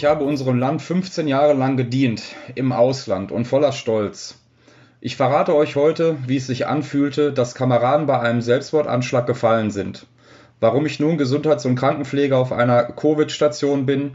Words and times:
Ich 0.00 0.06
habe 0.06 0.24
unserem 0.24 0.58
Land 0.58 0.80
15 0.80 1.28
Jahre 1.28 1.52
lang 1.52 1.76
gedient, 1.76 2.22
im 2.54 2.72
Ausland 2.72 3.30
und 3.30 3.44
voller 3.44 3.70
Stolz. 3.70 4.38
Ich 5.02 5.14
verrate 5.14 5.54
euch 5.54 5.76
heute, 5.76 6.16
wie 6.26 6.38
es 6.38 6.46
sich 6.46 6.66
anfühlte, 6.66 7.34
dass 7.34 7.54
Kameraden 7.54 8.06
bei 8.06 8.18
einem 8.18 8.40
Selbstmordanschlag 8.40 9.26
gefallen 9.26 9.70
sind. 9.70 10.06
Warum 10.58 10.86
ich 10.86 11.00
nun 11.00 11.18
Gesundheits- 11.18 11.66
und 11.66 11.74
Krankenpfleger 11.74 12.38
auf 12.38 12.50
einer 12.50 12.84
Covid-Station 12.84 13.84
bin 13.84 14.12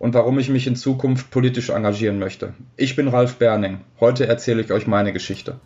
und 0.00 0.12
warum 0.12 0.40
ich 0.40 0.48
mich 0.48 0.66
in 0.66 0.74
Zukunft 0.74 1.30
politisch 1.30 1.70
engagieren 1.70 2.18
möchte. 2.18 2.54
Ich 2.76 2.96
bin 2.96 3.06
Ralf 3.06 3.36
Berning. 3.36 3.82
Heute 4.00 4.26
erzähle 4.26 4.62
ich 4.62 4.72
euch 4.72 4.88
meine 4.88 5.12
Geschichte. 5.12 5.60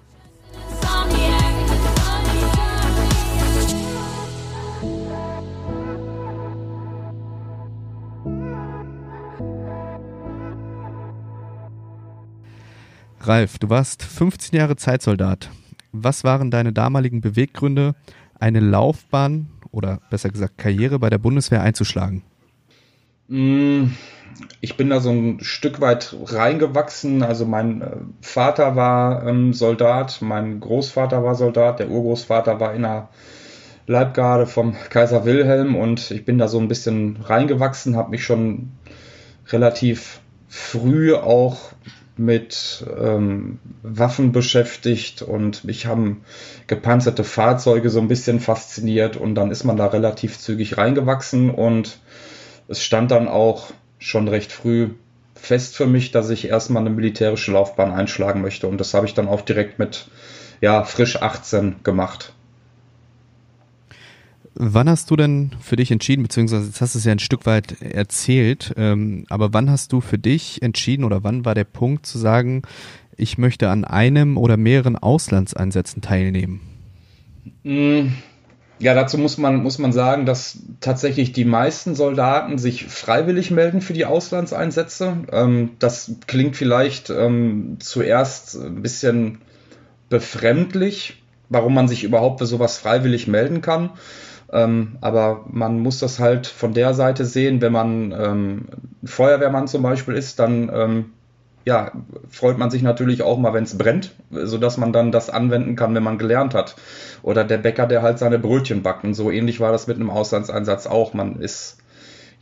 Ralf, 13.25 13.61
du 13.61 13.71
warst 13.71 14.03
15 14.03 14.59
Jahre 14.59 14.75
Zeitsoldat. 14.75 15.51
Was 15.93 16.25
waren 16.25 16.51
deine 16.51 16.73
damaligen 16.73 17.21
Beweggründe, 17.21 17.95
eine 18.41 18.59
Laufbahn 18.59 19.49
oder 19.71 20.01
besser 20.11 20.29
gesagt 20.29 20.59
Karriere 20.59 20.99
bei 20.99 21.09
der 21.09 21.19
Bundeswehr 21.19 21.63
einzuschlagen? 21.63 22.25
Mm, 23.29 23.91
ich 24.61 24.77
bin 24.77 24.91
da 24.91 24.99
so 24.99 25.11
ein 25.11 25.39
Stück 25.41 25.81
weit 25.81 26.17
reingewachsen. 26.25 27.23
Also 27.23 27.47
mein 27.47 27.83
äh, 27.83 27.97
Vater 28.23 28.75
war 28.75 29.25
ähm, 29.25 29.53
Soldat, 29.53 30.21
mein 30.21 30.59
Großvater 30.59 31.23
war 31.23 31.37
Soldat, 31.37 31.79
der 31.79 31.91
Urgroßvater 31.91 32.59
war 32.59 32.75
in 32.75 32.83
der 32.83 33.09
Leibgarde 33.87 34.47
vom 34.47 34.75
Kaiser 34.91 35.25
Wilhelm 35.25 35.77
und 35.77 36.11
ich 36.11 36.25
bin 36.25 36.39
da 36.39 36.49
so 36.49 36.59
ein 36.59 36.69
bisschen 36.69 37.19
reingewachsen, 37.23 37.97
habe 37.97 38.11
mich 38.11 38.25
schon 38.25 38.73
relativ 39.49 40.21
früh 40.49 41.15
auch 41.15 41.73
mit 42.17 42.85
ähm, 42.99 43.59
Waffen 43.83 44.33
beschäftigt 44.33 45.23
und 45.23 45.65
mich 45.65 45.87
haben 45.87 46.25
gepanzerte 46.67 47.25
Fahrzeuge 47.25 47.91
so 47.91 48.01
ein 48.01 48.09
bisschen 48.09 48.41
fasziniert 48.41 49.17
und 49.17 49.35
dann 49.35 49.51
ist 49.51 49.65
man 49.65 49.77
da 49.77 49.87
relativ 49.87 50.39
zügig 50.39 50.77
reingewachsen 50.77 51.51
und 51.51 51.99
es 52.69 52.83
stand 52.83 53.11
dann 53.11 53.29
auch 53.29 53.69
schon 53.99 54.29
recht 54.29 54.53
früh 54.53 54.91
fest 55.35 55.77
für 55.77 55.87
mich, 55.87 56.11
dass 56.11 56.31
ich 56.31 56.49
erstmal 56.49 56.83
eine 56.83 56.95
militärische 56.95 57.53
Laufbahn 57.53 57.93
einschlagen 57.93 58.43
möchte 58.43 58.67
und 58.67 58.79
das 58.79 58.95
habe 58.95 59.07
ich 59.07 59.15
dann 59.15 59.29
auch 59.29 59.41
direkt 59.41 59.79
mit 59.79 60.09
ja 60.61 60.85
frisch 60.85 61.21
18 61.21 61.77
gemacht. 61.83 62.35
Wann 64.55 64.89
hast 64.89 65.11
du 65.11 65.17
denn 65.17 65.53
für 65.61 65.77
dich 65.77 65.91
entschieden, 65.91 66.23
beziehungsweise 66.23 66.67
jetzt 66.67 66.81
hast 66.81 66.95
du 66.95 66.99
es 66.99 67.05
ja 67.05 67.13
ein 67.13 67.19
Stück 67.19 67.47
weit 67.47 67.81
erzählt, 67.81 68.75
ähm, 68.77 69.25
aber 69.31 69.53
wann 69.55 69.71
hast 69.71 69.93
du 69.93 70.01
für 70.01 70.19
dich 70.19 70.61
entschieden 70.63 71.05
oder 71.05 71.25
wann 71.25 71.45
war 71.45 71.55
der 71.55 71.65
Punkt 71.65 72.05
zu 72.05 72.19
sagen, 72.19 72.63
ich 73.17 73.39
möchte 73.39 73.71
an 73.71 73.85
einem 73.85 74.37
oder 74.37 74.57
mehreren 74.57 74.97
Auslandseinsätzen 74.97 76.03
teilnehmen? 76.03 76.61
Mm, 77.63 78.09
ja, 78.79 78.95
dazu 78.95 79.17
muss 79.17 79.39
man, 79.39 79.63
muss 79.63 79.79
man 79.79 79.93
sagen, 79.93 80.27
dass 80.27 80.59
tatsächlich 80.81 81.33
die 81.33 81.45
meisten 81.45 81.95
Soldaten 81.95 82.59
sich 82.59 82.85
freiwillig 82.85 83.51
melden 83.51 83.81
für 83.81 83.93
die 83.93 84.05
Auslandseinsätze. 84.05 85.19
Ähm, 85.31 85.71
das 85.79 86.17
klingt 86.27 86.57
vielleicht 86.57 87.09
ähm, 87.09 87.77
zuerst 87.79 88.57
ein 88.57 88.83
bisschen 88.83 89.39
befremdlich, 90.09 91.23
warum 91.49 91.75
man 91.75 91.89
sich 91.89 92.05
überhaupt 92.05 92.41
für 92.41 92.47
sowas 92.47 92.77
freiwillig 92.77 93.29
melden 93.29 93.63
kann. 93.63 93.91
Ähm, 94.53 94.99
aber 95.01 95.47
man 95.51 95.81
muss 95.81 95.99
das 95.99 96.19
halt 96.19 96.47
von 96.47 96.75
der 96.75 96.95
Seite 96.95 97.25
sehen, 97.25 97.61
wenn 97.61 97.73
man 97.73 98.13
ähm, 98.13 98.69
Feuerwehrmann 99.05 99.67
zum 99.67 99.83
Beispiel 99.83 100.15
ist, 100.15 100.39
dann 100.39 100.71
ähm, 100.73 101.05
ja, 101.65 101.93
freut 102.29 102.59
man 102.59 102.71
sich 102.71 102.83
natürlich 102.83 103.23
auch 103.23 103.39
mal, 103.39 103.55
wenn 103.55 103.65
es 103.65 103.79
brennt, 103.79 104.13
sodass 104.31 104.79
man 104.79 104.93
dann 104.93 105.13
das 105.13 105.31
anwenden 105.31 105.77
kann, 105.77 105.95
wenn 105.95 106.03
man 106.03 106.19
gelernt 106.19 106.55
hat. 106.55 106.77
Oder 107.23 107.45
der 107.45 107.59
Bäcker, 107.59 107.87
der 107.87 108.03
halt 108.03 108.19
seine 108.19 108.39
Brötchen 108.39 108.83
backt. 108.83 109.05
Und 109.05 109.15
so 109.15 109.31
ähnlich 109.31 109.61
war 109.61 109.73
das 109.73 109.87
mit 109.87 109.97
einem 109.97 110.11
Auslandseinsatz 110.11 110.87
auch. 110.87 111.15
Man 111.15 111.41
ist 111.41 111.79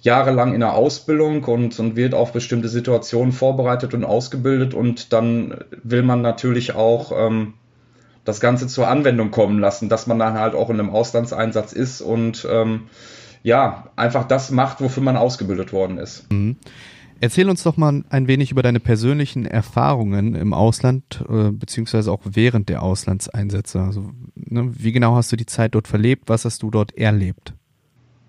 jahrelang 0.01 0.55
in 0.55 0.61
der 0.61 0.75
Ausbildung 0.75 1.45
und, 1.45 1.79
und 1.79 1.97
wird 1.97 2.15
auf 2.15 2.33
bestimmte 2.33 2.69
Situationen 2.69 3.33
vorbereitet 3.33 3.93
und 3.93 4.05
ausgebildet 4.05 4.73
und 4.73 5.13
dann 5.13 5.59
will 5.83 6.03
man 6.03 6.23
natürlich 6.23 6.75
auch 6.75 7.13
ähm, 7.15 7.55
das 8.25 8.41
Ganze 8.41 8.67
zur 8.67 8.89
Anwendung 8.89 9.31
kommen 9.31 9.59
lassen, 9.59 9.89
dass 9.89 10.07
man 10.07 10.19
dann 10.19 10.35
halt 10.35 10.55
auch 10.55 10.71
in 10.71 10.79
einem 10.79 10.91
Auslandseinsatz 10.91 11.73
ist 11.73 12.01
und 12.01 12.47
ähm, 12.51 12.89
ja, 13.43 13.89
einfach 13.97 14.25
das 14.25 14.51
macht, 14.51 14.81
wofür 14.81 15.03
man 15.03 15.17
ausgebildet 15.17 15.73
worden 15.73 15.99
ist. 15.99 16.31
Mhm. 16.31 16.57
Erzähl 17.23 17.51
uns 17.51 17.63
doch 17.63 17.77
mal 17.77 18.03
ein 18.09 18.29
wenig 18.29 18.51
über 18.51 18.63
deine 18.63 18.81
persönlichen 18.81 19.45
Erfahrungen 19.45 20.35
im 20.35 20.55
Ausland, 20.55 21.23
äh, 21.29 21.51
beziehungsweise 21.51 22.11
auch 22.11 22.21
während 22.25 22.71
der 22.71 22.83
Auslandseinsätze. 22.83 23.79
Also, 23.81 24.11
ne, 24.35 24.71
wie 24.73 24.93
genau 24.93 25.17
hast 25.17 25.31
du 25.31 25.37
die 25.37 25.45
Zeit 25.45 25.75
dort 25.75 25.87
verlebt? 25.87 26.31
Was 26.31 26.47
hast 26.47 26.63
du 26.63 26.71
dort 26.71 26.97
erlebt? 26.97 27.53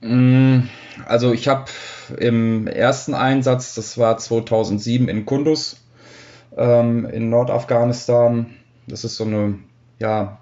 Mm, 0.01 0.63
also 1.05 1.31
ich 1.31 1.47
habe 1.47 1.65
im 2.17 2.67
ersten 2.67 3.13
Einsatz, 3.13 3.75
das 3.75 3.97
war 3.97 4.17
2007 4.17 5.07
in 5.07 5.25
Kunduz 5.25 5.77
ähm, 6.57 7.05
in 7.05 7.29
Nordafghanistan, 7.29 8.47
das 8.87 9.05
ist 9.05 9.15
so 9.15 9.23
eine 9.23 9.59
ja, 10.01 10.39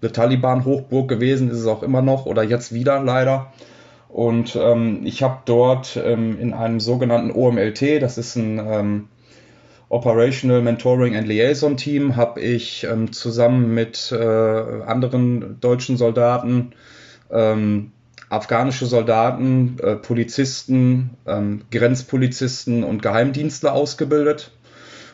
eine 0.00 0.12
Taliban-Hochburg 0.12 1.08
gewesen, 1.08 1.50
ist 1.50 1.58
es 1.58 1.66
auch 1.66 1.82
immer 1.82 2.00
noch 2.00 2.24
oder 2.24 2.42
jetzt 2.42 2.72
wieder 2.72 3.02
leider. 3.02 3.52
Und 4.08 4.56
ähm, 4.56 5.02
ich 5.04 5.22
habe 5.22 5.40
dort 5.44 6.00
ähm, 6.02 6.40
in 6.40 6.54
einem 6.54 6.80
sogenannten 6.80 7.30
OMLT, 7.30 8.00
das 8.00 8.16
ist 8.16 8.36
ein 8.36 8.58
ähm, 8.58 9.08
Operational 9.88 10.62
Mentoring 10.62 11.16
and 11.16 11.28
Liaison 11.28 11.76
Team, 11.76 12.16
habe 12.16 12.40
ich 12.40 12.84
ähm, 12.84 13.12
zusammen 13.12 13.74
mit 13.74 14.10
äh, 14.12 14.16
anderen 14.86 15.60
deutschen 15.60 15.96
Soldaten, 15.96 16.72
ähm, 17.30 17.92
afghanische 18.30 18.86
Soldaten, 18.86 19.76
äh, 19.82 19.96
Polizisten, 19.96 21.10
ähm, 21.26 21.62
Grenzpolizisten 21.70 22.84
und 22.84 23.02
Geheimdienstler 23.02 23.72
ausgebildet 23.72 24.52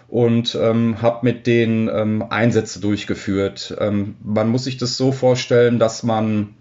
und 0.09 0.57
ähm, 0.61 1.03
habe 1.03 1.21
mit 1.23 1.47
denen 1.47 1.89
ähm, 1.89 2.25
Einsätze 2.31 2.81
durchgeführt. 2.81 3.77
Ähm, 3.81 4.17
man 4.23 4.49
muss 4.49 4.65
sich 4.65 4.77
das 4.77 4.97
so 4.97 5.13
vorstellen, 5.13 5.79
dass 5.79 6.03
man, 6.03 6.55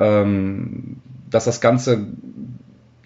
ähm, 0.00 0.96
dass 1.30 1.44
das 1.44 1.60
Ganze, 1.60 2.06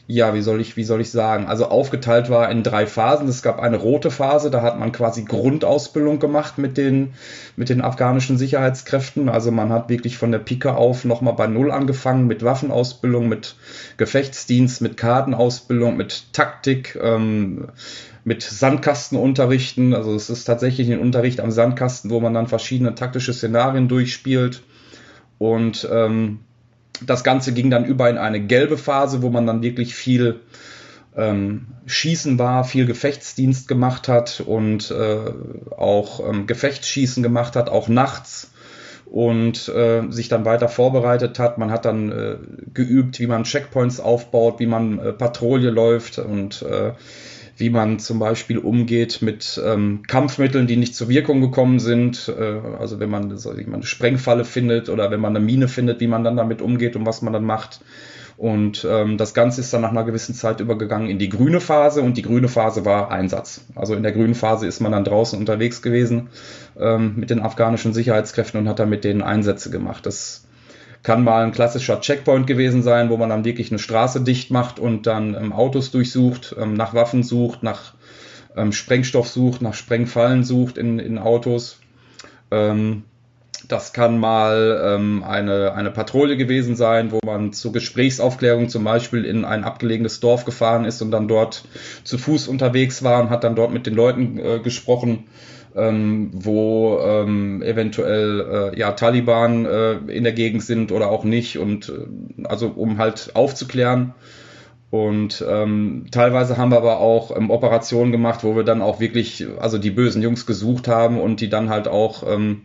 ja, 0.07 0.35
wie 0.35 0.41
soll 0.41 0.63
ich, 0.63 0.77
wie 0.79 0.85
soll 0.85 1.03
ich 1.03 1.11
sagen, 1.11 1.47
also 1.47 1.67
aufgeteilt 1.67 2.31
war 2.31 2.51
in 2.51 2.63
drei 2.63 2.87
Phasen. 2.87 3.29
Es 3.29 3.43
gab 3.43 3.61
eine 3.61 3.77
rote 3.77 4.11
Phase, 4.11 4.51
da 4.51 4.63
hat 4.63 4.79
man 4.79 4.93
quasi 4.93 5.25
Grundausbildung 5.25 6.19
gemacht 6.19 6.57
mit 6.57 6.79
den, 6.79 7.13
mit 7.55 7.69
den 7.69 7.83
afghanischen 7.83 8.39
Sicherheitskräften. 8.39 9.29
Also 9.29 9.53
man 9.53 9.69
hat 9.69 9.91
wirklich 9.91 10.17
von 10.17 10.33
der 10.33 10.39
Pike 10.39 10.75
auf 10.75 11.05
nochmal 11.05 11.35
bei 11.35 11.47
Null 11.47 11.71
angefangen 11.71 12.27
mit 12.27 12.43
Waffenausbildung, 12.43 13.29
mit 13.29 13.57
Gefechtsdienst, 13.99 14.81
mit 14.81 14.97
Kartenausbildung, 14.97 15.99
mit 15.99 16.33
Taktik. 16.33 16.99
Mit 18.25 18.43
Sandkasten 18.43 19.19
unterrichten. 19.19 19.95
Also 19.95 20.15
es 20.15 20.31
ist 20.31 20.45
tatsächlich 20.45 20.91
ein 20.91 21.01
Unterricht 21.01 21.41
am 21.41 21.51
Sandkasten, 21.51 22.11
wo 22.11 22.21
man 22.21 22.35
dann 22.35 22.47
verschiedene 22.47 22.95
taktische 22.95 23.33
Szenarien 23.33 23.89
durchspielt. 23.89 24.63
Und 25.39 25.89
ähm, 25.91 26.41
das 27.05 27.25
Ganze 27.25 27.53
ging 27.53 27.71
dann 27.71 27.85
über 27.85 28.11
in 28.11 28.19
eine 28.19 28.41
gelbe 28.41 28.77
Phase, 28.77 29.23
wo 29.23 29.31
man 29.31 29.47
dann 29.47 29.63
wirklich 29.63 29.95
viel 29.95 30.41
ähm, 31.17 31.67
Schießen 31.87 32.39
war, 32.39 32.65
viel 32.65 32.87
Gefechtsdienst 32.87 33.69
gemacht 33.69 34.09
hat 34.09 34.43
und 34.47 34.91
äh, 34.91 35.19
auch 35.77 36.29
ähm, 36.29 36.47
Gefechtsschießen 36.47 37.23
gemacht 37.23 37.57
hat, 37.57 37.69
auch 37.69 37.89
nachts 37.89 38.51
und 39.07 39.69
äh, 39.69 40.03
sich 40.11 40.29
dann 40.29 40.45
weiter 40.45 40.69
vorbereitet 40.69 41.39
hat. 41.39 41.59
Man 41.59 41.71
hat 41.71 41.85
dann 41.85 42.13
äh, 42.13 42.37
geübt, 42.73 43.19
wie 43.19 43.27
man 43.27 43.45
Checkpoints 43.45 43.99
aufbaut, 43.99 44.61
wie 44.61 44.67
man 44.67 44.99
äh, 45.01 45.13
Patrouille 45.13 45.71
läuft 45.71 46.19
und 46.19 46.63
äh, 46.63 46.93
wie 47.61 47.71
man 47.71 47.99
zum 47.99 48.19
Beispiel 48.19 48.59
umgeht 48.59 49.23
mit 49.23 49.61
ähm, 49.65 50.03
Kampfmitteln, 50.07 50.67
die 50.67 50.77
nicht 50.77 50.97
zur 50.97 51.09
Wirkung 51.09 51.41
gekommen 51.41 51.79
sind. 51.79 52.33
Äh, 52.37 52.61
also 52.79 52.99
wenn 52.99 53.11
man, 53.11 53.37
so, 53.37 53.57
wie 53.57 53.65
man 53.65 53.75
eine 53.75 53.85
Sprengfalle 53.85 54.45
findet 54.45 54.89
oder 54.89 55.11
wenn 55.11 55.21
man 55.21 55.37
eine 55.37 55.45
Mine 55.45 55.69
findet, 55.69 56.01
wie 56.01 56.07
man 56.07 56.25
dann 56.25 56.37
damit 56.37 56.63
umgeht 56.63 56.97
und 56.97 57.07
was 57.07 57.23
man 57.23 57.33
dann 57.33 57.45
macht. 57.45 57.81
Und 58.37 58.87
ähm, 58.89 59.19
das 59.19 59.35
Ganze 59.35 59.61
ist 59.61 59.71
dann 59.75 59.83
nach 59.83 59.91
einer 59.91 60.05
gewissen 60.05 60.35
Zeit 60.35 60.61
übergegangen 60.61 61.11
in 61.11 61.19
die 61.19 61.29
grüne 61.29 61.61
Phase 61.61 62.01
und 62.01 62.17
die 62.17 62.23
grüne 62.23 62.49
Phase 62.49 62.87
war 62.87 63.11
Einsatz. 63.11 63.67
Also 63.75 63.95
in 63.95 64.03
der 64.03 64.13
grünen 64.13 64.35
Phase 64.35 64.67
ist 64.67 64.81
man 64.81 64.93
dann 64.93 65.05
draußen 65.05 65.39
unterwegs 65.39 65.83
gewesen 65.83 66.29
ähm, 66.79 67.17
mit 67.17 67.29
den 67.29 67.41
afghanischen 67.41 67.93
Sicherheitskräften 67.93 68.59
und 68.59 68.67
hat 68.67 68.79
dann 68.79 68.89
mit 68.89 69.05
denen 69.05 69.21
Einsätze 69.21 69.71
gemacht. 69.71 70.07
Das 70.07 70.47
kann 71.03 71.25
mal 71.25 71.45
ein 71.45 71.53
klassischer 71.53 72.01
Checkpoint 72.01 72.47
gewesen 72.47 72.83
sein, 72.83 73.11
wo 73.11 73.17
man 73.17 73.31
dann 73.31 73.45
wirklich 73.45 73.71
eine 73.71 73.79
Straße 73.79 74.21
dicht 74.23 74.51
macht 74.51 74.79
und 74.79 75.07
dann 75.07 75.35
ähm, 75.35 75.53
Autos 75.53 75.91
durchsucht, 75.91 76.55
ähm, 76.61 76.75
nach 76.75 76.95
Waffen 76.95 77.23
sucht, 77.23 77.63
nach 77.63 77.95
ähm, 78.57 78.73
Sprengstoff 78.73 79.29
sucht, 79.29 79.63
nach 79.63 79.75
Sprengfallen 79.75 80.45
sucht 80.45 80.77
in, 80.79 80.99
in 80.99 81.19
Autos. 81.19 81.79
Ähm, 82.51 83.05
Das 83.69 83.93
kann 83.93 84.19
mal 84.19 84.81
ähm, 84.85 85.23
eine, 85.23 85.75
eine 85.75 85.91
Patrouille 85.91 86.37
gewesen 86.37 86.77
sein, 86.77 87.13
wo 87.13 87.21
man 87.25 87.53
zur 87.53 87.73
Gesprächsaufklärung 87.73 88.69
zum 88.69 88.85
Beispiel 88.85 89.25
in 89.25 89.45
ein 89.45 89.65
abgelegenes 89.65 90.19
Dorf 90.19 90.45
gefahren 90.45 90.85
ist 90.87 91.03
und 91.03 91.11
dann 91.11 91.29
dort 91.29 91.65
zu 92.03 92.19
Fuß 92.19 92.49
unterwegs 92.49 93.03
war 93.03 93.21
und 93.23 93.31
hat 93.31 93.45
dann 93.45 93.55
dort 93.55 93.73
mit 93.73 93.87
den 93.87 93.95
Leuten 93.95 94.39
äh, 94.39 94.59
gesprochen, 94.61 95.25
ähm, 95.77 96.31
wo 96.33 96.99
ähm, 97.01 97.63
eventuell 97.63 98.73
äh, 98.75 98.79
ja, 98.79 98.93
Taliban 98.93 99.67
äh, 99.67 99.93
in 100.09 100.25
der 100.25 100.33
Gegend 100.33 100.63
sind 100.63 100.93
oder 100.93 101.11
auch 101.11 101.25
nicht 101.25 101.59
und 101.59 101.89
äh, 101.89 102.45
also 102.45 102.69
um 102.69 102.99
halt 102.99 103.31
aufzuklären. 103.35 104.15
Und 104.91 105.45
ähm, 105.49 106.07
teilweise 106.11 106.57
haben 106.57 106.73
wir 106.73 106.79
aber 106.79 106.99
auch 106.99 107.37
ähm, 107.37 107.51
Operationen 107.51 108.11
gemacht, 108.11 108.43
wo 108.43 108.57
wir 108.57 108.65
dann 108.65 108.83
auch 108.83 108.99
wirklich, 108.99 109.47
also 109.61 109.79
die 109.79 109.93
bösen 109.93 110.21
Jungs 110.21 110.47
gesucht 110.47 110.89
haben 110.89 111.21
und 111.21 111.41
die 111.41 111.49
dann 111.49 111.71
halt 111.71 111.87
auch 111.87 112.25
ähm, 112.27 112.63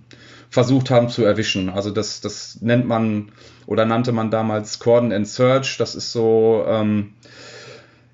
versucht 0.49 0.89
haben 0.89 1.09
zu 1.09 1.23
erwischen. 1.23 1.69
Also 1.69 1.91
das, 1.91 2.21
das 2.21 2.61
nennt 2.61 2.87
man 2.87 3.31
oder 3.67 3.85
nannte 3.85 4.11
man 4.11 4.31
damals 4.31 4.79
Cordon 4.79 5.11
and 5.11 5.27
Search. 5.27 5.77
Das 5.77 5.93
ist 5.93 6.11
so, 6.11 6.65
ähm, 6.67 7.13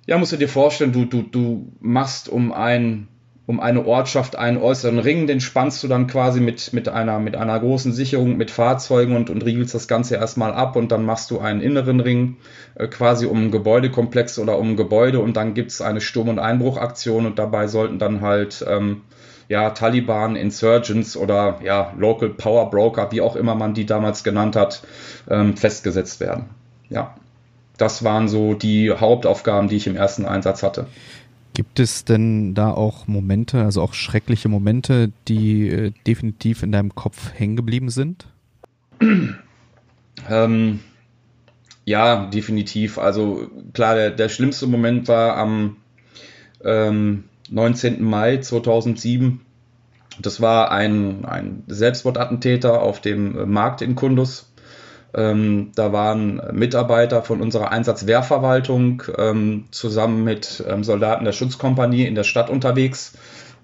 ja, 0.06 0.18
musst 0.18 0.34
du 0.34 0.38
dir 0.38 0.50
vorstellen, 0.50 0.92
du, 0.92 1.06
du, 1.06 1.22
du 1.22 1.72
machst 1.80 2.28
um 2.28 2.52
ein 2.52 3.08
um 3.52 3.60
eine 3.60 3.86
Ortschaft 3.86 4.38
einen 4.38 4.56
äußeren 4.58 4.98
Ring, 4.98 5.28
den 5.28 5.42
spannst 5.42 5.84
du 5.84 5.90
dann 5.90 6.08
quasi 6.08 6.40
mit, 6.40 6.72
mit, 6.72 6.88
einer, 6.88 7.20
mit 7.20 7.36
einer 7.36 7.60
großen 7.60 7.92
Sicherung, 7.92 8.38
mit 8.38 8.50
Fahrzeugen 8.50 9.14
und, 9.14 9.30
und 9.30 9.44
riegelst 9.44 9.76
das 9.76 9.90
Ganze 9.90 10.16
erstmal 10.16 10.54
ab 10.54 10.78
und 10.78 10.90
dann 10.94 11.04
machst 11.04 11.32
du 11.32 11.40
einen 11.40 11.60
inneren 11.60 12.00
Ring 12.00 12.38
äh, 12.76 12.88
quasi 12.88 13.26
um 13.26 13.38
einen 13.38 13.52
Gebäudekomplex 13.52 14.40
oder 14.40 14.58
um 14.58 14.70
ein 14.70 14.78
Gebäude 14.78 15.20
und 15.20 15.36
dann 15.36 15.54
gibt 15.54 15.72
es 15.72 15.82
eine 15.82 16.00
Sturm- 16.00 16.30
und 16.30 16.40
Einbruchaktion 16.40 17.26
und 17.26 17.40
dabei 17.40 17.68
sollten 17.68 18.00
dann 18.00 18.22
halt 18.22 18.66
ähm, 18.66 19.02
ja, 19.50 19.72
Taliban, 19.72 20.38
Insurgents 20.38 21.18
oder 21.18 21.60
ja, 21.62 21.92
Local 21.98 22.30
Power 22.30 22.70
Broker, 22.70 23.12
wie 23.12 23.20
auch 23.20 23.36
immer 23.36 23.54
man 23.54 23.74
die 23.74 23.86
damals 23.86 24.24
genannt 24.24 24.56
hat, 24.56 24.82
ähm, 25.30 25.58
festgesetzt 25.58 26.22
werden. 26.22 26.46
Ja, 26.90 27.16
das 27.78 28.04
waren 28.04 28.30
so 28.30 28.54
die 28.54 28.92
Hauptaufgaben, 28.92 29.68
die 29.68 29.76
ich 29.76 29.88
im 29.88 29.96
ersten 29.96 30.26
Einsatz 30.26 30.64
hatte. 30.64 30.86
Gibt 31.54 31.80
es 31.80 32.06
denn 32.06 32.54
da 32.54 32.72
auch 32.72 33.08
Momente, 33.08 33.62
also 33.62 33.82
auch 33.82 33.94
schreckliche 33.94 34.48
Momente, 34.48 35.12
die 35.28 35.68
äh, 35.68 35.92
definitiv 36.08 36.64
in 36.64 36.72
deinem 36.72 36.96
Kopf 36.96 37.34
hängen 37.34 37.56
geblieben 37.56 37.90
sind? 37.90 38.28
Ähm, 40.30 40.82
ja, 41.86 42.28
definitiv. 42.28 42.98
Also 42.98 43.50
klar, 43.74 43.96
der, 43.96 44.12
der 44.12 44.30
schlimmste 44.30 44.68
Moment 44.68 45.08
war 45.08 45.36
am 45.38 45.78
ähm, 46.64 47.24
19. 47.50 48.04
Mai 48.04 48.38
2007. 48.38 49.42
Das 50.22 50.42
war 50.42 50.72
ein, 50.72 51.26
ein 51.26 51.64
Selbstmordattentäter 51.68 52.82
auf 52.82 53.02
dem 53.02 53.52
Markt 53.52 53.82
in 53.82 53.96
Kundus. 53.96 54.51
Ähm, 55.14 55.72
da 55.76 55.92
waren 55.92 56.42
Mitarbeiter 56.54 57.22
von 57.22 57.42
unserer 57.42 57.72
Einsatzwehrverwaltung 57.72 59.04
ähm, 59.18 59.66
zusammen 59.72 60.24
mit 60.24 60.64
ähm, 60.68 60.84
Soldaten 60.84 61.26
der 61.26 61.34
Schutzkompanie 61.34 62.06
in 62.06 62.16
der 62.16 62.24
Stadt 62.24 62.50
unterwegs 62.50 63.14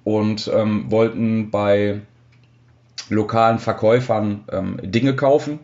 und 0.04 0.52
ähm, 0.54 0.92
wollten 0.92 1.50
bei 1.50 2.02
lokalen 3.10 3.60
Verkäufern 3.60 4.44
ähm, 4.52 4.78
Dinge 4.84 5.16
kaufen. 5.16 5.60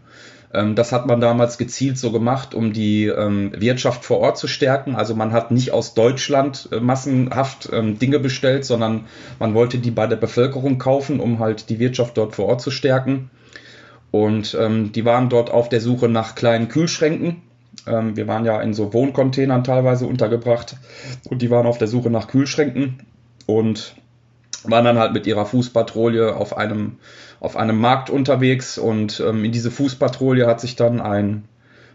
Ähm, 0.54 0.76
das 0.76 0.94
hat 0.94 1.06
man 1.06 1.20
damals 1.20 1.58
gezielt 1.58 1.98
so 1.98 2.14
gemacht, 2.14 2.56
um 2.56 2.72
die 2.72 3.08
Wirtschaft 3.08 4.06
vor 4.06 4.20
Ort 4.20 4.38
zu 4.38 4.48
stärken. 4.48 4.96
Also 4.96 5.16
man 5.16 5.34
hat 5.34 5.52
nicht 5.52 5.72
aus 5.72 5.96
Deutschland 5.96 6.70
äh, 6.72 6.80
massenhaft 6.80 7.70
Dinge 7.74 8.20
bestellt, 8.20 8.64
sondern 8.64 9.06
man 9.38 9.54
wollte 9.54 9.80
die 9.80 9.92
bei 9.92 10.08
der 10.08 10.16
Bevölkerung 10.16 10.78
kaufen, 10.78 11.20
um 11.20 11.40
halt 11.40 11.70
die 11.70 11.80
Wirtschaft 11.80 12.18
dort 12.18 12.36
vor 12.36 12.46
Ort 12.46 12.62
zu 12.62 12.72
stärken. 12.72 13.30
Und 14.14 14.56
ähm, 14.62 14.92
die 14.92 15.06
waren 15.06 15.30
dort 15.30 15.50
auf 15.50 15.70
der 15.70 15.82
Suche 15.82 16.08
nach 16.08 16.36
kleinen 16.36 16.68
Kühlschränken. 16.68 17.42
Ähm, 17.88 18.16
wir 18.16 18.28
waren 18.28 18.46
ja 18.46 18.62
in 18.62 18.76
so 18.76 18.94
Wohncontainern 18.94 19.64
teilweise 19.64 20.06
untergebracht 20.06 20.78
und 21.32 21.42
die 21.42 21.50
waren 21.50 21.66
auf 21.66 21.80
der 21.80 21.88
Suche 21.88 22.12
nach 22.12 22.28
Kühlschränken 22.28 23.00
und 23.48 23.96
waren 24.66 24.86
dann 24.86 25.00
halt 25.00 25.14
mit 25.14 25.26
ihrer 25.26 25.48
Fußpatrouille 25.48 26.36
auf 26.36 26.56
einem, 26.56 26.98
auf 27.40 27.58
einem 27.58 27.80
Markt 27.80 28.12
unterwegs 28.12 28.78
und 28.78 29.20
ähm, 29.20 29.44
in 29.46 29.52
diese 29.52 29.72
Fußpatrouille 29.72 30.46
hat 30.46 30.62
sich 30.62 30.76
dann 30.76 31.02
ein 31.02 31.46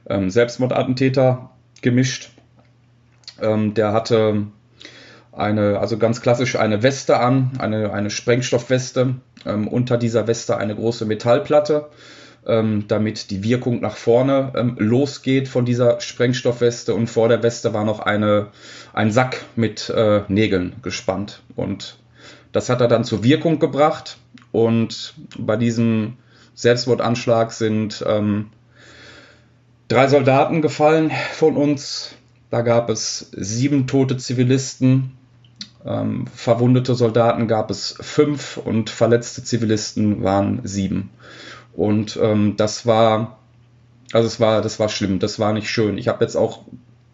ähm, 0.09 0.29
Selbstmordattentäter 0.29 1.50
gemischt. 1.82 2.32
Ähm, 3.41 3.75
der 3.75 3.93
hatte 3.93 4.49
eine, 5.38 5.79
also 5.79 5.99
ganz 5.99 6.20
klassisch 6.20 6.56
eine 6.56 6.82
Weste 6.82 7.19
an, 7.20 7.52
eine, 7.58 7.93
eine 7.93 8.11
Sprengstoffweste. 8.11 9.14
Ähm, 9.46 9.69
unter 9.69 9.96
dieser 9.96 10.26
Weste 10.26 10.56
eine 10.56 10.75
große 10.75 11.06
Metallplatte, 11.06 11.88
ähm, 12.46 12.85
damit 12.88 13.31
die 13.31 13.44
Wirkung 13.44 13.81
nach 13.81 13.96
vorne 13.96 14.52
ähm, 14.56 14.75
losgeht 14.79 15.49
von 15.49 15.64
dieser 15.64 16.00
Sprengstoffweste. 16.00 16.94
Und 16.94 17.08
vor 17.08 17.29
der 17.29 17.43
Weste 17.43 17.73
war 17.73 17.85
noch 17.85 18.00
eine, 18.00 18.49
ein 18.93 19.12
Sack 19.12 19.44
mit 19.55 19.88
äh, 19.90 20.23
Nägeln 20.29 20.75
gespannt. 20.82 21.43
Und 21.55 21.99
das 22.52 22.69
hat 22.69 22.81
er 22.81 22.88
dann 22.88 23.05
zur 23.05 23.23
Wirkung 23.23 23.61
gebracht. 23.61 24.19
Und 24.50 25.14
bei 25.38 25.56
diesem 25.56 26.14
Selbstmordanschlag 26.55 27.52
sind 27.52 28.05
ähm, 28.06 28.50
drei 29.87 30.08
Soldaten 30.08 30.62
gefallen 30.62 31.12
von 31.32 31.56
uns. 31.56 32.14
Da 32.50 32.62
gab 32.62 32.91
es 32.91 33.31
sieben 33.32 33.87
tote 33.87 34.17
Zivilisten, 34.17 35.18
ähm, 35.88 36.26
verwundete 36.35 36.94
Soldaten 36.94 37.49
gab 37.49 37.70
es 37.70 37.94
fünf 38.00 38.58
und 38.58 38.90
verletzte 38.90 39.43
Zivilisten 39.43 40.23
waren 40.23 40.61
sieben. 40.64 41.11
Und 41.73 42.19
ähm, 42.23 42.55
das 42.56 42.87
war, 42.87 43.38
also 44.12 44.26
es 44.26 44.38
war, 44.38 44.61
das 44.61 44.79
war 44.79 44.88
schlimm, 44.88 45.19
das 45.19 45.38
war 45.38 45.52
nicht 45.52 45.70
schön. 45.70 45.96
Ich 45.96 46.08
habe 46.08 46.25
jetzt 46.25 46.37
auch 46.37 46.61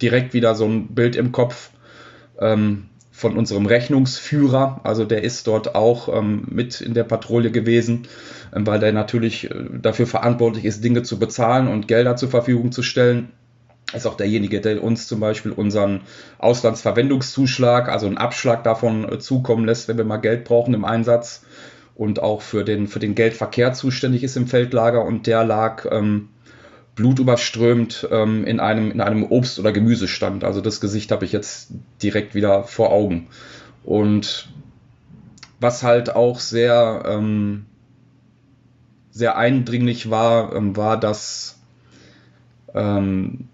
direkt 0.02 0.34
wieder 0.34 0.54
so 0.54 0.64
ein 0.64 0.88
Bild 0.88 1.14
im 1.14 1.30
Kopf 1.30 1.70
ähm, 2.40 2.86
von 3.12 3.36
unserem 3.36 3.66
Rechnungsführer. 3.66 4.80
Also 4.82 5.04
der 5.04 5.22
ist 5.22 5.46
dort 5.46 5.76
auch 5.76 6.08
ähm, 6.08 6.44
mit 6.50 6.80
in 6.80 6.94
der 6.94 7.04
Patrouille 7.04 7.52
gewesen, 7.52 8.08
ähm, 8.52 8.66
weil 8.66 8.80
der 8.80 8.92
natürlich 8.92 9.50
äh, 9.50 9.66
dafür 9.80 10.08
verantwortlich 10.08 10.64
ist, 10.64 10.82
Dinge 10.82 11.04
zu 11.04 11.20
bezahlen 11.20 11.68
und 11.68 11.86
Gelder 11.86 12.16
zur 12.16 12.30
Verfügung 12.30 12.72
zu 12.72 12.82
stellen 12.82 13.28
ist 13.94 14.06
auch 14.06 14.16
derjenige, 14.16 14.60
der 14.60 14.82
uns 14.82 15.06
zum 15.06 15.20
Beispiel 15.20 15.52
unseren 15.52 16.02
Auslandsverwendungszuschlag, 16.38 17.88
also 17.88 18.06
einen 18.06 18.18
Abschlag 18.18 18.64
davon 18.64 19.10
äh, 19.10 19.18
zukommen 19.18 19.64
lässt, 19.64 19.88
wenn 19.88 19.96
wir 19.96 20.04
mal 20.04 20.18
Geld 20.18 20.44
brauchen 20.44 20.74
im 20.74 20.84
Einsatz 20.84 21.44
und 21.94 22.20
auch 22.20 22.42
für 22.42 22.64
den, 22.64 22.88
für 22.88 22.98
den 22.98 23.14
Geldverkehr 23.14 23.72
zuständig 23.72 24.24
ist 24.24 24.36
im 24.36 24.46
Feldlager 24.46 25.04
und 25.04 25.26
der 25.26 25.44
lag 25.44 25.86
ähm, 25.90 26.28
blutüberströmt 26.96 28.08
ähm, 28.10 28.44
in, 28.44 28.60
einem, 28.60 28.90
in 28.90 29.00
einem 29.00 29.24
Obst- 29.24 29.58
oder 29.58 29.72
Gemüsestand. 29.72 30.44
Also 30.44 30.60
das 30.60 30.80
Gesicht 30.80 31.10
habe 31.10 31.24
ich 31.24 31.32
jetzt 31.32 31.68
direkt 32.02 32.34
wieder 32.34 32.64
vor 32.64 32.92
Augen. 32.92 33.28
Und 33.84 34.48
was 35.60 35.82
halt 35.82 36.14
auch 36.14 36.40
sehr, 36.40 37.02
ähm, 37.06 37.66
sehr 39.10 39.36
eindringlich 39.36 40.10
war, 40.10 40.54
ähm, 40.54 40.76
war, 40.76 40.98
dass 40.98 41.58
ähm, 42.74 43.48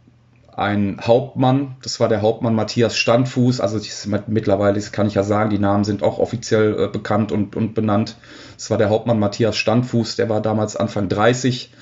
ein 0.57 0.99
Hauptmann, 1.01 1.77
das 1.83 2.01
war 2.01 2.09
der 2.09 2.23
Hauptmann 2.23 2.55
Matthias 2.55 2.97
Standfuß, 2.97 3.61
also 3.61 3.79
mittlerweile 4.27 4.75
das 4.75 4.93
kann 4.93 5.07
ich 5.07 5.15
ja 5.15 5.23
sagen, 5.23 5.51
die 5.51 5.59
Namen 5.59 5.85
sind 5.85 6.03
auch 6.03 6.19
offiziell 6.19 6.79
äh, 6.79 6.89
bekannt 6.89 7.33
und, 7.33 7.57
und 7.57 7.75
benannt. 7.75 8.17
Das 8.57 8.71
war 8.71 8.79
der 8.79 8.91
Hauptmann 8.91 9.19
Matthias 9.19 9.57
Standfuß, 9.57 10.17
der 10.17 10.29
war 10.29 10.41
damals 10.41 10.77
Anfang 10.77 11.09
30, 11.09 11.73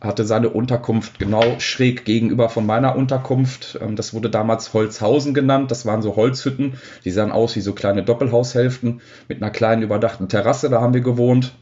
hatte 0.00 0.24
seine 0.24 0.50
Unterkunft 0.50 1.18
genau 1.18 1.58
schräg 1.58 2.04
gegenüber 2.04 2.48
von 2.48 2.66
meiner 2.66 2.96
Unterkunft. 2.96 3.78
Ähm, 3.80 3.96
das 3.96 4.14
wurde 4.14 4.30
damals 4.30 4.72
Holzhausen 4.74 5.34
genannt, 5.34 5.70
das 5.70 5.86
waren 5.86 6.02
so 6.02 6.16
Holzhütten, 6.16 6.74
die 7.04 7.10
sahen 7.10 7.32
aus 7.32 7.56
wie 7.56 7.60
so 7.60 7.72
kleine 7.72 8.02
Doppelhaushälften 8.02 9.00
mit 9.28 9.42
einer 9.42 9.50
kleinen 9.50 9.82
überdachten 9.82 10.28
Terrasse, 10.28 10.70
da 10.70 10.80
haben 10.80 10.94
wir 10.94 11.00
gewohnt. 11.00 11.54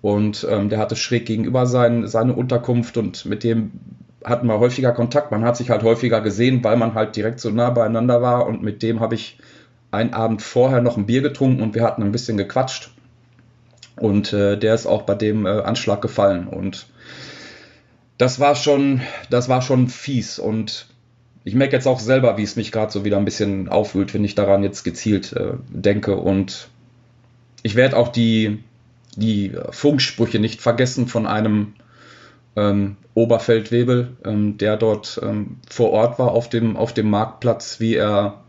Und 0.00 0.46
ähm, 0.50 0.68
der 0.68 0.78
hatte 0.78 0.96
schräg 0.96 1.24
gegenüber 1.24 1.66
sein, 1.66 2.06
seine 2.06 2.34
Unterkunft 2.34 2.96
und 2.98 3.24
mit 3.24 3.42
dem 3.42 3.72
hatten 4.24 4.46
wir 4.46 4.58
häufiger 4.58 4.92
Kontakt, 4.92 5.30
man 5.30 5.44
hat 5.44 5.56
sich 5.56 5.70
halt 5.70 5.82
häufiger 5.82 6.20
gesehen, 6.20 6.64
weil 6.64 6.76
man 6.76 6.94
halt 6.94 7.14
direkt 7.14 7.40
so 7.40 7.50
nah 7.50 7.70
beieinander 7.70 8.22
war. 8.22 8.46
Und 8.46 8.62
mit 8.62 8.82
dem 8.82 9.00
habe 9.00 9.14
ich 9.14 9.38
einen 9.90 10.14
Abend 10.14 10.42
vorher 10.42 10.80
noch 10.80 10.96
ein 10.96 11.06
Bier 11.06 11.22
getrunken 11.22 11.62
und 11.62 11.74
wir 11.74 11.82
hatten 11.82 12.02
ein 12.02 12.12
bisschen 12.12 12.36
gequatscht. 12.36 12.90
Und 13.96 14.32
äh, 14.32 14.58
der 14.58 14.74
ist 14.74 14.86
auch 14.86 15.02
bei 15.02 15.14
dem 15.14 15.46
äh, 15.46 15.50
Anschlag 15.60 16.02
gefallen. 16.02 16.48
Und 16.48 16.86
das 18.18 18.40
war 18.40 18.56
schon, 18.56 19.02
das 19.30 19.48
war 19.48 19.62
schon 19.62 19.88
fies. 19.88 20.38
Und 20.38 20.88
ich 21.44 21.54
merke 21.54 21.76
jetzt 21.76 21.86
auch 21.86 22.00
selber, 22.00 22.36
wie 22.38 22.42
es 22.42 22.56
mich 22.56 22.72
gerade 22.72 22.90
so 22.90 23.04
wieder 23.04 23.18
ein 23.18 23.24
bisschen 23.24 23.68
aufwühlt, 23.68 24.14
wenn 24.14 24.24
ich 24.24 24.34
daran 24.34 24.62
jetzt 24.62 24.82
gezielt 24.82 25.32
äh, 25.34 25.52
denke. 25.68 26.16
Und 26.16 26.68
ich 27.62 27.76
werde 27.76 27.96
auch 27.96 28.08
die, 28.08 28.64
die 29.16 29.52
Funksprüche 29.70 30.38
nicht 30.38 30.60
vergessen 30.60 31.06
von 31.06 31.26
einem 31.26 31.74
ähm, 32.56 32.96
Oberfeldwebel, 33.14 34.16
ähm, 34.24 34.58
der 34.58 34.76
dort 34.76 35.20
ähm, 35.22 35.58
vor 35.68 35.90
Ort 35.90 36.18
war 36.18 36.32
auf 36.32 36.48
dem, 36.48 36.76
auf 36.76 36.92
dem 36.94 37.10
Marktplatz, 37.10 37.80
wie 37.80 37.94
er 37.94 38.44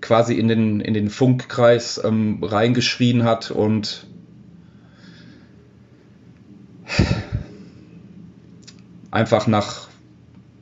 quasi 0.00 0.34
in 0.34 0.48
den, 0.48 0.80
in 0.80 0.94
den 0.94 1.10
Funkkreis 1.10 2.00
ähm, 2.04 2.42
reingeschrien 2.42 3.24
hat 3.24 3.50
und 3.50 4.06
einfach 9.10 9.46
nach, 9.46 9.88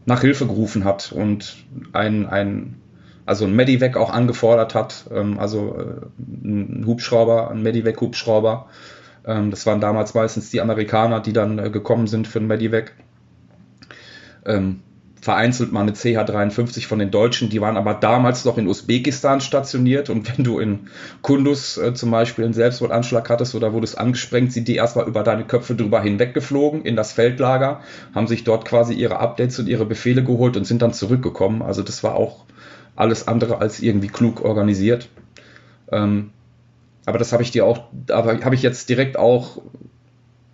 nach 0.06 0.20
Hilfe 0.20 0.46
gerufen 0.46 0.84
hat 0.84 1.12
und 1.12 1.56
ein, 1.92 2.26
ein, 2.26 2.80
also 3.26 3.44
ein 3.44 3.54
Medivac 3.54 3.96
auch 3.96 4.10
angefordert 4.10 4.74
hat, 4.74 5.06
ähm, 5.12 5.38
also 5.38 5.76
äh, 5.76 6.06
ein 6.18 6.84
Hubschrauber, 6.86 7.50
ein 7.50 7.62
Medivac-Hubschrauber. 7.62 8.68
Ähm, 9.26 9.50
das 9.50 9.66
waren 9.66 9.80
damals 9.80 10.14
meistens 10.14 10.50
die 10.50 10.60
Amerikaner, 10.60 11.20
die 11.20 11.32
dann 11.32 11.58
äh, 11.58 11.70
gekommen 11.70 12.06
sind 12.06 12.26
für 12.28 12.40
ein 12.40 12.46
Medivac. 12.46 12.92
Ähm, 14.46 14.80
vereinzelt 15.24 15.72
mal 15.72 15.80
eine 15.80 15.92
CH53 15.92 16.86
von 16.86 16.98
den 16.98 17.10
Deutschen, 17.10 17.48
die 17.48 17.62
waren 17.62 17.78
aber 17.78 17.94
damals 17.94 18.44
noch 18.44 18.58
in 18.58 18.68
Usbekistan 18.68 19.40
stationiert 19.40 20.10
und 20.10 20.28
wenn 20.28 20.44
du 20.44 20.58
in 20.58 20.90
Kundus 21.22 21.78
äh, 21.78 21.94
zum 21.94 22.10
Beispiel 22.10 22.44
einen 22.44 22.52
Selbstmordanschlag 22.52 23.30
hattest 23.30 23.54
oder 23.54 23.72
wurdest 23.72 23.96
angesprengt, 23.96 24.52
sind 24.52 24.68
die 24.68 24.76
erstmal 24.76 25.08
über 25.08 25.22
deine 25.22 25.44
Köpfe 25.44 25.76
drüber 25.76 26.02
hinweggeflogen 26.02 26.82
in 26.82 26.94
das 26.94 27.12
Feldlager, 27.12 27.80
haben 28.14 28.26
sich 28.26 28.44
dort 28.44 28.66
quasi 28.66 28.92
ihre 28.92 29.18
Updates 29.18 29.58
und 29.58 29.66
ihre 29.66 29.86
Befehle 29.86 30.22
geholt 30.22 30.58
und 30.58 30.66
sind 30.66 30.82
dann 30.82 30.92
zurückgekommen. 30.92 31.62
Also 31.62 31.82
das 31.82 32.04
war 32.04 32.16
auch 32.16 32.44
alles 32.94 33.26
andere 33.26 33.62
als 33.62 33.80
irgendwie 33.80 34.08
klug 34.08 34.44
organisiert. 34.44 35.08
Ähm, 35.90 36.33
aber 37.06 37.18
das 37.18 37.32
habe 37.32 37.42
ich 37.42 37.50
dir 37.50 37.66
auch, 37.66 37.84
aber 38.10 38.42
habe 38.44 38.54
ich 38.54 38.62
jetzt 38.62 38.88
direkt 38.88 39.18
auch 39.18 39.60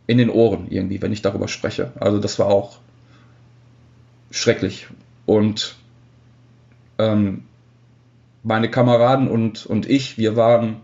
in 0.07 0.19
den 0.19 0.31
Ohren 0.31 0.67
irgendwie, 0.71 1.01
wenn 1.01 1.13
ich 1.13 1.23
darüber 1.23 1.49
spreche. 1.49 1.93
Also 2.01 2.19
das 2.19 2.39
war 2.39 2.47
auch 2.47 2.79
schrecklich. 4.31 4.89
Und 5.27 5.77
ähm, 6.99 7.45
meine 8.43 8.71
Kameraden 8.71 9.29
und, 9.29 9.67
und 9.67 9.89
ich, 9.89 10.19
wir 10.19 10.35
waren 10.37 10.81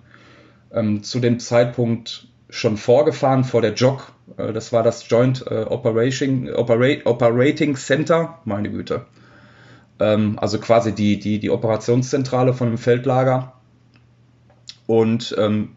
ähm, 0.72 1.02
zu 1.02 1.20
dem 1.20 1.40
Zeitpunkt 1.40 2.28
schon 2.50 2.76
vorgefahren 2.76 3.44
vor 3.44 3.62
der 3.62 3.74
JOC. 3.74 4.12
Äh, 4.36 4.52
das 4.52 4.72
war 4.72 4.82
das 4.82 5.08
Joint 5.08 5.44
äh, 5.46 5.64
Operating, 5.64 6.52
Operate, 6.52 7.06
Operating 7.06 7.76
Center, 7.76 8.38
meine 8.44 8.70
Güte. 8.70 9.06
Ähm, 9.98 10.38
also 10.38 10.58
quasi 10.58 10.94
die, 10.94 11.18
die, 11.18 11.38
die 11.38 11.50
Operationszentrale 11.50 12.54
von 12.54 12.68
dem 12.68 12.78
Feldlager. 12.78 13.54
Und 14.86 15.34
ähm, 15.38 15.76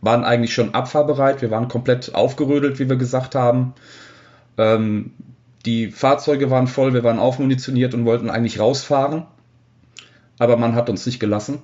waren 0.00 0.24
eigentlich 0.24 0.54
schon 0.54 0.74
abfahrbereit. 0.74 1.42
Wir 1.42 1.50
waren 1.50 1.68
komplett 1.68 2.14
aufgerödelt, 2.14 2.78
wie 2.78 2.88
wir 2.88 2.96
gesagt 2.96 3.34
haben. 3.34 3.74
Ähm, 4.56 5.12
die 5.64 5.90
Fahrzeuge 5.90 6.50
waren 6.50 6.68
voll, 6.68 6.94
wir 6.94 7.02
waren 7.02 7.18
aufmunitioniert 7.18 7.92
und 7.94 8.04
wollten 8.04 8.30
eigentlich 8.30 8.60
rausfahren. 8.60 9.26
Aber 10.38 10.56
man 10.56 10.74
hat 10.74 10.88
uns 10.88 11.06
nicht 11.06 11.18
gelassen. 11.18 11.58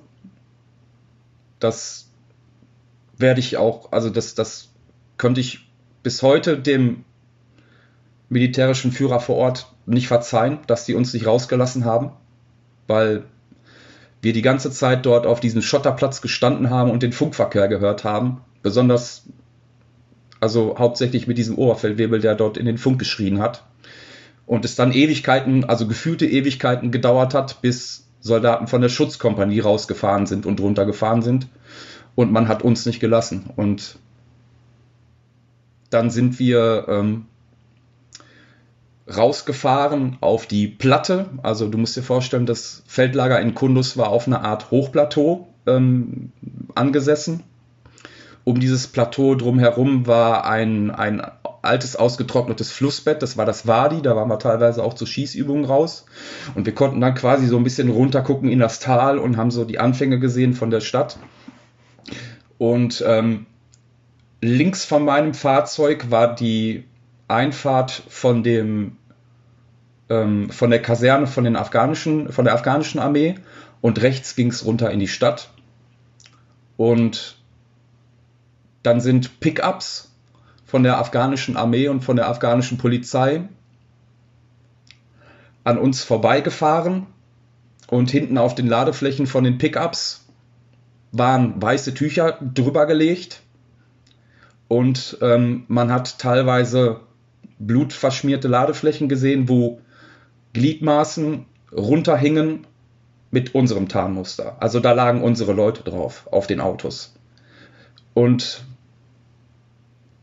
Das 1.59 2.09
werde 3.17 3.39
ich 3.39 3.57
auch, 3.57 3.91
also 3.91 4.09
das, 4.09 4.35
das 4.35 4.69
könnte 5.17 5.39
ich 5.39 5.69
bis 6.01 6.21
heute 6.21 6.57
dem 6.57 7.05
militärischen 8.29 8.91
Führer 8.91 9.19
vor 9.19 9.37
Ort 9.37 9.71
nicht 9.85 10.07
verzeihen, 10.07 10.59
dass 10.67 10.85
die 10.85 10.95
uns 10.95 11.13
nicht 11.13 11.25
rausgelassen 11.25 11.85
haben, 11.85 12.11
weil 12.87 13.23
wir 14.23 14.33
die 14.33 14.41
ganze 14.41 14.71
Zeit 14.71 15.05
dort 15.05 15.25
auf 15.25 15.41
diesem 15.41 15.61
Schotterplatz 15.61 16.21
gestanden 16.21 16.69
haben 16.69 16.89
und 16.89 17.03
den 17.03 17.11
Funkverkehr 17.11 17.67
gehört 17.67 18.05
haben. 18.05 18.41
Besonders, 18.61 19.25
also 20.39 20.77
hauptsächlich 20.79 21.27
mit 21.27 21.37
diesem 21.37 21.57
Oberfeldwebel, 21.57 22.21
der 22.21 22.35
dort 22.35 22.57
in 22.57 22.65
den 22.65 22.77
Funk 22.77 22.99
geschrien 22.99 23.39
hat. 23.39 23.65
Und 24.45 24.63
es 24.63 24.75
dann 24.75 24.93
Ewigkeiten, 24.93 25.65
also 25.65 25.87
gefühlte 25.87 26.25
Ewigkeiten 26.25 26.91
gedauert 26.91 27.33
hat, 27.33 27.61
bis 27.61 28.07
Soldaten 28.21 28.67
von 28.67 28.81
der 28.81 28.89
Schutzkompanie 28.89 29.59
rausgefahren 29.59 30.25
sind 30.25 30.45
und 30.45 30.61
runtergefahren 30.61 31.21
sind. 31.21 31.47
Und 32.15 32.31
man 32.31 32.47
hat 32.47 32.63
uns 32.63 32.85
nicht 32.85 33.01
gelassen. 33.01 33.49
Und 33.57 33.97
dann 35.89 36.09
sind 36.09 36.39
wir 36.39 36.85
ähm, 36.87 37.25
rausgefahren 39.17 40.17
auf 40.21 40.45
die 40.45 40.67
Platte. 40.67 41.29
Also 41.41 41.67
du 41.67 41.77
musst 41.77 41.95
dir 41.95 42.03
vorstellen, 42.03 42.45
das 42.45 42.83
Feldlager 42.87 43.39
in 43.39 43.53
Kundus 43.53 43.97
war 43.97 44.09
auf 44.09 44.27
einer 44.27 44.43
Art 44.43 44.71
Hochplateau 44.71 45.47
ähm, 45.65 46.31
angesessen. 46.75 47.43
Um 48.43 48.59
dieses 48.59 48.87
Plateau 48.87 49.35
drumherum 49.35 50.05
war 50.05 50.45
ein, 50.45 50.91
ein 50.91 51.21
altes 51.61 51.95
ausgetrocknetes 51.95 52.71
Flussbett, 52.71 53.21
das 53.21 53.37
war 53.37 53.45
das 53.45 53.65
Wadi, 53.67 54.01
da 54.01 54.17
waren 54.17 54.27
wir 54.27 54.37
teilweise 54.37 54.83
auch 54.83 54.93
zu 54.93 55.05
Schießübungen 55.05 55.63
raus. 55.63 56.05
Und 56.53 56.65
wir 56.65 56.75
konnten 56.75 56.99
dann 56.99 57.15
quasi 57.15 57.47
so 57.47 57.55
ein 57.55 57.63
bisschen 57.63 57.89
runtergucken 57.89 58.49
in 58.49 58.59
das 58.59 58.79
Tal 58.79 59.17
und 59.17 59.37
haben 59.37 59.49
so 59.49 59.63
die 59.63 59.79
Anfänge 59.79 60.19
gesehen 60.19 60.53
von 60.53 60.69
der 60.71 60.81
Stadt. 60.81 61.17
Und 62.57 63.03
ähm, 63.07 63.45
links 64.41 64.83
von 64.83 65.05
meinem 65.05 65.33
Fahrzeug 65.33 66.11
war 66.11 66.35
die 66.35 66.83
Einfahrt 67.29 68.03
von 68.09 68.43
dem 68.43 68.97
ähm, 70.13 70.49
von 70.49 70.69
der 70.69 70.81
Kaserne 70.81 71.27
von 71.27 71.43
den 71.43 71.55
afghanischen 71.55 72.31
von 72.31 72.45
der 72.45 72.53
afghanischen 72.53 72.99
Armee 72.99 73.35
und 73.81 74.01
rechts 74.01 74.35
ging 74.35 74.49
es 74.49 74.65
runter 74.65 74.91
in 74.91 74.99
die 74.99 75.07
Stadt. 75.07 75.49
Und 76.77 77.37
dann 78.83 79.01
sind 79.01 79.39
Pickups 79.39 80.11
von 80.65 80.83
der 80.83 80.97
afghanischen 80.97 81.57
Armee 81.57 81.87
und 81.87 82.03
von 82.03 82.15
der 82.15 82.27
afghanischen 82.27 82.77
Polizei 82.77 83.43
an 85.63 85.77
uns 85.77 86.03
vorbeigefahren 86.03 87.07
und 87.87 88.11
hinten 88.11 88.37
auf 88.37 88.55
den 88.55 88.67
Ladeflächen 88.67 89.27
von 89.27 89.43
den 89.43 89.57
Pickups 89.57 90.25
waren 91.11 91.61
weiße 91.61 91.93
Tücher 91.93 92.39
drüber 92.41 92.85
gelegt 92.85 93.41
und 94.67 95.17
ähm, 95.21 95.63
man 95.67 95.91
hat 95.91 96.17
teilweise 96.19 97.01
blutverschmierte 97.59 98.47
Ladeflächen 98.47 99.07
gesehen, 99.07 99.47
wo 99.47 99.79
Gliedmaßen 100.53 101.45
runterhingen 101.71 102.67
mit 103.31 103.55
unserem 103.55 103.89
Tarnmuster. 103.89 104.57
Also 104.61 104.79
da 104.79 104.91
lagen 104.91 105.23
unsere 105.23 105.53
Leute 105.53 105.83
drauf 105.83 106.27
auf 106.31 106.45
den 106.47 106.61
Autos. 106.61 107.15
Und 108.13 108.63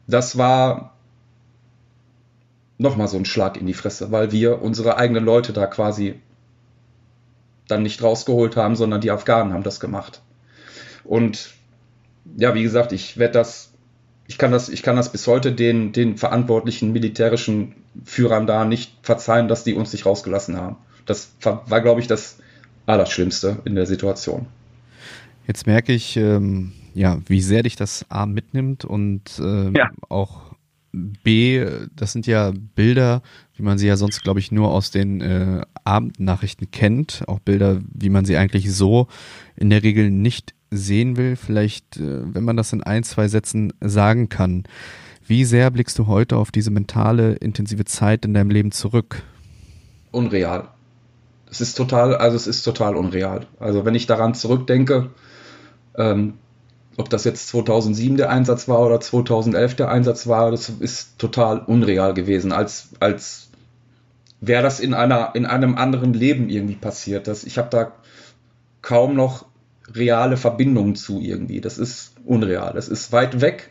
das 0.07 0.39
war 0.39 0.95
nochmal 2.79 3.09
so 3.09 3.17
ein 3.17 3.25
Schlag 3.25 3.57
in 3.57 3.67
die 3.67 3.75
Fresse, 3.75 4.11
weil 4.13 4.33
wir 4.33 4.63
unsere 4.63 4.97
eigenen 4.97 5.25
Leute 5.25 5.53
da 5.53 5.67
quasi 5.67 6.21
dann 7.67 7.83
nicht 7.83 8.03
rausgeholt 8.03 8.57
haben, 8.57 8.77
sondern 8.77 9.01
die 9.01 9.11
Afghanen 9.11 9.53
haben 9.53 9.63
das 9.63 9.81
gemacht. 9.81 10.23
Und 11.05 11.51
ja, 12.37 12.55
wie 12.55 12.63
gesagt, 12.63 12.93
ich 12.93 13.17
werde 13.17 13.35
das, 13.35 13.73
ich 14.29 14.39
kann 14.39 14.53
das, 14.53 14.69
ich 14.69 14.83
kann 14.83 14.97
das 14.97 15.11
bis 15.11 15.27
heute 15.27 15.53
den, 15.53 15.93
den 15.93 16.17
verantwortlichen 16.17 16.93
militärischen 16.93 17.75
Führern 18.05 18.47
da 18.47 18.65
nicht 18.65 18.95
verzeihen, 19.03 19.49
dass 19.49 19.65
die 19.65 19.75
uns 19.75 19.93
nicht 19.93 20.07
rausgelassen 20.07 20.57
haben. 20.57 20.77
Das 21.07 21.33
war, 21.43 21.81
glaube 21.81 22.01
ich, 22.01 22.07
das 22.07 22.39
Allerschlimmste 22.87 23.59
in 23.65 23.75
der 23.75 23.87
Situation. 23.87 24.47
Jetzt 25.47 25.67
merke 25.67 25.93
ich, 25.93 26.17
ähm, 26.17 26.73
ja, 26.95 27.19
wie 27.27 27.41
sehr 27.41 27.63
dich 27.63 27.77
das 27.77 28.07
A 28.09 28.27
mitnimmt 28.27 28.85
und 28.85 29.39
äh, 29.39 29.71
ja. 29.77 29.91
auch 30.09 30.51
B, 30.93 31.65
das 31.95 32.13
sind 32.13 32.27
ja 32.27 32.53
Bilder, 32.75 33.23
wie 33.55 33.63
man 33.63 33.79
sie 33.79 33.87
ja 33.87 33.97
sonst, 33.97 34.23
glaube 34.23 34.41
ich, 34.41 34.51
nur 34.51 34.73
aus 34.73 34.91
den 34.91 35.21
äh, 35.21 35.63
Abendnachrichten 35.85 36.71
kennt. 36.71 37.23
Auch 37.27 37.39
Bilder, 37.39 37.81
wie 37.93 38.11
man 38.11 38.25
sie 38.25 38.37
eigentlich 38.37 38.73
so 38.73 39.07
in 39.57 39.71
der 39.71 39.83
Regel 39.83 40.11
nicht 40.11 40.55
sehen 40.71 41.17
will. 41.17 41.37
Vielleicht, 41.37 41.97
äh, 41.97 42.35
wenn 42.35 42.45
man 42.45 42.57
das 42.57 42.73
in 42.73 42.83
ein, 42.83 43.05
zwei 43.05 43.29
Sätzen 43.29 43.73
sagen 43.81 44.29
kann. 44.29 44.65
Wie 45.31 45.45
sehr 45.45 45.71
blickst 45.71 45.97
du 45.97 46.09
heute 46.09 46.37
auf 46.39 46.51
diese 46.51 46.73
mentale, 46.73 47.35
intensive 47.35 47.85
Zeit 47.85 48.25
in 48.25 48.35
deinem 48.35 48.51
Leben 48.51 48.73
zurück? 48.73 49.23
Unreal. 50.11 50.67
Es 51.49 51.61
ist 51.61 51.77
total, 51.77 52.17
also 52.17 52.35
es 52.37 52.49
ist 52.49 52.65
total 52.65 52.97
unreal. 52.97 53.47
Also 53.61 53.85
wenn 53.85 53.95
ich 53.95 54.09
daran 54.09 54.35
zurückdenke, 54.35 55.11
ähm, 55.97 56.35
ob 56.97 57.11
das 57.11 57.23
jetzt 57.23 57.47
2007 57.47 58.17
der 58.17 58.31
Einsatz 58.31 58.67
war 58.67 58.81
oder 58.81 58.99
2011 58.99 59.77
der 59.77 59.89
Einsatz 59.89 60.27
war, 60.27 60.51
das 60.51 60.69
ist 60.69 61.17
total 61.17 61.61
unreal 61.61 62.13
gewesen, 62.13 62.51
als, 62.51 62.89
als 62.99 63.51
wäre 64.41 64.65
das 64.65 64.81
in, 64.81 64.95
einer, 64.95 65.37
in 65.37 65.47
einem 65.47 65.77
anderen 65.77 66.13
Leben 66.13 66.49
irgendwie 66.49 66.75
passiert. 66.75 67.29
Das, 67.29 67.45
ich 67.45 67.57
habe 67.57 67.71
da 67.71 67.93
kaum 68.83 69.15
noch 69.15 69.47
reale 69.95 70.37
Verbindungen 70.37 70.97
zu 70.97 71.21
irgendwie. 71.21 71.61
Das 71.61 71.79
ist 71.79 72.15
unreal. 72.25 72.73
Das 72.75 72.89
ist 72.89 73.13
weit 73.13 73.41
weg, 73.41 73.69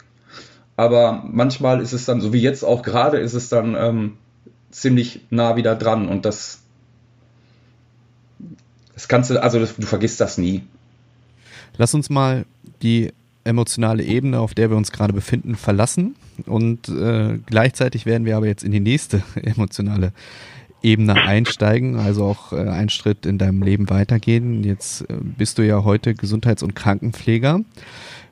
aber 0.79 1.25
manchmal 1.29 1.81
ist 1.81 1.91
es 1.91 2.05
dann, 2.05 2.21
so 2.21 2.31
wie 2.31 2.39
jetzt 2.39 2.63
auch 2.63 2.83
gerade, 2.83 3.17
ist 3.17 3.33
es 3.33 3.50
dann 3.50 3.75
ähm, 3.75 4.13
ziemlich 4.71 5.19
nah 5.29 5.57
wieder 5.57 5.75
dran 5.75 6.07
und 6.07 6.24
das, 6.24 6.62
das 8.93 9.09
kannst 9.09 9.29
du, 9.29 9.43
also 9.43 9.59
du 9.59 9.86
vergisst 9.86 10.21
das 10.21 10.38
nie. 10.38 10.63
Lass 11.75 11.93
uns 11.93 12.09
mal 12.09 12.45
die 12.81 13.12
emotionale 13.43 14.03
Ebene, 14.03 14.39
auf 14.39 14.53
der 14.53 14.69
wir 14.69 14.77
uns 14.77 14.93
gerade 14.93 15.12
befinden, 15.12 15.55
verlassen. 15.55 16.15
Und 16.45 16.88
äh, 16.88 17.39
gleichzeitig 17.45 18.05
werden 18.05 18.24
wir 18.24 18.38
aber 18.38 18.48
jetzt 18.48 18.63
in 18.63 18.71
die 18.71 18.79
nächste 18.79 19.21
emotionale 19.36 20.13
Ebene 20.81 21.15
einsteigen, 21.15 21.98
also 21.98 22.24
auch 22.24 22.53
äh, 22.53 22.69
einen 22.69 22.88
Schritt 22.88 23.25
in 23.25 23.38
deinem 23.38 23.63
Leben 23.63 23.89
weitergehen. 23.89 24.63
Jetzt 24.63 25.01
äh, 25.09 25.17
bist 25.19 25.57
du 25.57 25.65
ja 25.65 25.83
heute 25.83 26.15
Gesundheits- 26.15 26.63
und 26.63 26.74
Krankenpfleger. 26.74 27.65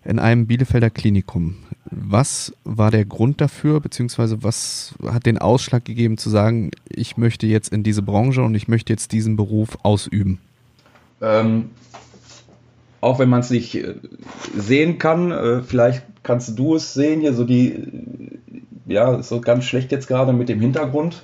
In 0.07 0.19
einem 0.19 0.47
Bielefelder 0.47 0.89
Klinikum. 0.89 1.57
Was 1.91 2.53
war 2.63 2.91
der 2.91 3.05
Grund 3.05 3.41
dafür, 3.41 3.81
beziehungsweise 3.81 4.41
was 4.41 4.95
hat 5.03 5.25
den 5.25 5.37
Ausschlag 5.37 5.83
gegeben 5.83 6.17
zu 6.17 6.29
sagen, 6.29 6.71
ich 6.89 7.17
möchte 7.17 7.45
jetzt 7.45 7.73
in 7.73 7.83
diese 7.83 8.01
Branche 8.01 8.41
und 8.41 8.55
ich 8.55 8.67
möchte 8.67 8.93
jetzt 8.93 9.11
diesen 9.11 9.35
Beruf 9.35 9.77
ausüben? 9.83 10.39
Ähm, 11.21 11.71
auch 13.01 13.19
wenn 13.19 13.29
man 13.29 13.41
es 13.41 13.49
nicht 13.49 13.75
äh, 13.75 13.95
sehen 14.55 14.97
kann, 14.97 15.31
äh, 15.31 15.61
vielleicht 15.61 16.03
kannst 16.23 16.57
du 16.57 16.75
es 16.75 16.93
sehen, 16.93 17.19
hier 17.21 17.33
so 17.33 17.43
die, 17.43 17.87
ja, 18.85 19.21
so 19.21 19.41
ganz 19.41 19.65
schlecht 19.65 19.91
jetzt 19.91 20.07
gerade 20.07 20.31
mit 20.31 20.47
dem 20.47 20.61
Hintergrund. 20.61 21.23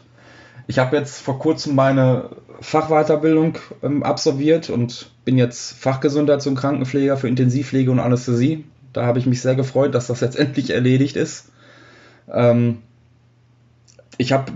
Ich 0.68 0.80
habe 0.80 0.98
jetzt 0.98 1.22
vor 1.22 1.40
kurzem 1.40 1.76
meine 1.76 2.30
Fachweiterbildung 2.60 3.58
ähm, 3.82 4.04
absolviert 4.04 4.70
und 4.70 5.10
bin 5.24 5.38
jetzt 5.38 5.74
Fachgesundheits- 5.82 6.48
und 6.48 6.56
Krankenpfleger 6.56 7.16
für 7.16 7.28
Intensivpflege 7.30 7.92
und 7.92 8.00
Anästhesie. 8.00 8.66
Da 8.94 9.06
habe 9.06 9.20
ich 9.20 9.26
mich 9.26 9.42
sehr 9.42 9.56
gefreut, 9.56 9.94
dass 9.96 10.08
das 10.08 10.22
jetzt 10.22 10.36
endlich 10.40 10.70
erledigt 10.70 11.16
ist. 11.16 11.52
Ähm, 12.32 12.80
ich 14.18 14.32
habe 14.32 14.52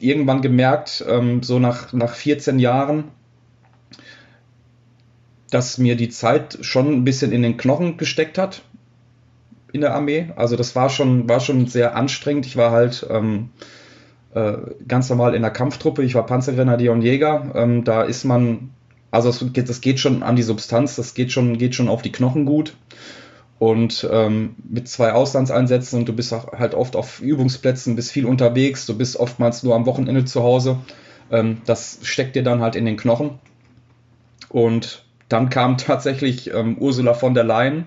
irgendwann 0.00 0.40
gemerkt, 0.42 1.04
ähm, 1.08 1.42
so 1.42 1.58
nach, 1.58 1.92
nach 1.92 2.14
14 2.14 2.58
Jahren, 2.58 3.04
dass 5.50 5.78
mir 5.78 5.96
die 5.96 6.08
Zeit 6.08 6.58
schon 6.60 6.92
ein 6.92 7.04
bisschen 7.04 7.32
in 7.32 7.42
den 7.42 7.56
Knochen 7.56 7.96
gesteckt 7.96 8.38
hat 8.38 8.62
in 9.72 9.80
der 9.80 9.94
Armee. 9.94 10.30
Also 10.36 10.56
das 10.56 10.76
war 10.76 10.90
schon, 10.90 11.28
war 11.28 11.40
schon 11.40 11.66
sehr 11.66 11.96
anstrengend. 11.96 12.46
Ich 12.46 12.56
war 12.56 12.70
halt 12.70 13.06
ähm, 13.10 13.50
äh, 14.34 14.52
ganz 14.86 15.10
normal 15.10 15.34
in 15.34 15.42
der 15.42 15.50
Kampftruppe. 15.50 16.02
Ich 16.02 16.14
war 16.14 16.26
Panzergrenadier 16.26 16.92
und 16.92 17.02
Jäger. 17.02 17.50
Ähm, 17.54 17.84
da 17.84 18.02
ist 18.02 18.24
man, 18.24 18.70
also 19.10 19.30
das 19.30 19.52
geht, 19.52 19.68
das 19.68 19.80
geht 19.80 19.98
schon 19.98 20.22
an 20.22 20.36
die 20.36 20.42
Substanz, 20.42 20.96
das 20.96 21.14
geht 21.14 21.32
schon, 21.32 21.58
geht 21.58 21.74
schon 21.74 21.88
auf 21.88 22.02
die 22.02 22.12
Knochen 22.12 22.44
gut. 22.44 22.76
Und 23.60 24.08
ähm, 24.10 24.56
mit 24.66 24.88
zwei 24.88 25.12
Auslandseinsätzen 25.12 25.98
und 25.98 26.08
du 26.08 26.14
bist 26.14 26.32
halt 26.32 26.74
oft 26.74 26.96
auf 26.96 27.20
Übungsplätzen, 27.20 27.94
bist 27.94 28.10
viel 28.10 28.24
unterwegs, 28.24 28.86
du 28.86 28.96
bist 28.96 29.18
oftmals 29.18 29.62
nur 29.62 29.74
am 29.74 29.84
Wochenende 29.84 30.24
zu 30.24 30.42
Hause. 30.42 30.78
Ähm, 31.30 31.58
das 31.66 31.98
steckt 32.02 32.36
dir 32.36 32.42
dann 32.42 32.62
halt 32.62 32.74
in 32.74 32.86
den 32.86 32.96
Knochen. 32.96 33.38
Und 34.48 35.04
dann 35.28 35.50
kam 35.50 35.76
tatsächlich 35.76 36.52
ähm, 36.54 36.78
Ursula 36.78 37.12
von 37.12 37.34
der 37.34 37.44
Leyen 37.44 37.84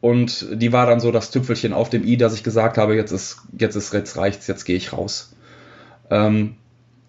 und 0.00 0.46
die 0.50 0.72
war 0.72 0.86
dann 0.86 0.98
so 0.98 1.12
das 1.12 1.30
Tüpfelchen 1.30 1.74
auf 1.74 1.90
dem 1.90 2.06
i, 2.06 2.16
dass 2.16 2.32
ich 2.32 2.42
gesagt 2.42 2.78
habe, 2.78 2.96
jetzt 2.96 3.12
ist, 3.12 3.42
jetzt 3.58 3.76
ist, 3.76 3.92
jetzt 3.92 4.16
reicht's, 4.16 4.46
jetzt 4.46 4.64
gehe 4.64 4.76
ich 4.76 4.94
raus. 4.94 5.36
Ähm, 6.10 6.54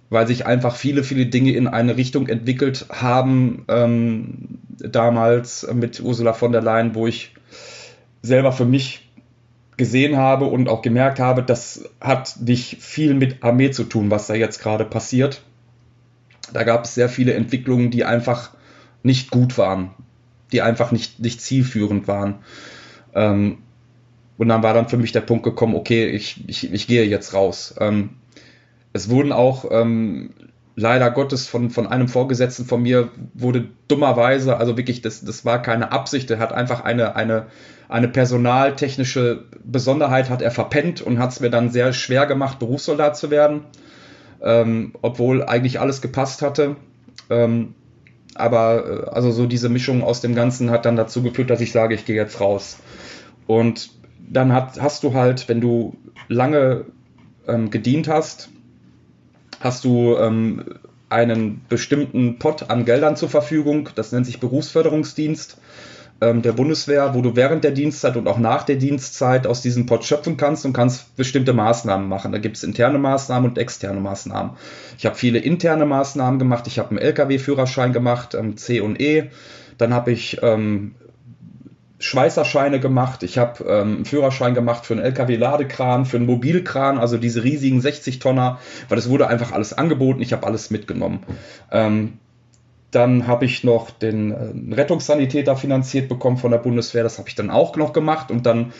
weil 0.10 0.28
sich 0.28 0.46
einfach 0.46 0.76
viele, 0.76 1.06
viele 1.06 1.28
Dinge 1.28 1.54
in 1.54 1.68
eine 1.68 1.96
Richtung 1.96 2.28
entwickelt 2.28 2.86
haben, 2.90 3.64
ähm, 3.70 4.60
damals 4.78 5.66
mit 5.74 6.02
Ursula 6.02 6.34
von 6.34 6.52
der 6.52 6.62
Leyen, 6.62 6.96
wo 6.96 7.08
ich 7.08 7.34
selber 8.24 8.52
für 8.52 8.66
mich 8.66 9.12
gesehen 9.78 10.18
habe 10.18 10.46
und 10.46 10.70
auch 10.70 10.82
gemerkt 10.82 11.20
habe, 11.20 11.44
das 11.44 11.90
hat 12.00 12.38
nicht 12.40 12.82
viel 12.82 13.14
mit 13.14 13.44
Armee 13.44 13.72
zu 13.72 13.84
tun, 13.84 14.10
was 14.10 14.28
da 14.28 14.34
jetzt 14.34 14.60
gerade 14.60 14.86
passiert. 14.86 15.44
Da 16.52 16.64
gab 16.64 16.86
es 16.86 16.96
sehr 16.96 17.10
viele 17.10 17.34
Entwicklungen, 17.34 17.92
die 17.92 18.06
einfach 18.06 18.52
nicht 19.04 19.30
gut 19.30 19.58
waren, 19.58 19.92
die 20.52 20.62
einfach 20.62 20.92
nicht, 20.92 21.20
nicht 21.20 21.42
zielführend 21.42 22.08
waren. 22.08 22.36
Ähm, 23.14 23.60
und 24.38 24.48
dann 24.48 24.64
war 24.64 24.74
dann 24.74 24.90
für 24.90 24.98
mich 24.98 25.12
der 25.12 25.22
Punkt 25.22 25.44
gekommen, 25.44 25.76
okay, 25.76 26.08
ich, 26.08 26.44
ich, 26.48 26.72
ich 26.72 26.88
gehe 26.88 27.06
jetzt 27.06 27.34
raus. 27.34 27.76
Ähm, 27.80 28.12
es 28.94 29.10
wurden 29.10 29.32
auch 29.32 29.66
ähm, 29.72 30.32
leider 30.76 31.12
Gottes 31.12 31.48
von, 31.48 31.70
von 31.70 31.88
einem 31.88 32.08
Vorgesetzten 32.08 32.66
von 32.66 32.82
mir 32.82 33.10
wurde 33.34 33.68
dummerweise, 33.88 34.58
also 34.58 34.78
wirklich, 34.78 35.02
das, 35.02 35.24
das 35.24 35.46
war 35.46 35.62
keine 35.62 35.92
Absicht, 35.92 36.32
er 36.32 36.40
hat 36.40 36.54
einfach 36.54 36.82
eine, 36.82 37.16
eine, 37.16 37.48
eine 37.90 38.08
personaltechnische 38.08 39.44
Besonderheit 39.64 40.30
hat 40.30 40.42
er 40.42 40.52
verpennt 40.52 41.02
und 41.02 41.20
hat 41.20 41.32
es 41.32 41.40
mir 41.40 41.50
dann 41.50 41.70
sehr 41.70 41.94
schwer 41.94 42.26
gemacht, 42.26 42.60
Berufssoldat 42.60 43.16
zu 43.18 43.30
werden, 43.30 43.62
ähm, 44.42 44.94
obwohl 45.02 45.44
eigentlich 45.44 45.80
alles 45.80 46.02
gepasst 46.02 46.42
hatte. 46.42 46.76
Ähm, 47.30 47.76
aber 48.36 49.06
äh, 49.08 49.10
also 49.10 49.32
so 49.32 49.46
diese 49.46 49.70
Mischung 49.70 50.04
aus 50.04 50.22
dem 50.22 50.34
Ganzen 50.34 50.72
hat 50.72 50.86
dann 50.86 50.96
dazu 50.96 51.22
geführt, 51.22 51.50
dass 51.50 51.62
ich 51.62 51.72
sage, 51.72 51.94
ich 51.94 52.06
gehe 52.06 52.16
jetzt 52.16 52.42
raus. 52.42 52.80
Und 53.46 53.92
dann 54.28 54.54
hat, 54.54 54.82
hast 54.82 55.04
du 55.04 55.14
halt, 55.14 55.48
wenn 55.50 55.62
du 55.62 55.96
lange 56.28 56.86
ähm, 57.48 57.70
gedient 57.70 58.08
hast, 58.08 58.50
hast 59.64 59.84
du 59.86 60.18
ähm, 60.18 60.66
einen 61.10 61.62
bestimmten 61.70 62.40
Pot 62.40 62.70
an 62.70 62.86
Geldern 62.86 63.16
zur 63.16 63.30
Verfügung. 63.30 63.90
Das 63.96 64.12
nennt 64.12 64.26
sich 64.26 64.40
Berufsförderungsdienst 64.40 65.58
ähm, 66.22 66.42
der 66.42 66.54
Bundeswehr, 66.54 67.14
wo 67.14 67.22
du 67.22 67.36
während 67.36 67.64
der 67.64 67.72
Dienstzeit 67.72 68.18
und 68.18 68.28
auch 68.28 68.40
nach 68.40 68.64
der 68.64 68.76
Dienstzeit 68.76 69.48
aus 69.48 69.62
diesem 69.62 69.86
Pot 69.86 70.04
schöpfen 70.06 70.38
kannst 70.38 70.66
und 70.66 70.74
kannst 70.74 71.16
bestimmte 71.16 71.54
Maßnahmen 71.54 72.08
machen. 72.08 72.32
Da 72.32 72.40
gibt 72.40 72.58
es 72.58 72.64
interne 72.64 72.98
Maßnahmen 72.98 73.52
und 73.52 73.58
externe 73.58 74.00
Maßnahmen. 74.00 74.54
Ich 74.98 75.06
habe 75.06 75.16
viele 75.16 75.40
interne 75.40 75.86
Maßnahmen 75.86 76.40
gemacht. 76.40 76.68
Ich 76.68 76.80
habe 76.80 76.90
einen 76.90 77.00
Lkw-Führerschein 77.00 77.94
gemacht, 77.94 78.36
ähm, 78.36 78.58
C 78.58 78.82
und 78.82 79.00
E. 79.00 79.30
Dann 79.78 79.94
habe 79.94 80.12
ich 80.12 80.40
ähm, 80.42 80.96
Schweißerscheine 82.04 82.82
gemacht, 82.82 83.24
ich 83.24 83.38
habe 83.38 83.64
ähm, 83.64 83.96
einen 83.96 84.06
Führerschein 84.06 84.54
gemacht 84.54 84.86
für 84.86 84.94
einen 84.94 85.04
LKW-Ladekran, 85.04 86.06
für 86.06 86.18
einen 86.18 86.26
Mobilkran, 86.26 86.98
also 86.98 87.18
diese 87.18 87.44
riesigen 87.46 87.80
60-Tonner, 87.80 88.60
weil 88.90 88.98
es 88.98 89.10
wurde 89.10 89.28
einfach 89.28 89.54
alles 89.54 89.72
angeboten, 89.72 90.22
ich 90.22 90.34
habe 90.34 90.46
alles 90.46 90.70
mitgenommen. 90.70 91.24
Ähm, 91.72 92.20
dann 92.92 93.26
habe 93.26 93.46
ich 93.46 93.64
noch 93.64 93.90
den 93.90 94.32
äh, 94.32 94.76
Rettungssanitäter 94.76 95.56
finanziert 95.56 96.10
bekommen 96.10 96.36
von 96.38 96.52
der 96.52 96.58
Bundeswehr, 96.58 97.04
das 97.04 97.20
habe 97.20 97.30
ich 97.30 97.36
dann 97.36 97.50
auch 97.50 97.76
noch 97.78 97.94
gemacht. 97.94 98.32
Und 98.32 98.46
dann 98.46 98.74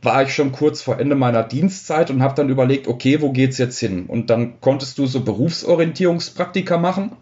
war 0.00 0.22
ich 0.22 0.32
schon 0.32 0.52
kurz 0.52 0.80
vor 0.80 1.00
Ende 1.00 1.16
meiner 1.16 1.42
Dienstzeit 1.42 2.10
und 2.10 2.22
habe 2.22 2.36
dann 2.36 2.48
überlegt, 2.48 2.86
okay, 2.86 3.20
wo 3.20 3.32
geht's 3.32 3.58
jetzt 3.58 3.80
hin? 3.80 4.06
Und 4.06 4.30
dann 4.30 4.60
konntest 4.60 4.98
du 4.98 5.06
so 5.06 5.24
Berufsorientierungspraktika 5.24 6.78
machen 6.78 7.16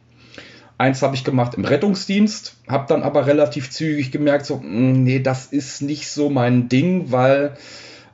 Eins 0.79 1.01
habe 1.03 1.15
ich 1.15 1.25
gemacht 1.25 1.55
im 1.55 1.65
Rettungsdienst, 1.65 2.57
habe 2.69 2.87
dann 2.89 3.03
aber 3.03 3.27
relativ 3.27 3.71
zügig 3.71 4.13
gemerkt, 4.13 4.45
so, 4.45 4.57
mm, 4.57 5.05
nee, 5.05 5.21
das 5.21 5.47
ist 5.47 5.81
nicht 5.81 6.11
so 6.11 6.29
mein 6.29 6.69
Ding, 6.69 7.11
weil 7.11 7.57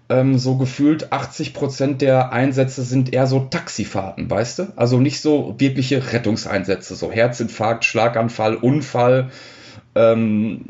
ähm, 0.09 0.39
so 0.39 0.57
gefühlt 0.57 1.13
80 1.13 1.55
Prozent 1.55 2.03
der 2.03 2.33
Einsätze 2.33 2.83
sind 2.83 3.13
eher 3.13 3.27
so 3.27 3.41
Taxifahrten, 3.41 4.31
weißt 4.31 4.59
du? 4.61 4.73
Also 4.77 5.01
nicht 5.01 5.21
so 5.21 5.57
wirkliche 5.59 6.13
Rettungseinsätze, 6.13 6.95
so 6.95 7.11
Herzinfarkt, 7.11 7.85
Schlaganfall, 7.85 8.55
Unfall. 8.55 9.31
Ähm, 9.95 10.65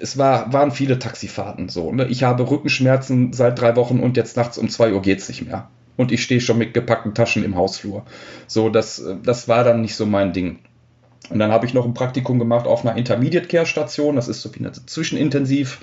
es 0.00 0.18
war, 0.18 0.52
waren 0.52 0.70
viele 0.70 0.98
Taxifahrten 0.98 1.68
so. 1.68 1.92
Ne? 1.92 2.06
Ich 2.06 2.22
habe 2.22 2.48
Rückenschmerzen 2.48 3.32
seit 3.32 3.60
drei 3.60 3.74
Wochen 3.76 4.00
und 4.00 4.16
jetzt 4.16 4.36
nachts 4.36 4.58
um 4.58 4.68
zwei 4.68 4.92
Uhr 4.92 5.02
geht 5.02 5.18
es 5.18 5.28
nicht 5.28 5.46
mehr. 5.46 5.68
Und 5.96 6.12
ich 6.12 6.22
stehe 6.22 6.40
schon 6.40 6.58
mit 6.58 6.74
gepackten 6.74 7.14
Taschen 7.14 7.44
im 7.44 7.56
Hausflur. 7.56 8.04
So, 8.46 8.70
das, 8.70 9.02
das 9.24 9.48
war 9.48 9.64
dann 9.64 9.82
nicht 9.82 9.94
so 9.94 10.06
mein 10.06 10.32
Ding. 10.32 10.58
Und 11.30 11.38
dann 11.38 11.52
habe 11.52 11.66
ich 11.66 11.74
noch 11.74 11.84
ein 11.84 11.94
Praktikum 11.94 12.38
gemacht 12.38 12.66
auf 12.66 12.84
einer 12.84 12.96
Intermediate 12.96 13.48
Care 13.48 13.66
Station, 13.66 14.16
das 14.16 14.28
ist 14.28 14.42
so 14.42 14.54
wie 14.54 14.60
eine 14.60 14.72
Zwischenintensiv 14.72 15.80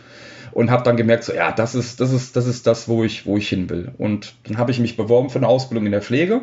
und 0.51 0.71
habe 0.71 0.83
dann 0.83 0.97
gemerkt, 0.97 1.23
so 1.23 1.33
ja, 1.33 1.51
das 1.51 1.75
ist 1.75 1.99
das 1.99 2.11
ist 2.11 2.35
das 2.35 2.47
ist 2.47 2.67
das, 2.67 2.87
wo 2.87 3.03
ich 3.03 3.25
wo 3.25 3.37
ich 3.37 3.49
hin 3.49 3.69
will. 3.69 3.91
Und 3.97 4.35
dann 4.43 4.57
habe 4.57 4.71
ich 4.71 4.79
mich 4.79 4.97
beworben 4.97 5.29
für 5.29 5.39
eine 5.39 5.47
Ausbildung 5.47 5.85
in 5.85 5.91
der 5.91 6.01
Pflege 6.01 6.41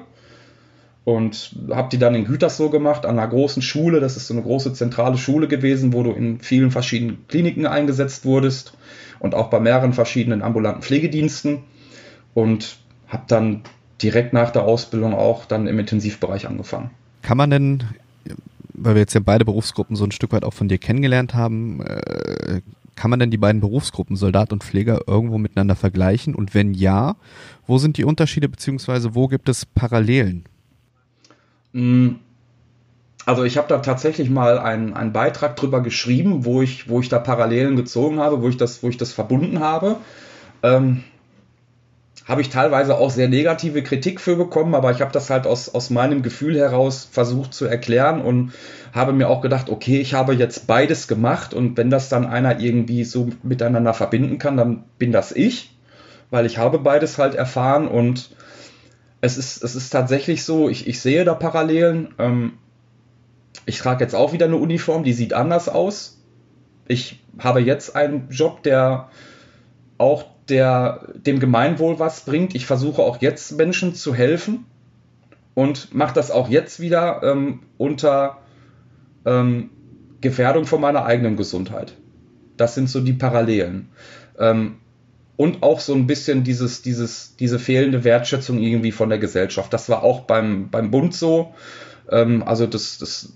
und 1.05 1.55
habe 1.71 1.89
die 1.91 1.99
dann 1.99 2.15
in 2.15 2.25
Gütersloh 2.25 2.71
gemacht 2.71 3.07
an 3.07 3.19
einer 3.19 3.29
großen 3.29 3.63
Schule. 3.63 4.01
Das 4.01 4.17
ist 4.17 4.27
so 4.27 4.35
eine 4.35 4.43
große 4.43 4.73
zentrale 4.73 5.19
Schule 5.19 5.49
gewesen, 5.49 5.93
wo 5.93 6.03
du 6.03 6.13
in 6.13 6.41
vielen 6.41 6.71
verschiedenen 6.71 7.27
Kliniken 7.29 7.67
eingesetzt 7.67 8.25
wurdest 8.25 8.77
und 9.19 9.35
auch 9.35 9.49
bei 9.49 9.61
mehreren 9.61 9.93
verschiedenen 9.93 10.43
ambulanten 10.43 10.83
Pflegediensten 10.83 11.65
und 12.35 12.79
habe 13.09 13.25
dann 13.29 13.63
direkt 14.03 14.33
nach 14.33 14.51
der 14.51 14.65
Ausbildung 14.65 15.15
auch 15.15 15.45
dann 15.45 15.67
im 15.67 15.79
Intensivbereich 15.79 16.47
angefangen. 16.49 16.91
Kann 17.23 17.39
man 17.39 17.51
denn 17.51 17.85
weil 18.77 18.95
wir 18.95 19.01
jetzt 19.01 19.15
ja 19.15 19.21
beide 19.25 19.45
Berufsgruppen 19.45 19.97
so 19.97 20.05
ein 20.05 20.13
Stück 20.13 20.33
weit 20.33 20.45
auch 20.45 20.53
von 20.53 20.69
dir 20.69 20.79
kennengelernt 20.79 21.35
haben, 21.35 21.81
äh, 21.83 22.61
kann 22.95 23.11
man 23.11 23.21
denn 23.21 23.31
die 23.31 23.39
beiden 23.39 23.61
Berufsgruppen, 23.61 24.17
Soldat 24.17 24.53
und 24.53 24.65
Pfleger, 24.65 25.03
irgendwo 25.07 25.39
miteinander 25.39 25.77
vergleichen? 25.77 26.35
Und 26.35 26.55
wenn 26.55 26.73
ja, 26.73 27.17
wo 27.67 27.79
sind 27.79 27.99
die 27.99 28.05
Unterschiede 28.05 28.49
beziehungsweise 28.49 29.15
wo 29.15 29.29
gibt 29.29 29.49
es 29.49 29.67
Parallelen? 29.67 30.45
Mm, 31.73 32.15
also 33.27 33.45
ich 33.45 33.59
habe 33.59 33.69
da 33.69 33.79
tatsächlich 33.79 34.31
mal 34.31 34.59
einen, 34.59 34.95
einen 34.95 35.13
Beitrag 35.13 35.57
drüber 35.57 35.83
geschrieben, 35.83 36.45
wo 36.45 36.63
ich, 36.63 36.89
wo 36.89 37.01
ich 37.01 37.09
da 37.09 37.19
Parallelen 37.19 37.77
gezogen 37.77 38.19
habe, 38.19 38.41
wo 38.41 38.49
ich 38.49 38.57
das, 38.57 38.83
wo 38.83 38.89
ich 38.89 38.97
das 38.97 39.13
verbunden 39.13 39.61
habe. 39.61 39.97
Ähm, 40.63 41.05
habe 42.27 42.41
ich 42.41 42.49
teilweise 42.51 42.99
auch 42.99 43.11
sehr 43.11 43.29
negative 43.29 43.83
Kritik 43.83 44.21
für 44.21 44.37
bekommen, 44.37 44.75
aber 44.75 44.91
ich 44.91 45.01
habe 45.01 45.13
das 45.13 45.31
halt 45.31 45.47
aus, 45.47 45.73
aus 45.73 45.91
meinem 45.91 46.23
Gefühl 46.23 46.59
heraus 46.59 47.09
versucht 47.11 47.55
zu 47.55 47.67
erklären 47.67 48.21
und 48.21 48.53
habe 48.93 49.13
mir 49.13 49.29
auch 49.29 49.41
gedacht, 49.41 49.71
okay, 49.71 50.01
ich 50.01 50.15
habe 50.15 50.35
jetzt 50.35 50.67
beides 50.67 51.07
gemacht 51.07 51.55
und 51.55 51.77
wenn 51.77 51.89
das 51.89 52.09
dann 52.09 52.27
einer 52.27 52.59
irgendwie 52.59 53.05
so 53.05 53.29
miteinander 53.45 53.95
verbinden 53.95 54.39
kann, 54.39 54.57
dann 54.57 54.85
bin 54.99 55.13
das 55.13 55.31
ich, 55.31 55.77
weil 56.31 56.47
ich 56.47 56.59
habe 56.59 56.81
beides 56.81 57.17
halt 57.19 57.37
erfahren 57.37 57.87
und 57.87 58.31
es 59.21 59.39
ist, 59.39 59.63
es 59.63 59.77
ist 59.77 59.91
tatsächlich 59.91 60.45
so, 60.45 60.69
ich, 60.69 60.87
ich 60.87 61.01
sehe 61.01 61.25
da 61.25 61.35
Parallelen. 61.35 62.15
Ähm, 62.19 62.55
ich 63.65 63.79
trage 63.79 64.05
jetzt 64.05 64.15
auch 64.15 64.33
wieder 64.33 64.47
eine 64.47 64.57
Uniform, 64.57 65.05
die 65.05 65.13
sieht 65.13 65.33
anders 65.33 65.69
aus. 65.69 66.21
Ich 66.87 67.21
habe 67.39 67.61
jetzt 67.61 67.97
einen 67.97 68.29
Job, 68.31 68.63
der 68.63 69.09
auch 69.99 70.36
der, 70.49 71.09
dem 71.15 71.41
Gemeinwohl 71.41 71.99
was 71.99 72.25
bringt. 72.25 72.55
Ich 72.55 72.67
versuche 72.67 73.03
auch 73.03 73.21
jetzt 73.21 73.57
Menschen 73.57 73.95
zu 73.95 74.15
helfen 74.15 74.65
und 75.55 75.95
mache 75.95 76.15
das 76.15 76.31
auch 76.31 76.49
jetzt 76.49 76.81
wieder 76.81 77.23
ähm, 77.23 77.61
unter 77.79 78.39
ähm, 79.25 79.71
Gefährdung 80.21 80.67
von 80.67 80.81
meiner 80.81 81.05
eigenen 81.05 81.37
Gesundheit. 81.37 81.95
Das 82.57 82.75
sind 82.75 82.89
so 82.89 83.01
die 83.01 83.13
Parallelen. 83.13 83.89
Ähm, 84.39 84.77
und 85.37 85.63
auch 85.63 85.81
so 85.81 85.95
ein 85.95 86.07
bisschen 86.07 86.45
dieses, 86.45 86.83
dieses, 86.83 87.37
diese 87.37 87.59
fehlende 87.59 88.05
Wertschätzung 88.05 88.59
irgendwie 88.59 88.93
von 88.93 89.11
der 89.11 89.19
Gesellschaft. 89.19 89.73
Das 89.73 89.89
war 89.89 90.03
auch 90.03 90.21
beim, 90.21 90.71
beim 90.71 90.91
Bund 90.91 91.15
so. 91.15 91.55
Ähm, 92.11 92.43
also 92.43 92.67
das, 92.67 92.99
das 92.99 93.35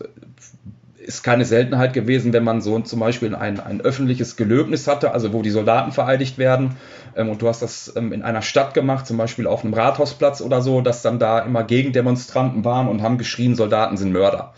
ist 1.01 1.23
keine 1.23 1.45
Seltenheit 1.45 1.93
gewesen, 1.93 2.33
wenn 2.33 2.45
man 2.45 2.61
so 2.61 2.79
zum 2.81 3.01
Beispiel 3.01 3.35
ein, 3.35 3.59
ein 3.59 3.81
öffentliches 3.81 4.37
Gelöbnis 4.37 4.87
hatte, 4.87 5.13
also 5.13 5.33
wo 5.33 5.43
die 5.43 5.51
Soldaten 5.51 5.93
vereidigt 5.93 6.39
werden. 6.39 6.77
Ähm, 7.17 7.29
und 7.29 7.43
du 7.43 7.49
hast 7.49 7.63
das 7.63 7.93
ähm, 7.97 8.13
in 8.13 8.23
einer 8.23 8.43
Stadt 8.43 8.75
gemacht, 8.75 9.07
zum 9.07 9.17
Beispiel 9.17 9.47
auf 9.47 9.65
einem 9.65 9.75
Rathausplatz 9.75 10.41
oder 10.41 10.63
so, 10.63 10.81
dass 10.81 11.03
dann 11.03 11.19
da 11.19 11.41
immer 11.41 11.65
Gegendemonstranten 11.65 12.65
waren 12.65 12.89
und 12.89 13.03
haben 13.03 13.19
geschrien, 13.19 13.55
Soldaten 13.55 13.97
sind 13.97 14.13
Mörder 14.13 14.55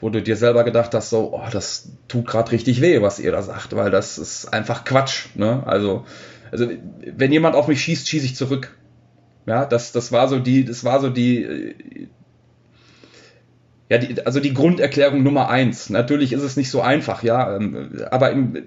wo 0.00 0.10
du 0.10 0.20
dir 0.20 0.36
selber 0.36 0.64
gedacht 0.64 0.92
hast, 0.92 1.08
so, 1.08 1.32
oh, 1.32 1.48
das 1.50 1.88
tut 2.08 2.26
gerade 2.26 2.52
richtig 2.52 2.82
weh, 2.82 3.00
was 3.00 3.18
ihr 3.18 3.32
da 3.32 3.40
sagt, 3.40 3.74
weil 3.74 3.90
das 3.90 4.18
ist 4.18 4.52
einfach 4.52 4.84
Quatsch. 4.84 5.28
Ne? 5.34 5.62
Also, 5.64 6.04
also 6.52 6.68
wenn 7.06 7.32
jemand 7.32 7.56
auf 7.56 7.68
mich 7.68 7.82
schießt, 7.82 8.06
schieße 8.06 8.26
ich 8.26 8.36
zurück. 8.36 8.76
Ja, 9.46 9.64
das, 9.64 9.92
das 9.92 10.12
war 10.12 10.28
so 10.28 10.40
die, 10.40 10.66
das 10.66 10.84
war 10.84 11.00
so 11.00 11.08
die, 11.08 12.08
ja, 13.88 13.98
die, 13.98 14.24
also 14.26 14.40
die 14.40 14.54
Grunderklärung 14.54 15.22
Nummer 15.22 15.48
eins. 15.48 15.90
Natürlich 15.90 16.32
ist 16.32 16.42
es 16.42 16.56
nicht 16.56 16.70
so 16.70 16.80
einfach, 16.80 17.22
ja, 17.22 17.56
ähm, 17.56 18.04
aber 18.10 18.30
im, 18.30 18.64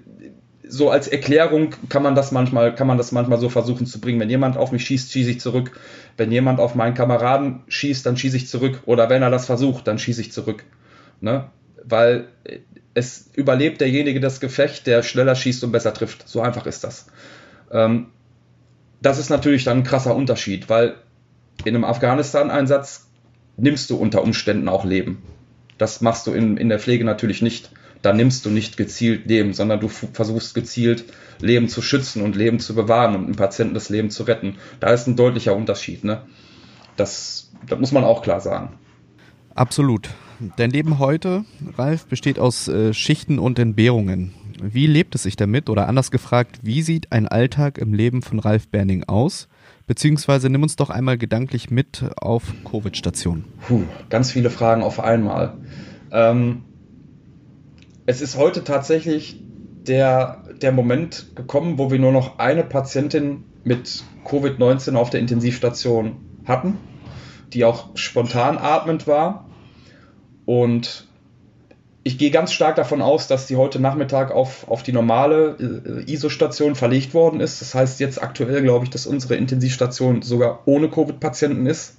so 0.68 0.90
als 0.90 1.08
Erklärung 1.08 1.74
kann 1.88 2.02
man 2.02 2.14
das 2.14 2.30
manchmal, 2.30 2.74
kann 2.74 2.86
man 2.86 2.98
das 2.98 3.10
manchmal 3.12 3.38
so 3.38 3.48
versuchen 3.48 3.86
zu 3.86 4.00
bringen. 4.00 4.20
Wenn 4.20 4.30
jemand 4.30 4.56
auf 4.56 4.70
mich 4.70 4.84
schießt, 4.84 5.12
schieße 5.12 5.30
ich 5.30 5.40
zurück. 5.40 5.78
Wenn 6.16 6.30
jemand 6.30 6.60
auf 6.60 6.74
meinen 6.74 6.94
Kameraden 6.94 7.62
schießt, 7.68 8.04
dann 8.04 8.16
schieße 8.16 8.36
ich 8.36 8.48
zurück. 8.48 8.82
Oder 8.84 9.08
wenn 9.08 9.22
er 9.22 9.30
das 9.30 9.46
versucht, 9.46 9.86
dann 9.86 9.98
schieße 9.98 10.20
ich 10.20 10.32
zurück. 10.32 10.64
Ne? 11.20 11.50
Weil 11.84 12.28
es 12.94 13.30
überlebt 13.34 13.80
derjenige 13.80 14.20
das 14.20 14.40
Gefecht, 14.40 14.86
der 14.86 15.02
schneller 15.02 15.34
schießt 15.34 15.64
und 15.64 15.72
besser 15.72 15.94
trifft. 15.94 16.28
So 16.28 16.42
einfach 16.42 16.66
ist 16.66 16.84
das. 16.84 17.06
Ähm, 17.72 18.08
das 19.00 19.18
ist 19.18 19.30
natürlich 19.30 19.64
dann 19.64 19.78
ein 19.78 19.84
krasser 19.84 20.14
Unterschied, 20.14 20.68
weil 20.68 20.96
in 21.64 21.74
einem 21.74 21.84
Afghanistan-Einsatz 21.84 23.07
nimmst 23.58 23.90
du 23.90 23.96
unter 23.96 24.22
Umständen 24.22 24.68
auch 24.68 24.84
Leben. 24.84 25.22
Das 25.76 26.00
machst 26.00 26.26
du 26.26 26.32
in, 26.32 26.56
in 26.56 26.68
der 26.68 26.78
Pflege 26.78 27.04
natürlich 27.04 27.42
nicht. 27.42 27.70
Da 28.00 28.12
nimmst 28.12 28.46
du 28.46 28.50
nicht 28.50 28.76
gezielt 28.76 29.26
Leben, 29.26 29.52
sondern 29.54 29.80
du 29.80 29.88
versuchst 29.88 30.54
gezielt 30.54 31.04
Leben 31.40 31.68
zu 31.68 31.82
schützen 31.82 32.22
und 32.22 32.36
Leben 32.36 32.60
zu 32.60 32.74
bewahren 32.74 33.16
und 33.16 33.24
einem 33.24 33.36
Patienten 33.36 33.74
das 33.74 33.88
Leben 33.88 34.10
zu 34.10 34.22
retten. 34.22 34.56
Da 34.80 34.90
ist 34.92 35.06
ein 35.08 35.16
deutlicher 35.16 35.56
Unterschied. 35.56 36.04
Ne? 36.04 36.22
Das, 36.96 37.50
das 37.68 37.78
muss 37.78 37.92
man 37.92 38.04
auch 38.04 38.22
klar 38.22 38.40
sagen. 38.40 38.78
Absolut. 39.54 40.08
Dein 40.56 40.70
Leben 40.70 41.00
heute, 41.00 41.44
Ralf, 41.76 42.06
besteht 42.06 42.38
aus 42.38 42.68
äh, 42.68 42.94
Schichten 42.94 43.40
und 43.40 43.58
Entbehrungen. 43.58 44.34
Wie 44.62 44.86
lebt 44.86 45.16
es 45.16 45.24
sich 45.24 45.34
damit? 45.34 45.68
Oder 45.68 45.88
anders 45.88 46.12
gefragt, 46.12 46.60
wie 46.62 46.82
sieht 46.82 47.10
ein 47.10 47.26
Alltag 47.26 47.78
im 47.78 47.92
Leben 47.92 48.22
von 48.22 48.38
Ralf 48.38 48.68
Berning 48.68 49.04
aus? 49.04 49.48
Beziehungsweise 49.88 50.50
nimm 50.50 50.62
uns 50.62 50.76
doch 50.76 50.90
einmal 50.90 51.16
gedanklich 51.16 51.70
mit 51.70 52.04
auf 52.20 52.44
Covid-Stationen. 52.70 53.46
Ganz 54.10 54.30
viele 54.30 54.50
Fragen 54.50 54.82
auf 54.82 55.00
einmal. 55.00 55.54
Ähm, 56.12 56.62
es 58.04 58.20
ist 58.20 58.36
heute 58.36 58.64
tatsächlich 58.64 59.42
der, 59.86 60.44
der 60.60 60.72
Moment 60.72 61.34
gekommen, 61.34 61.78
wo 61.78 61.90
wir 61.90 61.98
nur 61.98 62.12
noch 62.12 62.38
eine 62.38 62.64
Patientin 62.64 63.44
mit 63.64 64.04
Covid-19 64.26 64.94
auf 64.94 65.08
der 65.08 65.20
Intensivstation 65.20 66.16
hatten, 66.44 66.76
die 67.54 67.64
auch 67.64 67.96
spontan 67.96 68.58
atmend 68.58 69.06
war. 69.06 69.48
Und 70.44 71.07
ich 72.04 72.16
gehe 72.16 72.30
ganz 72.30 72.52
stark 72.52 72.76
davon 72.76 73.02
aus, 73.02 73.28
dass 73.28 73.46
die 73.46 73.56
heute 73.56 73.80
Nachmittag 73.80 74.30
auf, 74.30 74.68
auf 74.68 74.82
die 74.82 74.92
normale 74.92 76.04
äh, 76.06 76.10
ISO-Station 76.12 76.74
verlegt 76.74 77.12
worden 77.12 77.40
ist. 77.40 77.60
Das 77.60 77.74
heißt 77.74 78.00
jetzt 78.00 78.22
aktuell, 78.22 78.62
glaube 78.62 78.84
ich, 78.84 78.90
dass 78.90 79.06
unsere 79.06 79.34
Intensivstation 79.34 80.22
sogar 80.22 80.60
ohne 80.64 80.88
Covid-Patienten 80.88 81.66
ist. 81.66 81.96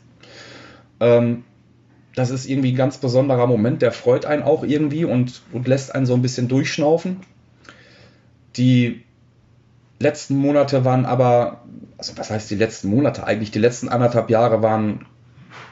Ähm, 0.99 1.43
das 2.15 2.31
ist 2.31 2.47
irgendwie 2.47 2.71
ein 2.71 2.77
ganz 2.77 2.97
besonderer 2.97 3.47
Moment, 3.47 3.81
der 3.81 3.91
freut 3.91 4.25
einen 4.25 4.43
auch 4.43 4.63
irgendwie 4.63 5.05
und, 5.05 5.41
und 5.51 5.67
lässt 5.67 5.93
einen 5.93 6.05
so 6.05 6.13
ein 6.13 6.21
bisschen 6.21 6.47
durchschnaufen. 6.47 7.17
Die 8.57 9.03
letzten 9.99 10.35
Monate 10.35 10.85
waren 10.85 11.05
aber, 11.05 11.63
also 11.97 12.17
was 12.17 12.31
heißt 12.31 12.49
die 12.49 12.55
letzten 12.55 12.89
Monate? 12.89 13.25
Eigentlich 13.25 13.51
die 13.51 13.59
letzten 13.59 13.89
anderthalb 13.89 14.29
Jahre 14.29 14.61
waren 14.61 15.05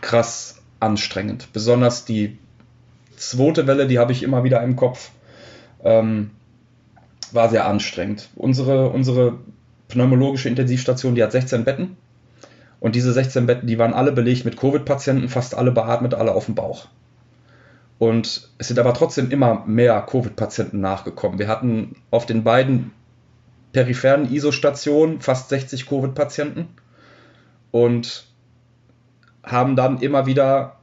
krass 0.01 0.61
anstrengend. 0.79 1.49
Besonders 1.53 2.05
die 2.05 2.37
zweite 3.17 3.67
Welle, 3.67 3.87
die 3.87 3.99
habe 3.99 4.13
ich 4.13 4.23
immer 4.23 4.43
wieder 4.43 4.63
im 4.63 4.75
Kopf, 4.75 5.11
ähm, 5.83 6.31
war 7.31 7.49
sehr 7.49 7.67
anstrengend. 7.67 8.29
Unsere, 8.35 8.89
unsere 8.89 9.39
pneumologische 9.89 10.49
Intensivstation, 10.49 11.15
die 11.15 11.23
hat 11.23 11.31
16 11.31 11.65
Betten. 11.65 11.97
Und 12.79 12.95
diese 12.95 13.11
16 13.11 13.47
Betten, 13.47 13.67
die 13.67 13.79
waren 13.79 13.93
alle 13.93 14.11
belegt 14.11 14.45
mit 14.45 14.57
Covid-Patienten, 14.57 15.29
fast 15.29 15.55
alle 15.55 15.71
beatmet, 15.71 16.13
alle 16.13 16.33
auf 16.33 16.45
dem 16.45 16.55
Bauch. 16.55 16.87
Und 17.99 18.49
es 18.59 18.67
sind 18.67 18.77
aber 18.77 18.93
trotzdem 18.93 19.31
immer 19.31 19.63
mehr 19.65 19.99
Covid-Patienten 20.01 20.79
nachgekommen. 20.79 21.39
Wir 21.39 21.47
hatten 21.47 21.95
auf 22.11 22.27
den 22.27 22.43
beiden 22.43 22.91
peripheren 23.73 24.31
ISO-Stationen 24.31 25.21
fast 25.21 25.49
60 25.49 25.87
Covid-Patienten 25.87 26.67
und 27.71 28.27
haben 29.43 29.75
dann 29.75 29.99
immer 30.01 30.25
wieder 30.25 30.76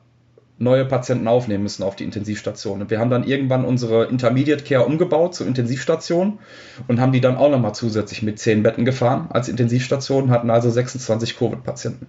neue 0.58 0.84
Patienten 0.84 1.26
aufnehmen 1.26 1.64
müssen 1.64 1.82
auf 1.82 1.96
die 1.96 2.04
Intensivstation. 2.04 2.80
Und 2.80 2.90
wir 2.90 3.00
haben 3.00 3.10
dann 3.10 3.24
irgendwann 3.24 3.64
unsere 3.64 4.04
Intermediate 4.04 4.62
Care 4.62 4.84
umgebaut 4.84 5.34
zur 5.34 5.46
Intensivstation 5.46 6.38
und 6.86 7.00
haben 7.00 7.12
die 7.12 7.20
dann 7.20 7.36
auch 7.36 7.50
nochmal 7.50 7.74
zusätzlich 7.74 8.22
mit 8.22 8.38
10 8.38 8.62
Betten 8.62 8.84
gefahren 8.84 9.28
als 9.30 9.48
Intensivstation, 9.48 10.30
hatten 10.30 10.50
also 10.50 10.70
26 10.70 11.36
Covid-Patienten. 11.36 12.06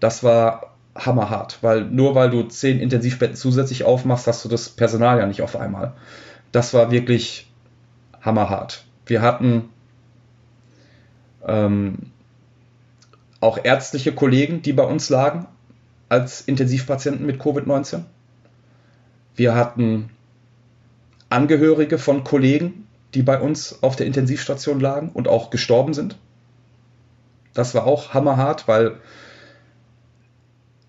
Das 0.00 0.24
war 0.24 0.74
hammerhart, 0.96 1.58
weil 1.62 1.84
nur 1.84 2.16
weil 2.16 2.30
du 2.30 2.42
10 2.42 2.80
Intensivbetten 2.80 3.36
zusätzlich 3.36 3.84
aufmachst, 3.84 4.26
hast 4.26 4.44
du 4.44 4.48
das 4.48 4.68
Personal 4.68 5.18
ja 5.18 5.26
nicht 5.26 5.42
auf 5.42 5.54
einmal. 5.54 5.94
Das 6.50 6.74
war 6.74 6.90
wirklich 6.90 7.48
hammerhart. 8.20 8.84
Wir 9.06 9.22
hatten 9.22 9.68
ähm, 11.46 12.10
auch 13.40 13.58
ärztliche 13.62 14.12
Kollegen, 14.12 14.62
die 14.62 14.72
bei 14.72 14.82
uns 14.82 15.08
lagen, 15.10 15.46
als 16.08 16.40
Intensivpatienten 16.40 17.26
mit 17.26 17.40
Covid-19. 17.40 18.02
Wir 19.36 19.54
hatten 19.54 20.10
Angehörige 21.30 21.98
von 21.98 22.24
Kollegen, 22.24 22.86
die 23.14 23.22
bei 23.22 23.40
uns 23.40 23.82
auf 23.82 23.96
der 23.96 24.06
Intensivstation 24.06 24.80
lagen 24.80 25.10
und 25.12 25.28
auch 25.28 25.50
gestorben 25.50 25.94
sind. 25.94 26.16
Das 27.54 27.74
war 27.74 27.86
auch 27.86 28.14
hammerhart, 28.14 28.68
weil 28.68 28.96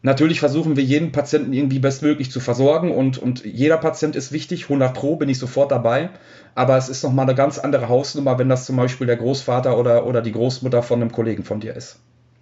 natürlich 0.01 0.39
versuchen 0.39 0.75
wir 0.75 0.83
jeden 0.83 1.11
Patienten 1.11 1.53
irgendwie 1.53 1.79
bestmöglich 1.79 2.31
zu 2.31 2.39
versorgen 2.39 2.91
und, 2.91 3.17
und 3.17 3.43
jeder 3.43 3.77
Patient 3.77 4.15
ist 4.15 4.31
wichtig, 4.31 4.63
100 4.63 4.93
Pro 4.93 5.15
bin 5.15 5.29
ich 5.29 5.39
sofort 5.39 5.71
dabei, 5.71 6.09
aber 6.55 6.77
es 6.77 6.89
ist 6.89 7.03
nochmal 7.03 7.25
eine 7.25 7.35
ganz 7.35 7.59
andere 7.59 7.89
Hausnummer, 7.89 8.39
wenn 8.39 8.49
das 8.49 8.65
zum 8.65 8.77
Beispiel 8.77 9.07
der 9.07 9.17
Großvater 9.17 9.77
oder, 9.77 10.05
oder 10.05 10.21
die 10.21 10.31
Großmutter 10.31 10.83
von 10.83 11.01
einem 11.01 11.11
Kollegen 11.11 11.43
von 11.43 11.59
dir 11.59 11.75
ist. 11.75 11.99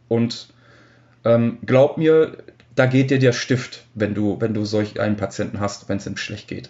Und 0.07 0.53
ähm, 1.23 1.57
glaub 1.65 1.97
mir, 1.97 2.37
da 2.77 2.85
geht 2.85 3.09
dir 3.09 3.17
der 3.17 3.33
Stift, 3.33 3.85
wenn 3.95 4.13
du, 4.13 4.39
wenn 4.39 4.53
du 4.53 4.63
solch 4.63 4.99
einen 4.99 5.17
Patienten 5.17 5.59
hast, 5.59 5.89
wenn 5.89 5.97
es 5.97 6.05
ihm 6.05 6.15
schlecht 6.15 6.47
geht. 6.47 6.69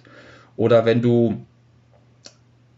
Oder 0.55 0.85
wenn 0.85 1.01
du 1.01 1.45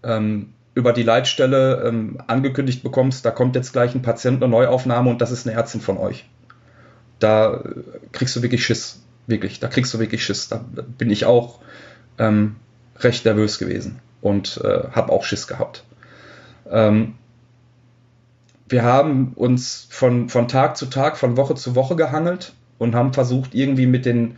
ähm, 0.02 0.54
über 0.74 0.94
die 0.94 1.04
Leitstelle 1.04 1.84
ähm, 1.86 2.18
angekündigt 2.26 2.82
bekommst, 2.82 3.24
da 3.24 3.30
kommt 3.30 3.56
jetzt 3.56 3.72
gleich 3.72 3.94
ein 3.94 4.02
Patient, 4.02 4.42
eine 4.42 4.50
Neuaufnahme 4.50 5.12
und 5.12 5.22
das 5.22 5.30
ist 5.30 5.48
eine 5.48 5.56
Ärztin 5.56 5.80
von 5.80 6.00
euch. 6.00 6.28
Da 7.20 7.54
äh, 7.54 7.84
kriegst 8.14 8.36
du 8.36 8.42
wirklich 8.42 8.66
Schiss. 8.66 9.04
Wirklich, 9.28 9.60
da 9.60 9.68
kriegst 9.68 9.94
du 9.94 10.00
wirklich 10.00 10.26
Schiss. 10.26 10.48
Da 10.48 10.66
bin 10.98 11.12
ich 11.12 11.26
auch 11.26 11.60
ähm, 12.18 12.56
recht 12.98 13.26
nervös 13.26 13.60
gewesen 13.60 14.00
und 14.22 14.60
äh, 14.64 14.88
habe 14.92 15.14
auch 15.14 15.24
Schiss 15.24 15.46
gehabt. 15.46 15.84
Ähm, 16.68 17.14
wir 18.68 18.82
haben 18.82 19.34
uns 19.36 19.88
von, 19.92 20.30
von 20.30 20.48
Tag 20.48 20.78
zu 20.78 20.88
Tag, 20.88 21.18
von 21.18 21.38
Woche 21.38 21.54
zu 21.54 21.76
Woche 21.76 21.96
gehangelt 21.96 22.54
und 22.80 22.96
haben 22.96 23.14
versucht, 23.14 23.54
irgendwie 23.54 23.86
mit 23.86 24.06
den, 24.06 24.38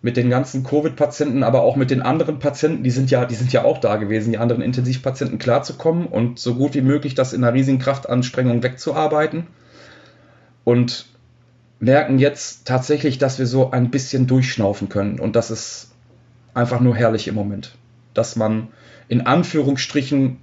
mit 0.00 0.16
den 0.16 0.30
ganzen 0.30 0.64
Covid-Patienten, 0.64 1.42
aber 1.42 1.62
auch 1.62 1.76
mit 1.76 1.90
den 1.90 2.00
anderen 2.00 2.38
Patienten, 2.38 2.82
die 2.82 2.90
sind 2.90 3.10
ja, 3.10 3.26
die 3.26 3.34
sind 3.34 3.52
ja 3.52 3.64
auch 3.64 3.78
da 3.78 3.96
gewesen, 3.96 4.30
die 4.30 4.38
anderen 4.38 4.62
Intensivpatienten 4.62 5.38
klarzukommen 5.38 6.06
und 6.06 6.38
so 6.38 6.54
gut 6.54 6.74
wie 6.74 6.80
möglich 6.80 7.14
das 7.14 7.34
in 7.34 7.44
einer 7.44 7.52
riesigen 7.52 7.78
Kraftanstrengung 7.78 8.62
wegzuarbeiten. 8.62 9.48
Und 10.64 11.06
merken 11.78 12.18
jetzt 12.18 12.66
tatsächlich, 12.66 13.18
dass 13.18 13.38
wir 13.38 13.46
so 13.46 13.70
ein 13.70 13.90
bisschen 13.90 14.26
durchschnaufen 14.26 14.88
können. 14.88 15.20
Und 15.20 15.36
das 15.36 15.50
ist 15.50 15.92
einfach 16.54 16.80
nur 16.80 16.96
herrlich 16.96 17.28
im 17.28 17.34
Moment. 17.34 17.76
Dass 18.14 18.36
man 18.36 18.68
in 19.08 19.26
Anführungsstrichen 19.26 20.38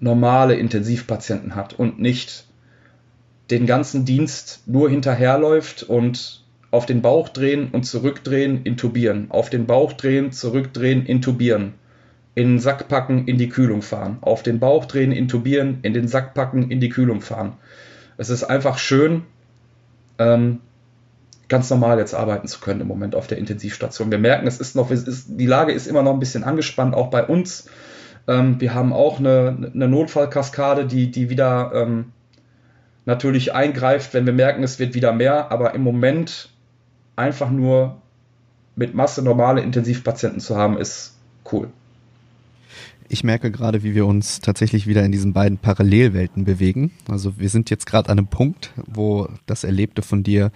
normale 0.00 0.54
Intensivpatienten 0.54 1.54
hat 1.54 1.74
und 1.74 2.00
nicht 2.00 2.46
den 3.50 3.66
ganzen 3.66 4.04
Dienst 4.04 4.62
nur 4.66 4.88
hinterherläuft 4.88 5.82
und 5.82 6.44
auf 6.70 6.86
den 6.86 7.02
Bauch 7.02 7.28
drehen 7.28 7.70
und 7.72 7.84
zurückdrehen, 7.84 8.62
intubieren, 8.62 9.26
auf 9.30 9.50
den 9.50 9.66
Bauch 9.66 9.92
drehen, 9.92 10.30
zurückdrehen, 10.30 11.04
intubieren, 11.04 11.74
in 12.34 12.48
den 12.48 12.58
Sack 12.60 12.88
packen, 12.88 13.26
in 13.26 13.38
die 13.38 13.48
Kühlung 13.48 13.82
fahren, 13.82 14.18
auf 14.20 14.42
den 14.42 14.60
Bauch 14.60 14.84
drehen, 14.84 15.10
intubieren, 15.10 15.78
in 15.82 15.94
den 15.94 16.06
Sack 16.06 16.34
packen, 16.34 16.70
in 16.70 16.80
die 16.80 16.88
Kühlung 16.88 17.22
fahren. 17.22 17.54
Es 18.18 18.30
ist 18.30 18.44
einfach 18.44 18.78
schön, 18.78 19.22
ähm, 20.18 20.60
ganz 21.48 21.68
normal 21.70 21.98
jetzt 21.98 22.14
arbeiten 22.14 22.46
zu 22.46 22.60
können 22.60 22.82
im 22.82 22.86
Moment 22.86 23.16
auf 23.16 23.26
der 23.26 23.38
Intensivstation. 23.38 24.12
Wir 24.12 24.18
merken, 24.18 24.46
es 24.46 24.60
ist 24.60 24.76
noch, 24.76 24.92
es 24.92 25.02
ist, 25.02 25.26
die 25.28 25.46
Lage 25.46 25.72
ist 25.72 25.88
immer 25.88 26.02
noch 26.02 26.12
ein 26.12 26.20
bisschen 26.20 26.44
angespannt, 26.44 26.94
auch 26.94 27.10
bei 27.10 27.24
uns. 27.24 27.68
Ähm, 28.28 28.60
wir 28.60 28.74
haben 28.74 28.92
auch 28.92 29.18
eine, 29.18 29.72
eine 29.74 29.88
Notfallkaskade, 29.88 30.86
die, 30.86 31.10
die 31.10 31.30
wieder 31.30 31.72
ähm, 31.74 32.12
natürlich 33.10 33.52
eingreift, 33.52 34.14
wenn 34.14 34.24
wir 34.24 34.32
merken, 34.32 34.62
es 34.62 34.78
wird 34.78 34.94
wieder 34.94 35.12
mehr, 35.12 35.50
aber 35.50 35.74
im 35.74 35.82
Moment 35.82 36.48
einfach 37.16 37.50
nur 37.50 38.00
mit 38.76 38.94
Masse 38.94 39.20
normale 39.22 39.60
Intensivpatienten 39.60 40.40
zu 40.40 40.56
haben, 40.56 40.78
ist 40.78 41.16
cool. 41.52 41.68
Ich 43.08 43.24
merke 43.24 43.50
gerade, 43.50 43.82
wie 43.82 43.96
wir 43.96 44.06
uns 44.06 44.38
tatsächlich 44.38 44.86
wieder 44.86 45.04
in 45.04 45.10
diesen 45.10 45.32
beiden 45.32 45.58
Parallelwelten 45.58 46.44
bewegen. 46.44 46.92
Also 47.08 47.36
wir 47.38 47.48
sind 47.48 47.68
jetzt 47.68 47.84
gerade 47.84 48.08
an 48.08 48.18
einem 48.18 48.28
Punkt, 48.28 48.72
wo 48.86 49.28
das 49.46 49.64
Erlebte 49.64 50.02
von 50.02 50.22
dir 50.22 50.52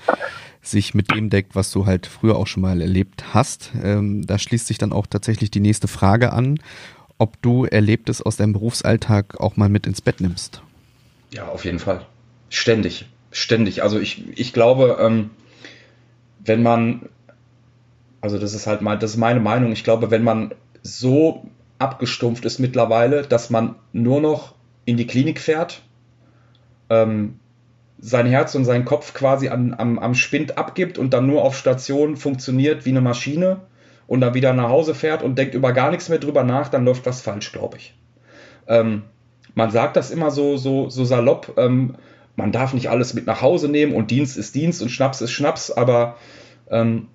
sich 0.62 0.94
mit 0.94 1.10
dem 1.10 1.30
deckt, 1.30 1.56
was 1.56 1.72
du 1.72 1.84
halt 1.84 2.06
früher 2.06 2.36
auch 2.36 2.46
schon 2.46 2.62
mal 2.62 2.80
erlebt 2.80 3.34
hast. 3.34 3.72
Ähm, 3.82 4.24
da 4.24 4.38
schließt 4.38 4.68
sich 4.68 4.78
dann 4.78 4.92
auch 4.92 5.08
tatsächlich 5.08 5.50
die 5.50 5.58
nächste 5.58 5.88
Frage 5.88 6.32
an, 6.32 6.60
ob 7.18 7.42
du 7.42 7.64
Erlebtes 7.64 8.22
aus 8.22 8.36
deinem 8.36 8.52
Berufsalltag 8.52 9.40
auch 9.40 9.56
mal 9.56 9.68
mit 9.68 9.88
ins 9.88 10.00
Bett 10.00 10.20
nimmst. 10.20 10.62
Ja, 11.32 11.48
auf 11.48 11.64
jeden 11.64 11.80
Fall. 11.80 12.06
Ständig. 12.54 13.06
Ständig. 13.32 13.82
Also 13.82 13.98
ich, 13.98 14.38
ich 14.38 14.52
glaube, 14.52 14.98
ähm, 15.00 15.30
wenn 16.38 16.62
man, 16.62 17.08
also 18.20 18.38
das 18.38 18.54
ist 18.54 18.68
halt 18.68 18.80
mal, 18.80 18.96
das 18.96 19.10
ist 19.10 19.16
meine 19.16 19.40
Meinung, 19.40 19.72
ich 19.72 19.82
glaube, 19.82 20.12
wenn 20.12 20.22
man 20.22 20.54
so 20.84 21.44
abgestumpft 21.80 22.44
ist 22.44 22.60
mittlerweile, 22.60 23.22
dass 23.22 23.50
man 23.50 23.74
nur 23.92 24.20
noch 24.20 24.54
in 24.84 24.96
die 24.96 25.06
Klinik 25.06 25.40
fährt, 25.40 25.82
ähm, 26.90 27.40
sein 27.98 28.26
Herz 28.26 28.54
und 28.54 28.64
seinen 28.64 28.84
Kopf 28.84 29.14
quasi 29.14 29.48
an, 29.48 29.74
am, 29.76 29.98
am 29.98 30.14
Spind 30.14 30.56
abgibt 30.56 30.96
und 30.96 31.12
dann 31.12 31.26
nur 31.26 31.42
auf 31.42 31.56
Station 31.56 32.16
funktioniert 32.16 32.86
wie 32.86 32.90
eine 32.90 33.00
Maschine 33.00 33.62
und 34.06 34.20
dann 34.20 34.34
wieder 34.34 34.52
nach 34.52 34.68
Hause 34.68 34.94
fährt 34.94 35.24
und 35.24 35.36
denkt 35.38 35.56
über 35.56 35.72
gar 35.72 35.90
nichts 35.90 36.08
mehr 36.08 36.18
drüber 36.18 36.44
nach, 36.44 36.68
dann 36.68 36.84
läuft 36.84 37.04
was 37.04 37.20
falsch, 37.20 37.50
glaube 37.50 37.78
ich. 37.78 37.98
Ähm, 38.68 39.02
man 39.56 39.72
sagt 39.72 39.96
das 39.96 40.12
immer 40.12 40.30
so, 40.30 40.56
so, 40.56 40.88
so 40.88 41.04
salopp, 41.04 41.54
ähm, 41.56 41.96
man 42.36 42.52
darf 42.52 42.74
nicht 42.74 42.90
alles 42.90 43.14
mit 43.14 43.26
nach 43.26 43.42
Hause 43.42 43.68
nehmen 43.68 43.94
und 43.94 44.10
Dienst 44.10 44.36
ist 44.36 44.54
Dienst 44.54 44.82
und 44.82 44.88
Schnaps 44.88 45.20
ist 45.20 45.30
Schnaps, 45.30 45.70
aber 45.70 46.16
ähm, 46.70 47.08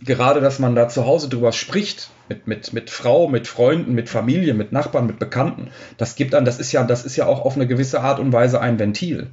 gerade, 0.00 0.40
dass 0.40 0.58
man 0.58 0.74
da 0.74 0.88
zu 0.88 1.06
Hause 1.06 1.28
drüber 1.28 1.52
spricht, 1.52 2.10
mit, 2.28 2.46
mit, 2.46 2.72
mit 2.72 2.90
Frau, 2.90 3.28
mit 3.28 3.46
Freunden, 3.46 3.94
mit 3.94 4.08
Familie, 4.08 4.54
mit 4.54 4.72
Nachbarn, 4.72 5.06
mit 5.06 5.18
Bekannten, 5.18 5.70
das 5.98 6.16
gibt 6.16 6.32
dann, 6.32 6.44
das 6.44 6.58
ist 6.58 6.72
ja, 6.72 6.82
das 6.84 7.04
ist 7.04 7.16
ja 7.16 7.26
auch 7.26 7.44
auf 7.44 7.56
eine 7.56 7.66
gewisse 7.66 8.00
Art 8.00 8.18
und 8.18 8.32
Weise 8.32 8.60
ein 8.60 8.78
Ventil. 8.78 9.30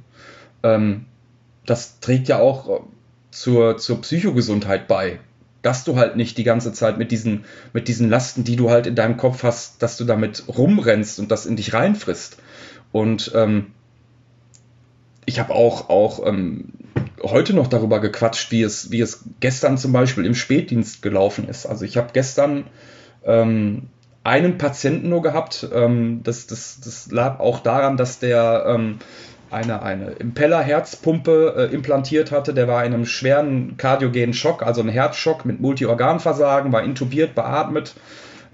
Ähm, 0.62 1.06
das 1.66 2.00
trägt 2.00 2.28
ja 2.28 2.38
auch 2.38 2.82
zur, 3.30 3.78
zur 3.78 4.00
Psychogesundheit 4.02 4.88
bei. 4.88 5.20
Dass 5.62 5.84
du 5.84 5.96
halt 5.96 6.16
nicht 6.16 6.38
die 6.38 6.44
ganze 6.44 6.72
Zeit 6.72 6.98
mit 6.98 7.12
diesen, 7.12 7.44
mit 7.72 7.86
diesen 7.86 8.10
Lasten, 8.10 8.42
die 8.42 8.56
du 8.56 8.70
halt 8.70 8.88
in 8.88 8.96
deinem 8.96 9.16
Kopf 9.16 9.44
hast, 9.44 9.80
dass 9.80 9.96
du 9.96 10.04
damit 10.04 10.42
rumrennst 10.48 11.20
und 11.20 11.30
das 11.30 11.46
in 11.46 11.54
dich 11.54 11.72
reinfrisst. 11.72 12.38
Und 12.90 13.30
ähm, 13.36 13.68
ich 15.26 15.38
habe 15.38 15.54
auch, 15.54 15.88
auch 15.88 16.26
ähm, 16.26 16.68
heute 17.22 17.54
noch 17.54 17.68
darüber 17.68 18.00
gequatscht, 18.00 18.50
wie 18.50 18.62
es, 18.62 18.90
wie 18.90 19.00
es 19.00 19.24
gestern 19.40 19.78
zum 19.78 19.92
Beispiel 19.92 20.26
im 20.26 20.34
Spätdienst 20.34 21.02
gelaufen 21.02 21.48
ist. 21.48 21.66
Also 21.66 21.84
ich 21.84 21.96
habe 21.96 22.10
gestern 22.12 22.64
ähm, 23.24 23.88
einen 24.24 24.58
Patienten 24.58 25.08
nur 25.08 25.22
gehabt. 25.22 25.66
Ähm, 25.72 26.20
das, 26.22 26.46
das, 26.46 26.80
das 26.80 27.10
lag 27.10 27.40
auch 27.40 27.60
daran, 27.60 27.96
dass 27.96 28.18
der 28.18 28.64
ähm, 28.66 28.98
eine, 29.50 29.82
eine 29.82 30.12
Impeller-Herzpumpe 30.12 31.68
äh, 31.70 31.74
implantiert 31.74 32.32
hatte. 32.32 32.54
Der 32.54 32.68
war 32.68 32.84
in 32.84 32.94
einem 32.94 33.06
schweren 33.06 33.76
kardiogenen 33.76 34.34
Schock, 34.34 34.62
also 34.62 34.80
ein 34.80 34.88
Herzschock 34.88 35.44
mit 35.44 35.60
Multiorganversagen, 35.60 36.72
war 36.72 36.82
intubiert, 36.82 37.34
beatmet, 37.34 37.94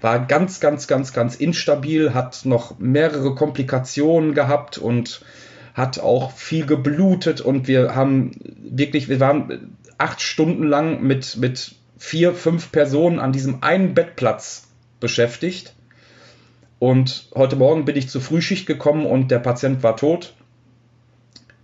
war 0.01 0.19
ganz, 0.25 0.59
ganz, 0.59 0.87
ganz, 0.87 1.13
ganz 1.13 1.35
instabil, 1.35 2.13
hat 2.13 2.41
noch 2.43 2.79
mehrere 2.79 3.33
Komplikationen 3.33 4.33
gehabt 4.33 4.77
und 4.77 5.21
hat 5.79 5.99
auch 5.99 6.31
viel 6.31 6.65
geblutet 6.65 7.41
und 7.41 7.67
wir 7.67 7.95
haben 7.95 8.31
wirklich, 8.57 9.09
wir 9.09 9.19
waren 9.19 9.77
acht 9.97 10.21
Stunden 10.21 10.63
lang 10.63 11.01
mit, 11.01 11.37
mit 11.37 11.75
vier, 11.97 12.33
fünf 12.33 12.71
Personen 12.71 13.19
an 13.19 13.31
diesem 13.31 13.63
einen 13.63 13.93
Bettplatz 13.93 14.67
beschäftigt. 14.99 15.73
Und 16.79 17.29
heute 17.35 17.55
Morgen 17.55 17.85
bin 17.85 17.97
ich 17.97 18.09
zur 18.09 18.21
Frühschicht 18.21 18.65
gekommen 18.65 19.05
und 19.05 19.31
der 19.31 19.39
Patient 19.39 19.83
war 19.83 19.97
tot. 19.97 20.33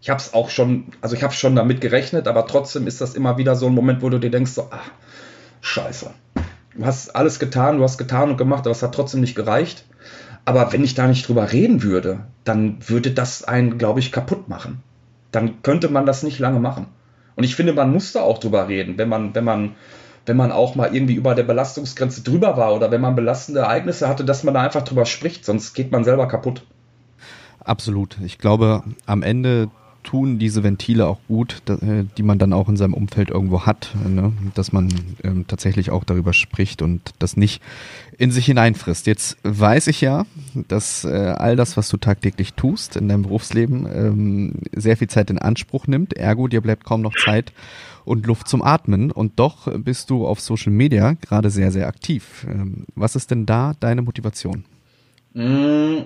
Ich 0.01 0.09
habe 0.09 0.19
es 0.19 0.33
auch 0.33 0.49
schon, 0.49 0.85
also 1.01 1.15
ich 1.15 1.23
habe 1.23 1.33
schon 1.33 1.55
damit 1.55 1.81
gerechnet, 1.81 2.27
aber 2.27 2.45
trotzdem 2.47 2.85
ist 2.85 3.01
das 3.01 3.15
immer 3.15 3.37
wieder 3.37 3.55
so 3.55 3.67
ein 3.67 3.73
Moment, 3.73 4.01
wo 4.01 4.09
du 4.09 4.19
dir 4.19 4.29
denkst, 4.29 4.51
so, 4.51 4.63
ah, 4.71 4.81
scheiße. 5.61 6.11
Du 6.75 6.85
hast 6.85 7.15
alles 7.15 7.39
getan, 7.39 7.77
du 7.77 7.83
hast 7.83 7.97
getan 7.97 8.31
und 8.31 8.37
gemacht, 8.37 8.61
aber 8.61 8.71
es 8.71 8.83
hat 8.83 8.93
trotzdem 8.93 9.21
nicht 9.21 9.35
gereicht. 9.35 9.85
Aber 10.45 10.71
wenn 10.71 10.83
ich 10.83 10.93
da 10.93 11.07
nicht 11.07 11.27
drüber 11.27 11.51
reden 11.51 11.81
würde, 11.81 12.19
dann 12.43 12.77
würde 12.87 13.11
das 13.11 13.43
einen, 13.43 13.77
glaube 13.77 13.99
ich, 13.99 14.11
kaputt 14.11 14.47
machen. 14.47 14.83
Dann 15.31 15.63
könnte 15.63 15.89
man 15.89 16.05
das 16.05 16.23
nicht 16.23 16.39
lange 16.39 16.59
machen. 16.59 16.87
Und 17.35 17.43
ich 17.43 17.55
finde, 17.55 17.73
man 17.73 17.91
muss 17.91 18.13
da 18.13 18.21
auch 18.21 18.37
drüber 18.37 18.67
reden, 18.67 18.97
wenn 18.97 19.09
man, 19.09 19.33
wenn 19.35 19.43
man, 19.43 19.75
wenn 20.25 20.37
man 20.37 20.51
auch 20.51 20.75
mal 20.75 20.95
irgendwie 20.95 21.15
über 21.15 21.35
der 21.35 21.43
Belastungsgrenze 21.43 22.21
drüber 22.21 22.55
war 22.57 22.73
oder 22.73 22.91
wenn 22.91 23.01
man 23.01 23.15
belastende 23.15 23.61
Ereignisse 23.61 24.07
hatte, 24.07 24.23
dass 24.23 24.43
man 24.43 24.53
da 24.53 24.61
einfach 24.61 24.83
drüber 24.83 25.05
spricht, 25.05 25.43
sonst 25.45 25.73
geht 25.73 25.91
man 25.91 26.03
selber 26.03 26.27
kaputt. 26.27 26.63
Absolut. 27.59 28.17
Ich 28.23 28.37
glaube, 28.37 28.83
am 29.07 29.23
Ende 29.23 29.69
tun 30.05 30.39
diese 30.39 30.63
Ventile 30.63 31.07
auch 31.07 31.19
gut, 31.27 31.61
äh, 31.67 32.05
die 32.17 32.23
man 32.23 32.39
dann 32.39 32.53
auch 32.53 32.69
in 32.69 32.77
seinem 32.77 32.93
Umfeld 32.93 33.29
irgendwo 33.29 33.65
hat, 33.65 33.93
ne? 34.07 34.31
dass 34.53 34.71
man 34.71 34.89
ähm, 35.23 35.45
tatsächlich 35.47 35.91
auch 35.91 36.03
darüber 36.03 36.31
spricht 36.31 36.81
und 36.81 37.13
das 37.19 37.35
nicht 37.35 37.61
in 38.17 38.31
sich 38.31 38.45
hineinfrisst. 38.45 39.07
Jetzt 39.07 39.37
weiß 39.43 39.87
ich 39.87 39.99
ja, 40.01 40.25
dass 40.69 41.03
äh, 41.03 41.09
all 41.09 41.55
das, 41.55 41.75
was 41.75 41.89
du 41.89 41.97
tagtäglich 41.97 42.53
tust 42.53 42.95
in 42.95 43.09
deinem 43.09 43.23
Berufsleben, 43.23 43.87
ähm, 43.93 44.53
sehr 44.73 44.95
viel 44.95 45.09
Zeit 45.09 45.29
in 45.29 45.39
Anspruch 45.39 45.87
nimmt. 45.87 46.13
Ergo, 46.13 46.47
dir 46.47 46.61
bleibt 46.61 46.85
kaum 46.85 47.01
noch 47.01 47.15
Zeit 47.15 47.51
und 48.05 48.25
Luft 48.25 48.47
zum 48.47 48.61
Atmen. 48.61 49.11
Und 49.11 49.39
doch 49.39 49.67
bist 49.79 50.09
du 50.09 50.25
auf 50.25 50.39
Social 50.39 50.71
Media 50.71 51.13
gerade 51.13 51.49
sehr, 51.49 51.71
sehr 51.71 51.87
aktiv. 51.87 52.45
Ähm, 52.49 52.85
was 52.95 53.15
ist 53.15 53.31
denn 53.31 53.45
da 53.45 53.73
deine 53.79 54.01
Motivation? 54.01 54.63
Mm, 55.33 56.03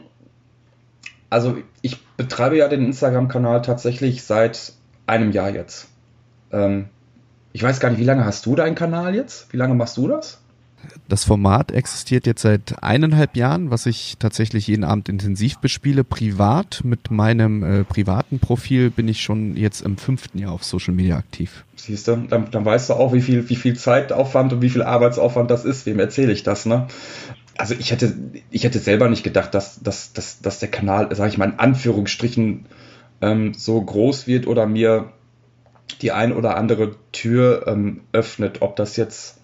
also 1.30 1.58
ich 1.82 2.04
betreibe 2.18 2.58
ja 2.58 2.68
den 2.68 2.86
Instagram-Kanal 2.86 3.62
tatsächlich 3.62 4.24
seit 4.24 4.74
einem 5.06 5.32
Jahr 5.32 5.50
jetzt. 5.50 5.88
Ähm, 6.52 6.86
ich 7.54 7.64
weiß 7.64 7.80
gar 7.80 7.90
nicht, 7.90 8.00
wie 8.00 8.06
lange 8.06 8.26
hast 8.26 8.46
du 8.46 8.56
deinen 8.56 8.76
Kanal 8.76 9.16
jetzt? 9.16 9.52
Wie 9.52 9.58
lange 9.58 9.74
machst 9.76 9.98
du 9.98 10.08
das? 10.08 10.40
Das 11.08 11.26
Format 11.26 11.72
existiert 11.72 12.26
jetzt 12.26 12.42
seit 12.42 12.82
eineinhalb 12.82 13.36
Jahren, 13.36 13.70
was 13.70 13.86
ich 13.86 14.16
tatsächlich 14.20 14.68
jeden 14.68 14.84
Abend 14.84 15.10
intensiv 15.10 15.58
bespiele. 15.58 16.04
Privat, 16.04 16.82
mit 16.84 17.12
meinem 17.12 17.64
äh, 17.64 17.84
privaten 17.84 18.40
Profil 18.40 18.90
bin 18.90 19.08
ich 19.08 19.22
schon 19.22 19.58
jetzt 19.58 19.82
im 19.82 19.98
fünften 19.98 20.38
Jahr 20.38 20.54
auf 20.54 20.64
Social 20.64 20.94
Media 20.94 21.18
aktiv. 21.18 21.66
Siehst 21.76 22.08
du, 22.08 22.16
dann, 22.16 22.52
dann 22.52 22.64
weißt 22.64 22.90
du 22.90 22.94
auch, 22.94 23.14
wie 23.14 23.22
viel, 23.22 23.50
wie 23.50 23.56
viel 23.56 23.76
Zeitaufwand 23.76 24.54
und 24.54 24.62
wie 24.62 24.70
viel 24.70 24.84
Arbeitsaufwand 24.84 25.50
das 25.52 25.66
ist. 25.66 25.86
Wem 25.86 26.00
erzähle 26.00 26.32
ich 26.32 26.44
das, 26.44 26.66
ne? 26.66 26.88
Also 27.60 27.76
ich 27.78 27.92
hätte, 27.92 28.16
ich 28.50 28.64
hätte 28.64 28.80
selber 28.80 29.10
nicht 29.10 29.24
gedacht, 29.24 29.54
dass, 29.54 29.82
dass, 29.82 30.14
dass, 30.14 30.42
dass 30.42 30.60
der 30.60 30.72
Kanal, 30.72 31.14
sage 31.14 31.30
ich 31.30 31.38
mal 31.38 31.50
in 31.50 31.60
Anführungsstrichen, 31.60 32.66
ähm, 33.22 33.54
so 33.54 33.82
groß 33.82 34.28
wird 34.28 34.48
oder 34.48 34.66
mir 34.66 35.12
die 36.02 36.14
ein 36.14 36.32
oder 36.32 36.56
andere 36.56 36.96
Tür 37.12 37.66
ähm, 37.68 38.02
öffnet. 38.14 38.62
Ob 38.62 38.78
das 38.78 38.96
jetzt 38.96 39.42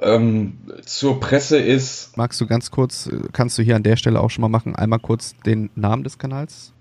ähm, 0.00 0.58
zur 0.86 1.20
Presse 1.20 1.58
ist. 1.58 2.16
Magst 2.16 2.40
du 2.40 2.46
ganz 2.46 2.70
kurz, 2.70 3.10
kannst 3.32 3.58
du 3.58 3.62
hier 3.62 3.76
an 3.76 3.82
der 3.82 3.96
Stelle 3.96 4.20
auch 4.20 4.30
schon 4.30 4.42
mal 4.42 4.48
machen, 4.48 4.74
einmal 4.74 4.98
kurz 4.98 5.34
den 5.44 5.68
Namen 5.74 6.02
des 6.02 6.16
Kanals? 6.16 6.72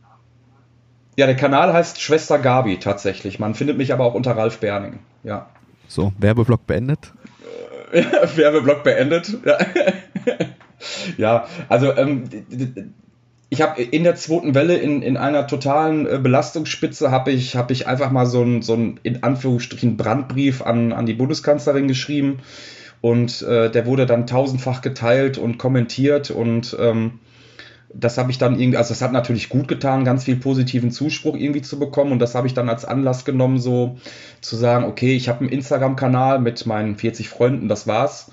Ja, 1.17 1.25
der 1.25 1.36
Kanal 1.36 1.73
heißt 1.73 2.01
Schwester 2.01 2.39
Gabi 2.39 2.80
tatsächlich. 2.80 3.38
Man 3.38 3.54
findet 3.54 3.78
mich 3.78 3.91
aber 3.91 4.06
auch 4.06 4.13
unter 4.13 4.38
Ralf 4.38 4.60
Berning. 4.60 4.99
Ja. 5.23 5.49
So, 5.89 6.13
Werbeblock 6.17 6.65
beendet. 6.67 7.13
Werbeblock 8.36 8.84
beendet. 8.84 9.38
Ja, 9.45 9.58
ja 11.17 11.47
also 11.69 11.95
ähm, 11.95 12.23
ich 13.49 13.62
habe 13.62 13.81
in 13.81 14.03
der 14.03 14.15
zweiten 14.15 14.53
Welle 14.53 14.77
in, 14.77 15.01
in 15.01 15.17
einer 15.17 15.47
totalen 15.47 16.08
äh, 16.08 16.19
Belastungsspitze 16.21 17.12
habe 17.12 17.31
ich, 17.31 17.55
hab 17.55 17.71
ich 17.71 17.88
einfach 17.88 18.12
mal 18.12 18.25
so 18.25 18.41
einen 18.41 18.62
so 18.62 18.75
in 19.03 19.23
Anführungsstrichen 19.23 19.97
Brandbrief 19.97 20.62
an, 20.62 20.91
an 20.91 21.05
die 21.05 21.13
Bundeskanzlerin 21.13 21.88
geschrieben 21.88 22.39
und 23.01 23.41
äh, 23.43 23.69
der 23.69 23.86
wurde 23.86 24.05
dann 24.05 24.27
tausendfach 24.27 24.81
geteilt 24.81 25.38
und 25.38 25.58
kommentiert 25.58 26.31
und 26.31 26.75
ähm, 26.79 27.19
das 27.97 28.17
habe 28.17 28.31
ich 28.31 28.38
dann 28.38 28.60
irgendwie, 28.60 28.77
also 28.77 28.89
das 28.89 29.01
hat 29.01 29.13
natürlich 29.13 29.49
gut 29.49 29.67
getan, 29.67 30.03
ganz 30.03 30.25
viel 30.25 30.36
positiven 30.36 30.91
Zuspruch 30.91 31.36
irgendwie 31.36 31.62
zu 31.62 31.79
bekommen 31.79 32.12
und 32.12 32.19
das 32.19 32.36
habe 32.36 32.47
ich 32.47 32.53
dann 32.53 32.69
als 32.69 32.86
Anlass 32.86 33.25
genommen, 33.25 33.58
so 33.58 33.97
zu 34.41 34.55
sagen, 34.55 34.86
okay, 34.86 35.15
ich 35.15 35.29
habe 35.29 35.41
einen 35.41 35.49
Instagram-Kanal 35.49 36.39
mit 36.39 36.65
meinen 36.65 36.95
40 36.97 37.29
Freunden, 37.29 37.67
das 37.67 37.88
war's. 37.88 38.31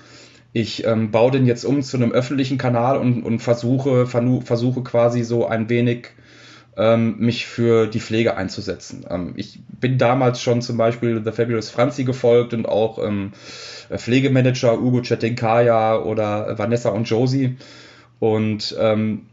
Ich 0.51 0.85
ähm, 0.85 1.11
baue 1.11 1.31
den 1.31 1.47
jetzt 1.47 1.65
um 1.65 1.81
zu 1.81 1.97
einem 1.97 2.11
öffentlichen 2.11 2.57
Kanal 2.57 2.97
und, 2.97 3.23
und 3.23 3.39
versuche, 3.39 4.05
versuche 4.05 4.83
quasi 4.83 5.23
so 5.23 5.47
ein 5.47 5.69
wenig 5.69 6.09
ähm, 6.77 7.17
mich 7.19 7.45
für 7.45 7.87
die 7.87 7.99
Pflege 7.99 8.37
einzusetzen. 8.37 9.05
Ähm, 9.09 9.33
ich 9.35 9.59
bin 9.79 9.97
damals 9.97 10.41
schon 10.41 10.61
zum 10.61 10.77
Beispiel 10.77 11.21
The 11.23 11.31
Fabulous 11.31 11.69
Franzi 11.69 12.03
gefolgt 12.03 12.53
und 12.53 12.67
auch 12.67 13.03
ähm, 13.03 13.31
Pflegemanager 13.95 14.79
Ugo 14.79 15.01
Chetinkaya 15.01 15.97
oder 15.97 16.57
Vanessa 16.57 16.89
und 16.89 17.09
Josie. 17.09 17.57
Und 18.19 18.75
ähm, 18.79 19.27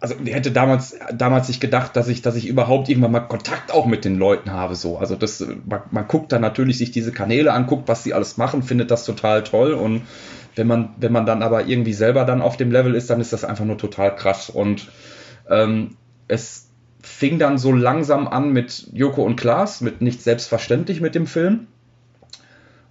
also 0.00 0.14
wer 0.18 0.34
hätte 0.34 0.50
damals, 0.50 0.98
damals 1.12 1.48
nicht 1.48 1.60
gedacht, 1.60 1.94
dass 1.94 2.08
ich, 2.08 2.22
dass 2.22 2.34
ich 2.34 2.48
überhaupt 2.48 2.88
irgendwann 2.88 3.12
mal 3.12 3.20
Kontakt 3.20 3.72
auch 3.72 3.84
mit 3.86 4.06
den 4.06 4.18
Leuten 4.18 4.50
habe. 4.50 4.74
So. 4.74 4.96
Also 4.96 5.14
das, 5.14 5.46
man, 5.66 5.82
man 5.90 6.08
guckt 6.08 6.32
dann 6.32 6.40
natürlich 6.40 6.78
sich 6.78 6.90
diese 6.90 7.12
Kanäle 7.12 7.52
anguckt, 7.52 7.86
was 7.86 8.02
sie 8.02 8.14
alles 8.14 8.38
machen, 8.38 8.62
findet 8.62 8.90
das 8.90 9.04
total 9.04 9.44
toll. 9.44 9.74
Und 9.74 10.02
wenn 10.56 10.66
man, 10.66 10.94
wenn 10.98 11.12
man 11.12 11.26
dann 11.26 11.42
aber 11.42 11.66
irgendwie 11.66 11.92
selber 11.92 12.24
dann 12.24 12.40
auf 12.40 12.56
dem 12.56 12.72
Level 12.72 12.94
ist, 12.94 13.10
dann 13.10 13.20
ist 13.20 13.34
das 13.34 13.44
einfach 13.44 13.66
nur 13.66 13.76
total 13.76 14.16
krass. 14.16 14.48
Und 14.48 14.90
ähm, 15.50 15.96
es 16.28 16.70
fing 17.02 17.38
dann 17.38 17.58
so 17.58 17.70
langsam 17.72 18.26
an 18.26 18.52
mit 18.52 18.88
Joko 18.92 19.22
und 19.22 19.36
Klaas, 19.36 19.82
mit 19.82 20.00
nicht 20.00 20.22
selbstverständlich 20.22 21.02
mit 21.02 21.14
dem 21.14 21.26
Film. 21.26 21.66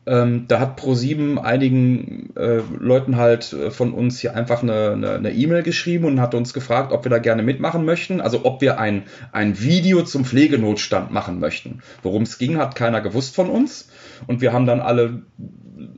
Ähm, 0.09 0.45
da 0.47 0.59
hat 0.59 0.79
Pro7 0.79 1.37
einigen 1.37 2.35
äh, 2.35 2.61
Leuten 2.79 3.17
halt 3.17 3.53
äh, 3.53 3.69
von 3.69 3.93
uns 3.93 4.19
hier 4.19 4.35
einfach 4.35 4.63
eine 4.63 5.31
E-Mail 5.31 5.59
e 5.59 5.63
geschrieben 5.63 6.05
und 6.05 6.19
hat 6.19 6.33
uns 6.33 6.51
gefragt, 6.51 6.91
ob 6.91 7.05
wir 7.05 7.11
da 7.11 7.19
gerne 7.19 7.43
mitmachen 7.43 7.85
möchten. 7.85 8.19
Also 8.19 8.43
ob 8.43 8.59
wir 8.59 8.79
ein, 8.79 9.03
ein 9.31 9.61
Video 9.61 10.01
zum 10.01 10.25
Pflegenotstand 10.25 11.11
machen 11.11 11.39
möchten. 11.39 11.83
Worum 12.01 12.23
es 12.23 12.39
ging, 12.39 12.57
hat 12.57 12.73
keiner 12.73 13.01
gewusst 13.01 13.35
von 13.35 13.51
uns. 13.51 13.89
Und 14.25 14.41
wir 14.41 14.51
haben 14.51 14.65
dann 14.65 14.79
alle 14.79 15.21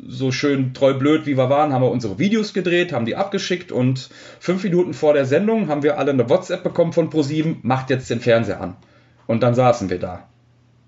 so 0.05 0.33
schön 0.33 0.73
treu 0.73 0.93
blöd 0.93 1.25
wie 1.25 1.37
wir 1.37 1.49
waren, 1.49 1.71
haben 1.71 1.81
wir 1.81 1.89
unsere 1.89 2.19
Videos 2.19 2.53
gedreht, 2.53 2.91
haben 2.91 3.05
die 3.05 3.15
abgeschickt 3.15 3.71
und 3.71 4.09
fünf 4.39 4.63
Minuten 4.63 4.93
vor 4.93 5.13
der 5.13 5.25
Sendung 5.25 5.69
haben 5.69 5.83
wir 5.83 5.97
alle 5.97 6.11
eine 6.11 6.29
WhatsApp 6.29 6.63
bekommen 6.63 6.91
von 6.91 7.09
Pro7, 7.09 7.55
macht 7.61 7.89
jetzt 7.89 8.09
den 8.09 8.19
Fernseher 8.19 8.59
an. 8.59 8.75
Und 9.25 9.41
dann 9.41 9.55
saßen 9.55 9.89
wir 9.89 9.99
da 9.99 10.30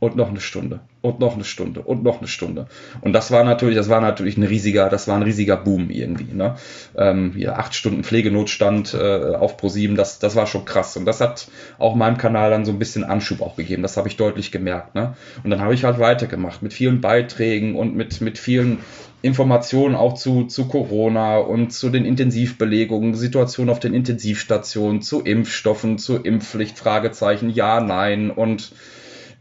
und 0.04 0.18
noch 0.18 0.30
eine 0.30 0.42
Stunde 0.42 0.82
und 1.02 1.20
noch 1.22 1.36
eine 1.36 1.46
Stunde 1.46 1.82
und 1.82 2.04
noch 2.04 2.20
eine 2.20 2.28
Stunde. 2.28 2.68
Und 3.00 3.13
das 3.13 3.32
war 3.32 3.46
natürlich, 3.46 3.78
das 3.78 3.88
war 3.88 4.02
natürlich 4.02 4.38
ein 4.38 4.44
riesiger, 4.44 4.89
das 4.89 5.08
war 5.08 5.16
ein 5.16 5.24
riesiger 5.24 5.56
Boom 5.56 5.89
irgendwie. 5.89 6.34
Ne? 6.34 6.56
Ähm, 6.98 7.32
hier 7.36 7.58
acht 7.58 7.74
Stunden 7.74 8.04
Pflegenotstand 8.04 8.94
äh, 8.94 9.36
auf 9.36 9.58
Pro7, 9.58 9.96
das, 9.96 10.20
das 10.20 10.36
war 10.36 10.46
schon 10.46 10.66
krass. 10.66 10.98
Und 10.98 11.06
das 11.06 11.22
hat 11.22 11.48
auch 11.80 11.96
meinem 11.96 12.18
Kanal 12.18 12.52
dann 12.52 12.66
so 12.66 12.74
ein 12.74 12.80
bisschen 12.80 13.06
Anschub 13.06 13.42
auch 13.42 13.56
gegeben. 13.56 13.82
Das 13.82 13.96
habe 13.96 14.10
ich 14.10 14.18
deutlich 14.18 14.52
gemerkt. 14.52 14.94
Ne? 14.94 15.16
Und 15.42 15.50
dann 15.52 15.62
habe 15.62 15.74
ich 15.74 15.86
halt 15.86 16.00
weitergemacht 16.00 16.62
mit 16.62 16.74
vielen 16.74 17.00
Beiträgen 17.00 17.76
und 17.76 17.96
mit, 17.96 18.20
mit 18.20 18.38
vielen 18.38 18.80
Informationen 19.22 19.96
auch 19.96 20.16
zu, 20.16 20.48
zu 20.48 20.68
Corona 20.68 21.38
und 21.38 21.72
zu 21.72 21.89
den 21.89 22.04
Intensivbelegungen, 22.04 23.16
Situation 23.16 23.70
auf 23.70 23.80
den 23.80 23.94
Intensivstationen, 23.94 25.02
zu 25.02 25.22
Impfstoffen, 25.22 25.98
zu 25.98 26.18
Impfpflicht, 26.18 26.78
Fragezeichen, 26.78 27.50
ja, 27.50 27.80
nein 27.80 28.32
und 28.32 28.74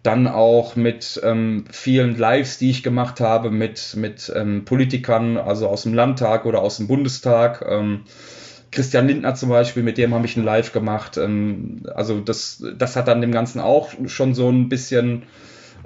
dann 0.02 0.26
auch 0.26 0.74
mit 0.74 1.20
ähm, 1.22 1.64
vielen 1.70 2.16
Lives, 2.16 2.58
die 2.58 2.70
ich 2.70 2.82
gemacht 2.82 3.20
habe, 3.20 3.50
mit, 3.50 3.94
mit 3.96 4.32
ähm, 4.34 4.64
Politikern, 4.64 5.36
also 5.36 5.68
aus 5.68 5.84
dem 5.84 5.94
Landtag 5.94 6.44
oder 6.44 6.60
aus 6.60 6.78
dem 6.78 6.88
Bundestag. 6.88 7.64
Ähm, 7.68 8.02
Christian 8.72 9.06
Lindner 9.06 9.34
zum 9.34 9.50
Beispiel, 9.50 9.82
mit 9.82 9.98
dem 9.98 10.14
habe 10.14 10.26
ich 10.26 10.36
ein 10.36 10.44
Live 10.44 10.72
gemacht. 10.72 11.18
Ähm, 11.18 11.82
also 11.94 12.20
das, 12.20 12.64
das 12.76 12.96
hat 12.96 13.06
dann 13.06 13.20
dem 13.20 13.30
Ganzen 13.30 13.60
auch 13.60 13.90
schon 14.06 14.34
so 14.34 14.50
ein 14.50 14.68
bisschen 14.68 15.22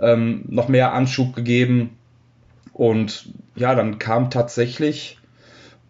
ähm, 0.01 0.45
noch 0.49 0.69
mehr 0.69 0.95
Anschub 0.95 1.35
gegeben. 1.35 1.99
Und 2.73 3.33
ja, 3.55 3.75
dann 3.75 3.99
kam 3.99 4.31
tatsächlich, 4.31 5.19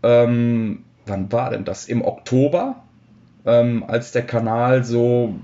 ähm, 0.02 0.84
wann 1.04 1.30
war 1.30 1.50
denn 1.50 1.64
das? 1.64 1.86
Im 1.86 2.04
Oktober, 2.04 2.82
ähm, 3.44 3.84
als 3.86 4.10
der 4.10 4.22
Kanal 4.22 4.82
so 4.84 5.34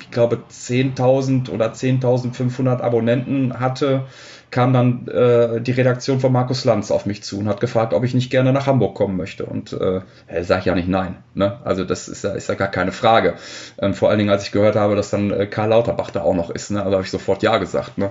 ich 0.00 0.10
glaube, 0.10 0.38
10.000 0.50 1.50
oder 1.50 1.72
10.500 1.72 2.80
Abonnenten 2.80 3.58
hatte, 3.60 4.06
kam 4.50 4.72
dann 4.72 5.06
äh, 5.08 5.60
die 5.60 5.70
Redaktion 5.70 6.20
von 6.20 6.32
Markus 6.32 6.64
Lanz 6.64 6.90
auf 6.90 7.06
mich 7.06 7.22
zu 7.22 7.38
und 7.38 7.48
hat 7.48 7.60
gefragt, 7.60 7.94
ob 7.94 8.04
ich 8.04 8.14
nicht 8.14 8.30
gerne 8.30 8.52
nach 8.52 8.66
Hamburg 8.66 8.94
kommen 8.94 9.16
möchte. 9.16 9.46
Und 9.46 9.72
äh, 9.72 10.00
sage 10.42 10.60
ich 10.60 10.66
ja 10.66 10.74
nicht 10.74 10.88
nein. 10.88 11.16
Ne? 11.34 11.58
Also 11.64 11.84
das 11.84 12.08
ist 12.08 12.24
ja, 12.24 12.32
ist 12.32 12.48
ja 12.48 12.54
gar 12.54 12.68
keine 12.68 12.92
Frage. 12.92 13.34
Ähm, 13.78 13.94
vor 13.94 14.10
allen 14.10 14.18
Dingen, 14.18 14.30
als 14.30 14.44
ich 14.44 14.52
gehört 14.52 14.76
habe, 14.76 14.96
dass 14.96 15.10
dann 15.10 15.30
äh, 15.30 15.46
Karl 15.46 15.68
Lauterbach 15.68 16.10
da 16.10 16.22
auch 16.22 16.34
noch 16.34 16.50
ist. 16.50 16.70
Ne? 16.70 16.82
Also 16.82 16.92
habe 16.92 17.04
ich 17.04 17.10
sofort 17.10 17.42
ja 17.42 17.58
gesagt. 17.58 17.98
Ne? 17.98 18.10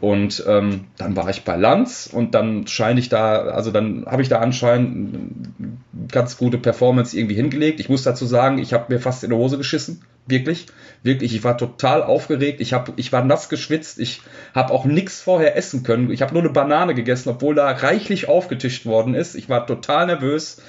Und 0.00 0.42
ähm, 0.46 0.86
dann 0.96 1.14
war 1.14 1.28
ich 1.28 1.44
bei 1.44 1.56
Lanz 1.56 2.08
und 2.10 2.34
dann 2.34 2.66
scheine 2.66 2.98
ich 2.98 3.10
da, 3.10 3.42
also 3.42 3.70
dann 3.70 4.06
habe 4.06 4.22
ich 4.22 4.30
da 4.30 4.38
anscheinend 4.38 5.52
eine 5.58 6.08
ganz 6.08 6.38
gute 6.38 6.56
Performance 6.56 7.16
irgendwie 7.16 7.34
hingelegt. 7.34 7.80
Ich 7.80 7.90
muss 7.90 8.02
dazu 8.02 8.24
sagen, 8.24 8.58
ich 8.58 8.72
habe 8.72 8.92
mir 8.92 8.98
fast 8.98 9.24
in 9.24 9.30
die 9.30 9.36
Hose 9.36 9.58
geschissen. 9.58 10.02
Wirklich, 10.26 10.66
wirklich. 11.02 11.34
Ich 11.34 11.44
war 11.44 11.58
total 11.58 12.02
aufgeregt. 12.02 12.62
Ich, 12.62 12.72
hab, 12.72 12.92
ich 12.96 13.12
war 13.12 13.24
nass 13.24 13.50
geschwitzt. 13.50 13.98
Ich 13.98 14.22
habe 14.54 14.72
auch 14.72 14.86
nichts 14.86 15.20
vorher 15.20 15.56
essen 15.56 15.82
können. 15.82 16.10
Ich 16.10 16.22
habe 16.22 16.32
nur 16.32 16.42
eine 16.42 16.52
Banane 16.52 16.94
gegessen, 16.94 17.28
obwohl 17.28 17.54
da 17.54 17.70
reichlich 17.70 18.26
aufgetischt 18.28 18.86
worden 18.86 19.14
ist. 19.14 19.34
Ich 19.34 19.50
war 19.50 19.66
total 19.66 20.06
nervös. 20.06 20.62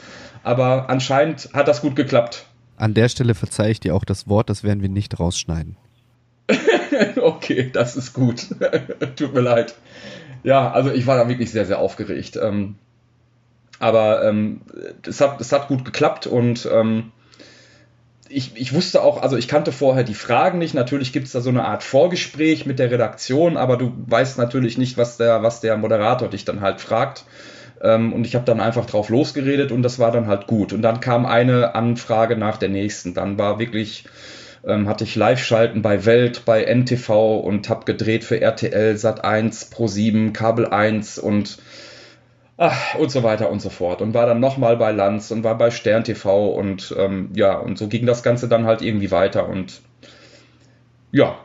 Aber 0.44 0.89
anscheinend 0.89 1.50
hat 1.54 1.70
das 1.70 1.82
gut 1.82 1.96
geklappt. 1.96 2.48
An 2.76 2.94
der 2.94 3.10
Stelle 3.10 3.36
verzeihe 3.36 3.72
ich 3.72 3.80
dir 3.80 3.96
auch 3.96 4.04
das 4.04 4.28
Wort, 4.28 4.50
das 4.50 4.63
werden 4.63 4.82
wir 4.82 4.89
nicht 4.89 5.20
rausschneiden. 5.20 5.78
okay, 7.22 7.70
das 7.72 7.96
ist 7.96 8.14
gut. 8.14 8.48
Tut 9.16 9.34
mir 9.34 9.42
leid. 9.42 9.76
Ja, 10.44 10.72
also 10.72 10.92
ich 10.92 11.08
war 11.08 11.18
da 11.18 11.28
wirklich 11.28 11.52
sehr, 11.52 11.66
sehr 11.66 11.80
aufgeregt. 11.80 12.38
Ähm, 12.42 12.76
aber 13.80 14.24
ähm, 14.24 14.62
es, 15.06 15.22
hat, 15.22 15.42
es 15.42 15.52
hat 15.52 15.68
gut 15.68 15.86
geklappt 15.86 16.28
und 16.28 16.68
ähm, 16.72 17.12
ich, 18.30 18.56
ich 18.56 18.74
wusste 18.74 19.04
auch, 19.04 19.22
also 19.22 19.38
ich 19.38 19.48
kannte 19.48 19.72
vorher 19.72 20.04
die 20.04 20.14
Fragen 20.14 20.60
nicht. 20.60 20.74
Natürlich 20.74 21.12
gibt 21.12 21.28
es 21.28 21.34
da 21.34 21.42
so 21.42 21.50
eine 21.50 21.66
Art 21.66 21.84
Vorgespräch 21.84 22.66
mit 22.66 22.80
der 22.80 22.92
Redaktion, 22.92 23.58
aber 23.58 23.78
du 23.78 23.92
weißt 24.08 24.38
natürlich 24.38 24.78
nicht, 24.78 24.98
was 24.98 25.18
der, 25.18 25.44
was 25.44 25.62
der 25.62 25.78
Moderator 25.78 26.30
dich 26.30 26.46
dann 26.46 26.62
halt 26.62 26.80
fragt. 26.80 27.26
Ähm, 27.82 28.14
und 28.14 28.26
ich 28.26 28.36
habe 28.36 28.46
dann 28.46 28.60
einfach 28.60 28.86
drauf 28.86 29.10
losgeredet 29.10 29.72
und 29.72 29.84
das 29.84 30.00
war 30.00 30.12
dann 30.12 30.28
halt 30.28 30.48
gut. 30.48 30.74
Und 30.74 30.82
dann 30.82 31.00
kam 31.00 31.26
eine 31.26 31.76
Anfrage 31.76 32.38
nach 32.38 32.58
der 32.58 32.70
nächsten. 32.70 33.14
Dann 33.14 33.38
war 33.38 33.60
wirklich 33.60 34.06
ähm, 34.65 34.88
hatte 34.88 35.04
ich 35.04 35.15
Live-Schalten 35.15 35.82
bei 35.82 36.06
Welt, 36.06 36.43
bei 36.45 36.63
NTV 36.63 37.39
und 37.39 37.69
habe 37.69 37.86
gedreht 37.86 38.24
für 38.24 38.39
RTL, 38.39 38.95
Sat1, 38.95 39.71
Pro7, 39.71 40.34
Kabel 40.34 40.67
1 40.67 41.17
und 41.17 41.58
ach, 42.58 42.95
und 42.95 43.12
so 43.12 43.24
weiter 43.24 43.50
und 43.50 43.62
so 43.62 43.69
fort. 43.69 44.02
Und 44.02 44.13
war 44.13 44.26
dann 44.26 44.39
nochmal 44.39 44.78
bei 44.78 44.91
Lanz 44.91 45.32
und 45.32 45.43
war 45.43 45.58
bei 45.58 45.71
Stern 45.71 46.04
TV 46.04 46.50
und 46.50 46.95
ähm, 46.97 47.30
ja, 47.34 47.58
und 47.58 47.78
so 47.78 47.88
ging 47.88 48.06
das 48.06 48.24
Ganze 48.24 48.47
dann 48.47 48.65
halt 48.65 48.82
irgendwie 48.82 49.12
weiter 49.12 49.50
und 49.50 49.82
ja. 51.12 51.36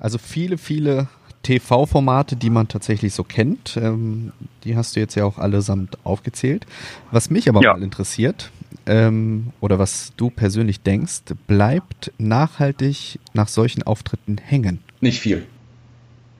Also 0.00 0.18
viele, 0.18 0.58
viele 0.58 1.08
TV-Formate, 1.42 2.36
die 2.36 2.50
man 2.50 2.68
tatsächlich 2.68 3.14
so 3.14 3.24
kennt. 3.24 3.76
Ähm, 3.76 4.32
die 4.64 4.76
hast 4.76 4.96
du 4.96 5.00
jetzt 5.00 5.14
ja 5.14 5.24
auch 5.24 5.38
allesamt 5.38 5.96
aufgezählt. 6.04 6.66
Was 7.10 7.30
mich 7.30 7.48
aber 7.48 7.62
ja. 7.62 7.72
mal 7.72 7.82
interessiert, 7.82 8.50
ähm, 8.86 9.52
oder 9.60 9.78
was 9.78 10.12
du 10.16 10.30
persönlich 10.30 10.80
denkst, 10.80 11.34
bleibt 11.46 12.12
nachhaltig 12.18 13.18
nach 13.32 13.48
solchen 13.48 13.82
Auftritten 13.82 14.38
hängen? 14.38 14.80
Nicht 15.00 15.20
viel. 15.20 15.46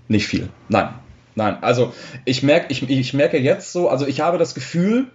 Nicht 0.09 0.27
viel. 0.27 0.49
Nein. 0.69 0.89
Nein. 1.35 1.59
Also 1.63 1.93
ich 2.25 2.43
merke, 2.43 2.67
ich, 2.71 2.89
ich 2.89 3.15
merke 3.15 3.39
jetzt 3.39 3.73
so, 3.73 3.89
also 3.89 4.07
ich 4.07 4.21
habe 4.21 4.39
das 4.39 4.55
Gefühl, 4.55 5.07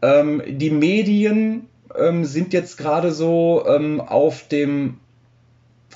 ähm, 0.00 0.42
die 0.46 0.70
Medien 0.70 1.66
ähm, 1.98 2.24
sind 2.24 2.52
jetzt 2.52 2.78
gerade 2.78 3.12
so 3.12 3.64
ähm, 3.66 4.00
auf 4.00 4.48
dem 4.48 4.98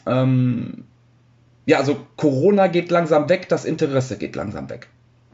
ähm, 0.07 0.85
ja, 1.67 1.79
also 1.79 2.05
Corona 2.17 2.67
geht 2.67 2.91
langsam 2.91 3.29
weg, 3.29 3.49
das 3.49 3.65
Interesse 3.65 4.19
geht 4.19 4.35
langsam 4.37 4.69
weg. 4.71 4.89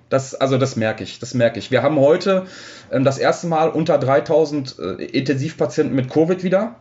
Das, 0.08 0.34
also 0.34 0.56
das 0.56 0.76
merke 0.76 1.02
ich, 1.02 1.18
das 1.18 1.34
merke 1.34 1.58
ich. 1.58 1.70
Wir 1.70 1.82
haben 1.82 1.98
heute 1.98 2.46
ähm, 2.92 3.04
das 3.04 3.18
erste 3.18 3.48
Mal 3.48 3.68
unter 3.68 3.98
3000 3.98 4.76
äh, 4.78 5.04
Intensivpatienten 5.04 5.94
mit 5.94 6.10
Covid 6.10 6.44
wieder. 6.44 6.76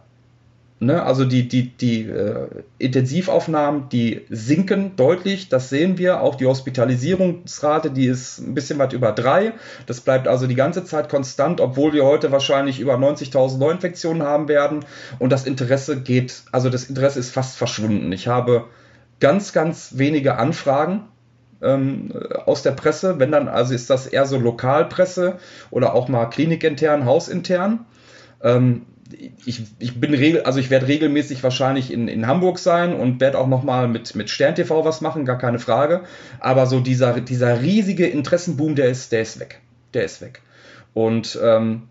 Ne? 0.80 1.02
Also 1.02 1.26
die, 1.26 1.48
die, 1.48 1.70
die 1.70 2.02
äh, 2.02 2.48
Intensivaufnahmen, 2.78 3.90
die 3.90 4.26
sinken 4.30 4.96
deutlich, 4.96 5.50
das 5.50 5.70
sehen 5.70 5.98
wir. 5.98 6.22
Auch 6.22 6.36
die 6.36 6.46
Hospitalisierungsrate, 6.46 7.90
die 7.90 8.06
ist 8.06 8.40
ein 8.40 8.54
bisschen 8.54 8.78
weit 8.78 8.94
über 8.94 9.12
drei. 9.12 9.54
Das 9.88 10.02
bleibt 10.02 10.28
also 10.28 10.46
die 10.48 10.56
ganze 10.56 10.84
Zeit 10.84 11.10
konstant, 11.10 11.62
obwohl 11.62 11.94
wir 11.94 12.06
heute 12.06 12.32
wahrscheinlich 12.32 12.80
über 12.80 12.96
90.000 12.96 13.58
Neuinfektionen 13.58 14.22
haben 14.22 14.48
werden. 14.48 14.86
Und 15.18 15.32
das 15.32 15.48
Interesse 15.48 16.02
geht, 16.02 16.44
also 16.52 16.70
das 16.70 16.84
Interesse 16.84 17.20
ist 17.20 17.32
fast 17.32 17.58
verschwunden. 17.58 18.12
Ich 18.12 18.28
habe 18.28 18.66
ganz, 19.20 19.54
ganz 19.54 19.94
wenige 19.96 20.38
Anfragen 20.38 21.06
ähm, 21.62 22.12
aus 22.46 22.64
der 22.64 22.72
Presse. 22.72 23.20
Wenn 23.20 23.32
dann, 23.32 23.48
also 23.48 23.74
ist 23.74 23.90
das 23.90 24.08
eher 24.08 24.26
so 24.26 24.38
Lokalpresse 24.38 25.38
oder 25.72 25.94
auch 25.94 26.08
mal 26.08 26.26
klinikintern, 26.26 27.06
hausintern. 27.06 27.86
Ähm, 28.42 28.86
ich, 29.46 29.64
ich 29.80 30.00
bin 30.00 30.14
regel, 30.14 30.44
also 30.44 30.60
ich 30.60 30.70
werde 30.70 30.88
regelmäßig 30.88 31.44
wahrscheinlich 31.44 31.92
in, 31.92 32.08
in 32.08 32.28
Hamburg 32.28 32.58
sein 32.58 32.94
und 32.94 33.20
werde 33.22 33.38
auch 33.38 33.48
nochmal 33.48 33.88
mit, 33.88 34.16
mit 34.16 34.30
Stern 34.30 34.56
TV 34.56 34.84
was 34.84 35.02
machen, 35.02 35.26
gar 35.26 35.38
keine 35.38 35.60
Frage. 35.60 36.02
Aber 36.40 36.66
so 36.66 36.80
dieser, 36.80 37.22
dieser 37.22 37.62
riesige 37.62 38.08
Interessenboom, 38.08 38.76
der 38.76 38.90
ist, 38.90 39.12
der 39.12 39.22
ist 39.22 39.40
weg. 39.40 39.62
Der 39.94 40.06
ist 40.06 40.22
weg. 40.22 40.42
Und 40.94 41.40
ähm, 41.42 41.84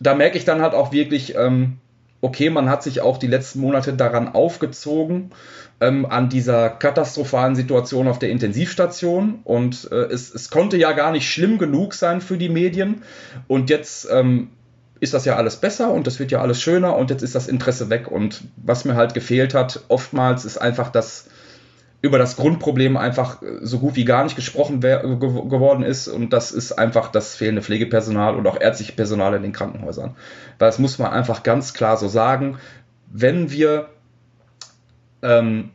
da 0.00 0.14
merke 0.14 0.36
ich 0.36 0.44
dann 0.44 0.62
halt 0.62 0.74
auch 0.74 0.92
wirklich, 0.92 1.36
ähm, 1.36 1.78
okay, 2.22 2.48
man 2.50 2.70
hat 2.70 2.82
sich 2.82 3.02
auch 3.02 3.18
die 3.18 3.26
letzten 3.26 3.60
Monate 3.60 3.92
daran 3.92 4.28
aufgezogen, 4.28 5.32
ähm, 5.80 6.06
an 6.06 6.28
dieser 6.28 6.70
katastrophalen 6.70 7.56
Situation 7.56 8.08
auf 8.08 8.18
der 8.18 8.30
Intensivstation. 8.30 9.40
Und 9.44 9.90
äh, 9.90 10.04
es, 10.04 10.32
es 10.32 10.48
konnte 10.48 10.76
ja 10.78 10.92
gar 10.92 11.10
nicht 11.10 11.30
schlimm 11.30 11.58
genug 11.58 11.92
sein 11.94 12.20
für 12.20 12.38
die 12.38 12.48
Medien. 12.48 13.02
Und 13.48 13.68
jetzt 13.68 14.08
ähm, 14.10 14.50
ist 15.00 15.14
das 15.14 15.24
ja 15.24 15.34
alles 15.34 15.56
besser 15.56 15.92
und 15.92 16.06
das 16.06 16.20
wird 16.20 16.30
ja 16.30 16.40
alles 16.40 16.62
schöner 16.62 16.94
und 16.96 17.10
jetzt 17.10 17.22
ist 17.22 17.34
das 17.34 17.48
Interesse 17.48 17.90
weg. 17.90 18.08
Und 18.08 18.44
was 18.56 18.84
mir 18.84 18.94
halt 18.94 19.14
gefehlt 19.14 19.52
hat, 19.52 19.80
oftmals 19.88 20.44
ist 20.44 20.58
einfach 20.58 20.90
das 20.90 21.26
über 22.02 22.18
das 22.18 22.36
Grundproblem 22.36 22.96
einfach 22.96 23.40
äh, 23.42 23.60
so 23.62 23.78
gut 23.78 23.96
wie 23.96 24.04
gar 24.04 24.24
nicht 24.24 24.36
gesprochen 24.36 24.80
geworden 24.80 25.84
ist. 25.84 26.08
Und 26.08 26.32
das 26.32 26.50
ist 26.50 26.72
einfach 26.72 27.10
das 27.10 27.36
fehlende 27.36 27.62
Pflegepersonal 27.62 28.34
und 28.34 28.46
auch 28.46 28.60
ärztliche 28.60 28.92
Personal 28.92 29.34
in 29.34 29.42
den 29.42 29.52
Krankenhäusern. 29.52 30.16
Weil 30.58 30.68
das 30.68 30.78
muss 30.78 30.98
man 30.98 31.12
einfach 31.12 31.44
ganz 31.44 31.72
klar 31.72 31.96
so 31.96 32.08
sagen. 32.08 32.58
Wenn 33.10 33.50
wir 33.50 33.88
ähm, 35.22 35.70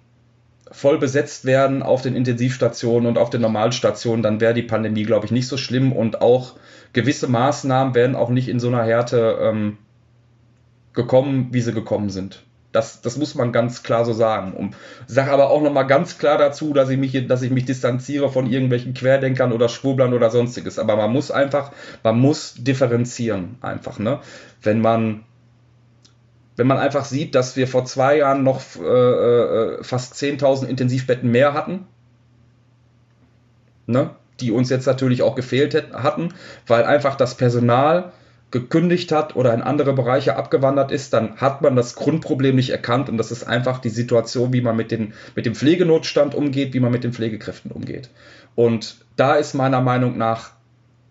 voll 0.69 0.97
besetzt 0.97 1.45
werden 1.45 1.81
auf 1.81 2.01
den 2.01 2.15
Intensivstationen 2.15 3.07
und 3.07 3.17
auf 3.17 3.29
den 3.29 3.41
Normalstationen, 3.41 4.21
dann 4.21 4.41
wäre 4.41 4.53
die 4.53 4.63
Pandemie, 4.63 5.03
glaube 5.03 5.25
ich, 5.25 5.31
nicht 5.31 5.47
so 5.47 5.55
schlimm 5.55 5.93
und 5.93 6.21
auch 6.21 6.55
gewisse 6.91 7.27
Maßnahmen 7.27 7.95
werden 7.95 8.15
auch 8.17 8.29
nicht 8.29 8.49
in 8.49 8.59
so 8.59 8.67
einer 8.67 8.83
Härte 8.83 9.37
ähm, 9.41 9.77
gekommen, 10.91 11.49
wie 11.51 11.61
sie 11.61 11.73
gekommen 11.73 12.09
sind. 12.09 12.43
Das, 12.77 13.01
das 13.01 13.17
muss 13.17 13.33
man 13.33 13.51
ganz 13.51 13.81
klar 13.81 14.05
so 14.05 14.13
sagen. 14.13 14.53
Und 14.53 14.75
sage 15.07 15.31
aber 15.31 15.49
auch 15.49 15.61
nochmal 15.61 15.87
ganz 15.87 16.19
klar 16.19 16.37
dazu, 16.37 16.73
dass 16.73 16.89
ich, 16.89 16.97
mich, 16.97 17.27
dass 17.27 17.41
ich 17.41 17.51
mich 17.51 17.65
distanziere 17.65 18.31
von 18.31 18.45
irgendwelchen 18.45 18.93
Querdenkern 18.93 19.51
oder 19.51 19.67
Schwurblern 19.67 20.13
oder 20.13 20.29
sonstiges. 20.29 20.77
Aber 20.77 20.95
man 20.95 21.11
muss 21.11 21.31
einfach, 21.31 21.71
man 22.03 22.19
muss 22.19 22.53
differenzieren 22.55 23.57
einfach. 23.61 23.97
Ne? 23.97 24.19
Wenn 24.61 24.79
man 24.79 25.23
wenn 26.55 26.65
man 26.65 26.79
einfach 26.79 27.05
sieht, 27.05 27.35
dass 27.35 27.55
wir 27.55 27.67
vor 27.67 27.85
zwei 27.85 28.17
Jahren 28.17 28.43
noch 28.43 28.61
äh, 28.79 28.83
äh 28.83 29.83
fast 29.83 30.15
10.000 30.15 30.65
Intensivbetten 30.65 31.29
mehr 31.29 31.53
hatten, 31.53 31.85
ne, 33.85 34.11
die 34.39 34.51
uns 34.51 34.69
jetzt 34.69 34.87
natürlich 34.87 35.21
auch 35.21 35.35
gefehlt 35.35 35.93
hatten, 35.93 36.33
weil 36.65 36.83
einfach 36.83 37.15
das 37.15 37.35
Personal 37.35 38.11
gekündigt 38.51 39.11
hat 39.11 39.35
oder 39.35 39.53
in 39.53 39.61
andere 39.61 39.93
Bereiche 39.93 40.37
abgewandert 40.37 40.91
ist, 40.91 41.13
dann 41.13 41.35
hat 41.37 41.61
man 41.61 41.75
das 41.75 41.95
Grundproblem 41.95 42.55
nicht 42.55 42.69
erkannt 42.69 43.09
und 43.09 43.17
das 43.17 43.31
ist 43.31 43.45
einfach 43.45 43.79
die 43.79 43.89
Situation, 43.89 44.53
wie 44.53 44.61
man 44.61 44.75
mit, 44.75 44.91
den, 44.91 45.13
mit 45.35 45.45
dem 45.45 45.55
Pflegenotstand 45.55 46.33
umgeht, 46.33 46.73
wie 46.73 46.79
man 46.79 46.91
mit 46.91 47.03
den 47.03 47.13
Pflegekräften 47.13 47.71
umgeht. 47.71 48.09
Und 48.55 48.97
da 49.17 49.35
ist 49.35 49.53
meiner 49.53 49.81
Meinung 49.81 50.17
nach 50.17 50.51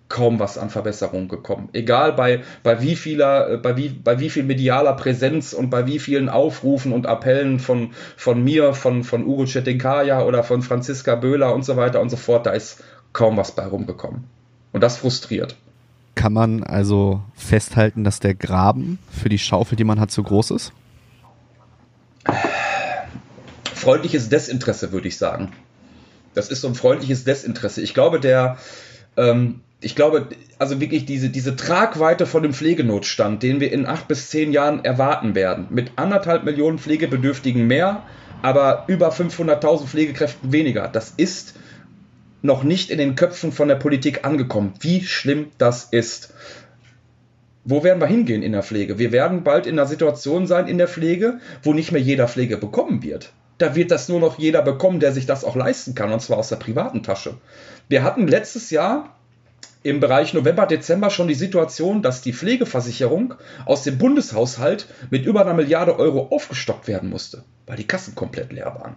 kaum 0.09 0.39
was 0.39 0.57
an 0.57 0.71
Verbesserung 0.71 1.29
gekommen. 1.29 1.69
Egal 1.73 2.13
bei, 2.13 2.43
bei 2.63 2.81
wie 2.81 2.97
vieler, 2.97 3.51
äh, 3.51 3.57
bei 3.57 3.77
wie, 3.77 3.89
bei 3.89 4.21
wie 4.21 4.31
viel 4.31 4.45
medialer 4.45 4.95
Präsenz 4.95 5.53
und 5.53 5.69
bei 5.69 5.87
wie 5.87 5.99
vielen 5.99 6.29
Aufrufen 6.29 6.93
und 6.93 7.07
Appellen 7.07 7.59
von, 7.59 7.91
von 8.17 8.43
mir, 8.43 8.73
von, 8.73 9.05
von 9.05 9.27
Ugo 9.27 9.47
Cetinkaya 9.47 10.23
oder 10.23 10.43
von 10.45 10.63
Franziska 10.63 11.17
Böhler 11.17 11.55
und 11.55 11.65
so 11.65 11.77
weiter 11.77 12.01
und 12.01 12.11
so 12.11 12.17
fort, 12.17 12.47
da 12.47 12.51
ist 12.51 12.83
kaum 13.13 13.37
was 13.37 13.53
bei 13.53 13.67
rumgekommen. 13.67 14.25
Und 14.73 14.83
das 14.83 14.99
frustriert. 14.99 15.57
Kann 16.17 16.33
man 16.33 16.65
also 16.65 17.21
festhalten, 17.35 18.03
dass 18.03 18.21
der 18.21 18.35
Graben 18.35 18.99
für 19.13 19.29
die 19.29 19.39
Schaufel, 19.39 19.77
die 19.77 19.85
man 19.85 20.01
hat, 20.01 20.11
zu 20.11 20.23
groß 20.23 20.51
ist? 20.51 20.73
Freundliches 23.75 24.31
Desinteresse, 24.31 24.93
würde 24.93 25.09
ich 25.09 25.19
sagen. 25.19 25.53
Das 26.35 26.49
ist 26.49 26.63
so 26.63 26.69
ein 26.69 26.75
freundliches 26.75 27.25
Desinteresse. 27.25 27.83
Ich 27.83 27.93
glaube, 27.93 28.19
der, 28.19 28.57
ähm, 29.19 29.61
ich 29.81 29.95
glaube, 29.95 30.29
also 30.59 30.81
wirklich 30.81 31.05
diese, 31.05 31.29
diese 31.29 31.55
Tragweite 31.55 32.25
von 32.25 32.43
dem 32.43 32.55
Pflegenotstand, 32.55 33.43
den 33.43 33.61
wir 33.61 33.71
in 33.71 33.87
acht 33.87 34.09
bis 34.09 34.31
zehn 34.31 34.53
Jahren 34.53 34.85
erwarten 34.85 35.35
werden, 35.35 35.67
mit 35.69 35.93
anderthalb 35.97 36.45
Millionen 36.45 36.79
Pflegebedürftigen 36.79 37.67
mehr, 37.67 38.03
aber 38.41 38.85
über 38.87 39.13
500.000 39.13 39.87
Pflegekräften 39.87 40.51
weniger, 40.51 40.89
das 40.89 41.13
ist 41.17 41.55
noch 42.47 42.63
nicht 42.63 42.91
in 42.91 42.99
den 42.99 43.17
Köpfen 43.17 43.53
von 43.53 43.69
der 43.69 43.75
Politik 43.75 44.25
angekommen, 44.25 44.75
wie 44.81 45.05
schlimm 45.05 45.49
das 45.59 45.85
ist. 45.85 46.33
Wo 47.65 47.83
werden 47.83 48.01
wir 48.01 48.07
hingehen 48.07 48.43
in 48.43 48.53
der 48.53 48.63
Pflege? 48.63 48.99
Wir 48.99 49.13
werden 49.13 49.43
bald 49.43 49.67
in 49.67 49.79
einer 49.79 49.89
Situation 49.89 50.47
sein 50.47 50.69
in 50.69 50.79
der 50.79 50.89
Pflege, 50.89 51.41
wo 51.63 51.73
nicht 51.73 51.93
mehr 51.93 52.01
jeder 52.01 52.29
Pflege 52.29 52.57
bekommen 52.57 53.03
wird. 53.03 53.33
Da 53.59 53.75
wird 53.75 53.91
das 53.91 54.09
nur 54.09 54.21
noch 54.21 54.39
jeder 54.39 54.63
bekommen, 54.63 55.01
der 55.01 55.13
sich 55.13 55.27
das 55.27 55.45
auch 55.45 55.57
leisten 55.57 55.95
kann, 55.95 56.13
und 56.13 56.21
zwar 56.21 56.39
aus 56.39 56.49
der 56.49 56.57
privaten 56.57 57.03
Tasche. 57.03 57.35
Wir 57.89 58.05
hatten 58.05 58.29
letztes 58.29 58.71
Jahr 58.71 59.17
im 59.83 60.01
Bereich 60.01 60.35
November, 60.35 60.67
Dezember 60.67 61.11
schon 61.11 61.29
die 61.29 61.35
Situation, 61.35 62.03
dass 62.03 62.21
die 62.21 62.33
Pflegeversicherung 62.33 63.35
aus 63.65 63.83
dem 63.83 63.99
Bundeshaushalt 63.99 64.87
mit 65.11 65.25
über 65.27 65.41
einer 65.41 65.55
Milliarde 65.55 65.99
Euro 65.99 66.29
aufgestockt 66.31 66.89
werden 66.89 67.09
musste, 67.09 67.45
weil 67.67 67.77
die 67.77 67.87
Kassen 67.87 68.15
komplett 68.15 68.53
leer 68.53 68.77
waren. 68.79 68.97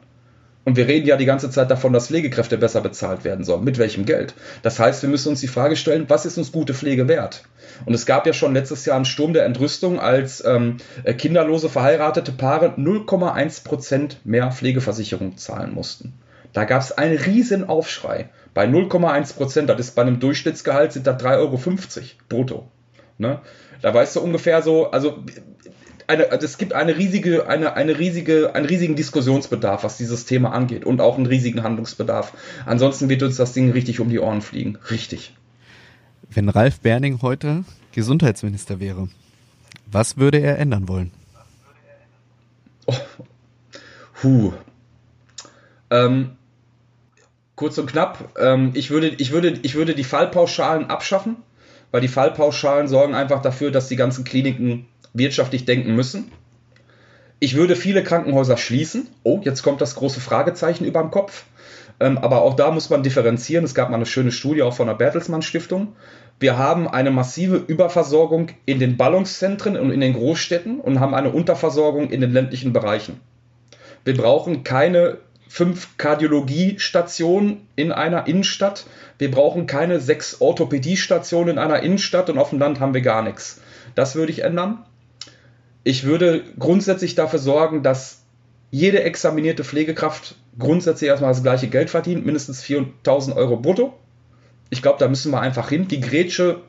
Und 0.70 0.76
wir 0.76 0.88
reden 0.88 1.08
ja 1.08 1.18
die 1.18 1.26
ganze 1.26 1.50
Zeit 1.50 1.72
davon, 1.72 1.94
dass 1.94 2.10
Pflegekräfte 2.10 2.56
besser 2.56 2.82
bezahlt 2.82 3.24
werden 3.24 3.44
sollen. 3.44 3.64
Mit 3.64 3.80
welchem 3.80 4.06
Geld? 4.06 4.36
Das 4.62 4.78
heißt, 4.78 5.02
wir 5.02 5.10
müssen 5.10 5.30
uns 5.30 5.42
die 5.42 5.48
Frage 5.48 5.76
stellen, 5.76 6.06
was 6.10 6.28
ist 6.28 6.38
uns 6.38 6.52
gute 6.52 6.76
Pflege 6.76 7.08
wert? 7.08 7.42
Und 7.88 7.96
es 7.96 8.06
gab 8.06 8.28
ja 8.28 8.34
schon 8.34 8.54
letztes 8.54 8.86
Jahr 8.86 8.96
einen 8.96 9.06
Sturm 9.06 9.34
der 9.34 9.46
Entrüstung, 9.46 10.00
als 10.00 10.46
ähm, 10.46 10.78
kinderlose 11.18 11.70
verheiratete 11.70 12.32
Paare 12.32 12.76
0,1 12.78 13.64
Prozent 13.64 14.24
mehr 14.26 14.52
Pflegeversicherung 14.52 15.38
zahlen 15.38 15.74
mussten. 15.74 16.14
Da 16.54 16.66
gab 16.66 16.84
es 16.84 16.92
einen 16.92 17.18
riesen 17.18 17.68
Aufschrei. 17.68 18.30
Bei 18.54 18.68
0,1 18.68 19.38
Prozent, 19.38 19.72
das 19.72 19.80
ist 19.80 19.96
bei 19.96 20.04
einem 20.04 20.20
Durchschnittsgehalt, 20.20 20.94
sind 20.94 21.08
das 21.08 21.20
3,50 21.20 21.38
Euro 21.40 21.60
brutto. 22.30 22.68
Ne? 23.18 23.40
Da 23.82 23.92
weißt 23.92 24.18
du 24.18 24.20
ungefähr 24.20 24.62
so, 24.62 24.92
also 24.92 25.24
eine, 26.10 26.32
also 26.32 26.45
es 26.45 26.57
gibt 26.57 26.74
eine 26.74 26.97
riesige, 26.97 27.47
eine, 27.47 27.76
eine 27.76 27.99
riesige, 27.99 28.55
einen 28.55 28.66
riesigen 28.66 28.95
Diskussionsbedarf, 28.95 29.84
was 29.84 29.97
dieses 29.97 30.26
Thema 30.26 30.51
angeht 30.51 30.84
und 30.84 31.01
auch 31.01 31.18
einen 31.18 31.28
riesigen 31.28 31.62
Handlungsbedarf. 31.62 32.34
Ansonsten 32.66 33.10
wird 33.10 33.22
uns 33.22 33.38
das 33.38 33.53
Ding 33.53 33.72
richtig 33.72 33.99
um 33.99 34.10
die 34.10 34.20
Ohren 34.20 34.41
fliegen. 34.41 34.78
Richtig. 34.89 35.36
Wenn 36.32 36.49
Ralf 36.49 36.80
Berning 36.80 37.22
heute 37.22 37.64
Gesundheitsminister 37.91 38.80
wäre, 38.80 39.07
was 39.86 40.18
würde 40.18 40.39
er 40.39 40.57
ändern 40.57 40.88
wollen? 40.88 41.12
Oh. 42.88 42.95
Huh. 44.24 44.53
Ähm, 45.91 46.32
kurz 47.55 47.78
und 47.78 47.86
knapp, 47.86 48.36
ähm, 48.39 48.72
ich, 48.74 48.89
würde, 48.89 49.10
ich, 49.10 49.32
würde, 49.32 49.60
ich 49.62 49.76
würde 49.76 49.93
die 49.93 50.03
Fallpauschalen 50.03 50.89
abschaffen, 50.89 51.38
weil 51.91 52.01
die 52.01 52.07
Fallpauschalen 52.07 52.88
sorgen 52.88 53.14
einfach 53.14 53.41
dafür, 53.43 53.70
dass 53.70 53.88
die 53.88 53.95
ganzen 53.95 54.24
Kliniken 54.24 54.88
wirtschaftlich 55.14 55.66
denken 55.66 55.95
müssen. 55.95 56.32
Ich 57.39 57.55
würde 57.55 57.76
viele 57.76 58.03
Krankenhäuser 58.03 58.57
schließen. 58.57 59.07
Oh, 59.24 59.39
jetzt 59.43 59.64
kommt 59.64 59.80
das 59.82 59.95
große 59.95 60.20
Fragezeichen 60.20 60.86
über 60.86 61.01
dem 61.01 61.12
Kopf. 61.12 61.45
Ähm, 61.99 62.18
aber 62.18 62.41
auch 62.41 62.55
da 62.55 62.72
muss 62.72 62.89
man 62.89 63.03
differenzieren. 63.03 63.66
Es 63.66 63.76
gab 63.76 63.89
mal 63.89 63.95
eine 63.95 64.05
schöne 64.05 64.32
Studie 64.32 64.62
auch 64.62 64.74
von 64.74 64.88
der 64.88 64.93
Bertelsmann 64.93 65.41
Stiftung. 65.41 65.95
Wir 66.39 66.57
haben 66.57 66.88
eine 66.88 67.12
massive 67.12 67.57
Überversorgung 67.57 68.49
in 68.66 68.80
den 68.80 68.97
Ballungszentren 68.97 69.78
und 69.78 69.91
in 69.91 69.99
den 69.99 70.14
Großstädten 70.14 70.80
und 70.80 70.99
haben 70.99 71.14
eine 71.14 71.32
Unterversorgung 71.32 72.10
in 72.12 72.22
den 72.22 72.32
ländlichen 72.32 72.72
Bereichen. 72.72 73.20
Wir 74.05 74.16
brauchen 74.16 74.64
keine 74.64 75.18
fünf 75.49 75.97
Kardiologiestationen 75.97 77.68
in 77.76 77.91
einer 77.91 78.28
Innenstadt. 78.28 78.86
Wir 79.18 79.32
brauchen 79.32 79.66
keine 79.66 79.99
sechs 79.99 80.39
Orthopädiestationen 80.39 81.55
in 81.55 81.57
einer 81.57 81.82
Innenstadt 81.84 82.30
und 82.30 82.38
auf 82.38 82.51
dem 82.51 82.60
Land 82.60 82.80
haben 82.80 82.93
wir 82.93 83.01
gar 83.01 83.24
nichts. 83.24 83.60
Das 83.95 84.16
würde 84.16 84.32
ich 84.32 84.43
ändern. 84.43 84.86
Ich 85.84 86.04
würde 86.04 86.44
grundsätzlich 86.58 87.16
dafür 87.16 87.40
sorgen, 87.40 87.84
dass 87.84 88.24
jede 88.72 89.04
examinierte 89.04 89.64
Pflegekraft 89.64 90.36
grundsätzlich 90.58 91.10
erstmal 91.10 91.32
das 91.32 91.44
gleiche 91.44 91.68
Geld 91.68 91.90
verdient, 91.90 92.26
mindestens 92.26 92.64
4.000 92.64 93.36
Euro 93.36 93.58
brutto. 93.58 93.94
Ich 94.70 94.82
glaube, 94.82 95.00
da 95.00 95.08
müssen 95.08 95.32
wir 95.32 95.42
einfach 95.42 95.70
hin. 95.70 95.88
Die 95.88 96.02
Grätsche 96.02 96.62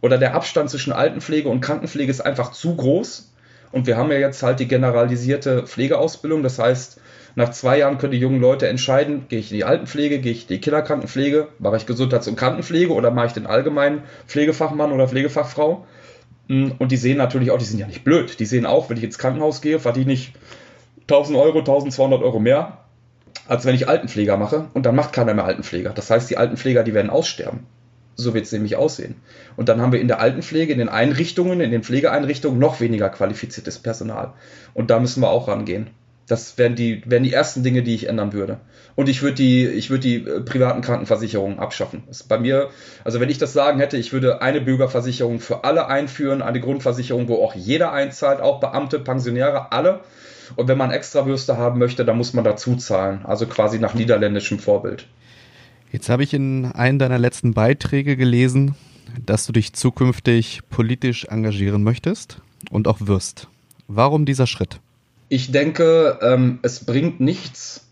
oder 0.00 0.18
der 0.18 0.34
Abstand 0.34 0.70
zwischen 0.70 0.92
Altenpflege 0.92 1.48
und 1.48 1.60
Krankenpflege 1.60 2.10
ist 2.10 2.20
einfach 2.20 2.52
zu 2.52 2.76
groß. 2.76 3.32
Und 3.72 3.86
wir 3.86 3.96
haben 3.96 4.10
ja 4.10 4.18
jetzt 4.18 4.42
halt 4.42 4.60
die 4.60 4.68
generalisierte 4.68 5.66
Pflegeausbildung. 5.66 6.42
Das 6.42 6.58
heißt, 6.58 7.00
nach 7.34 7.50
zwei 7.50 7.78
Jahren 7.78 7.98
können 7.98 8.12
die 8.12 8.18
jungen 8.18 8.40
Leute 8.40 8.68
entscheiden, 8.68 9.26
gehe 9.28 9.38
ich 9.40 9.50
in 9.50 9.58
die 9.58 9.64
Altenpflege, 9.64 10.20
gehe 10.20 10.32
ich 10.32 10.42
in 10.42 10.48
die 10.48 10.60
Kinderkrankenpflege, 10.60 11.48
mache 11.58 11.76
ich 11.76 11.86
Gesundheits- 11.86 12.28
und 12.28 12.36
Krankenpflege 12.36 12.92
oder 12.92 13.10
mache 13.10 13.26
ich 13.26 13.32
den 13.32 13.46
allgemeinen 13.46 14.02
Pflegefachmann 14.26 14.92
oder 14.92 15.08
Pflegefachfrau. 15.08 15.86
Hm, 16.48 16.72
und 16.78 16.92
die 16.92 16.96
sehen 16.96 17.18
natürlich 17.18 17.50
auch, 17.50 17.58
die 17.58 17.64
sind 17.64 17.78
ja 17.78 17.86
nicht 17.86 18.04
blöd. 18.04 18.40
Die 18.40 18.44
sehen 18.44 18.66
auch, 18.66 18.90
wenn 18.90 18.96
ich 18.96 19.04
ins 19.04 19.18
Krankenhaus 19.18 19.60
gehe, 19.60 19.78
verdiene 19.78 20.12
ich 20.12 20.32
1000 21.02 21.38
Euro, 21.38 21.58
1200 21.58 22.22
Euro 22.22 22.40
mehr, 22.40 22.84
als 23.46 23.64
wenn 23.64 23.74
ich 23.74 23.88
Altenpfleger 23.88 24.36
mache. 24.36 24.68
Und 24.74 24.86
dann 24.86 24.96
macht 24.96 25.12
keiner 25.12 25.34
mehr 25.34 25.44
Altenpfleger. 25.44 25.90
Das 25.90 26.10
heißt, 26.10 26.28
die 26.28 26.36
Altenpfleger, 26.36 26.82
die 26.82 26.94
werden 26.94 27.10
aussterben. 27.10 27.66
So 28.16 28.34
wird 28.34 28.46
es 28.46 28.52
nämlich 28.52 28.74
aussehen. 28.74 29.14
Und 29.56 29.68
dann 29.68 29.80
haben 29.80 29.92
wir 29.92 30.00
in 30.00 30.08
der 30.08 30.20
Altenpflege, 30.20 30.72
in 30.72 30.80
den 30.80 30.88
Einrichtungen, 30.88 31.60
in 31.60 31.70
den 31.70 31.84
Pflegeeinrichtungen 31.84 32.58
noch 32.58 32.80
weniger 32.80 33.10
qualifiziertes 33.10 33.78
Personal. 33.78 34.32
Und 34.74 34.90
da 34.90 34.98
müssen 34.98 35.22
wir 35.22 35.30
auch 35.30 35.46
rangehen. 35.46 35.90
Das 36.28 36.58
wären 36.58 36.74
die, 36.74 37.02
wären 37.06 37.22
die 37.22 37.32
ersten 37.32 37.62
Dinge, 37.62 37.82
die 37.82 37.94
ich 37.94 38.08
ändern 38.08 38.32
würde. 38.32 38.60
Und 38.94 39.08
ich 39.08 39.22
würde 39.22 39.36
die, 39.36 39.66
ich 39.66 39.90
würde 39.90 40.02
die 40.02 40.16
äh, 40.16 40.40
privaten 40.40 40.82
Krankenversicherungen 40.82 41.58
abschaffen. 41.58 42.02
Das 42.06 42.20
ist 42.20 42.28
bei 42.28 42.38
mir, 42.38 42.68
also 43.04 43.18
wenn 43.20 43.30
ich 43.30 43.38
das 43.38 43.52
sagen 43.52 43.78
hätte, 43.80 43.96
ich 43.96 44.12
würde 44.12 44.42
eine 44.42 44.60
Bürgerversicherung 44.60 45.40
für 45.40 45.64
alle 45.64 45.86
einführen, 45.86 46.42
eine 46.42 46.60
Grundversicherung, 46.60 47.28
wo 47.28 47.42
auch 47.42 47.54
jeder 47.54 47.92
einzahlt, 47.92 48.40
auch 48.40 48.60
Beamte, 48.60 48.98
Pensionäre, 48.98 49.72
alle. 49.72 50.00
Und 50.56 50.68
wenn 50.68 50.78
man 50.78 50.90
Extrawürste 50.90 51.56
haben 51.56 51.78
möchte, 51.78 52.04
dann 52.04 52.16
muss 52.16 52.34
man 52.34 52.44
dazu 52.44 52.76
zahlen. 52.76 53.20
Also 53.24 53.46
quasi 53.46 53.78
nach 53.78 53.94
niederländischem 53.94 54.58
Vorbild. 54.58 55.06
Jetzt 55.92 56.10
habe 56.10 56.22
ich 56.22 56.34
in 56.34 56.66
einem 56.66 56.98
deiner 56.98 57.18
letzten 57.18 57.54
Beiträge 57.54 58.16
gelesen, 58.16 58.74
dass 59.24 59.46
du 59.46 59.52
dich 59.52 59.72
zukünftig 59.72 60.60
politisch 60.68 61.24
engagieren 61.24 61.82
möchtest 61.82 62.42
und 62.70 62.88
auch 62.88 62.98
wirst. 63.00 63.48
Warum 63.86 64.26
dieser 64.26 64.46
Schritt? 64.46 64.80
Ich 65.28 65.52
denke, 65.52 66.18
ähm, 66.22 66.58
es 66.62 66.84
bringt 66.84 67.20
nichts, 67.20 67.86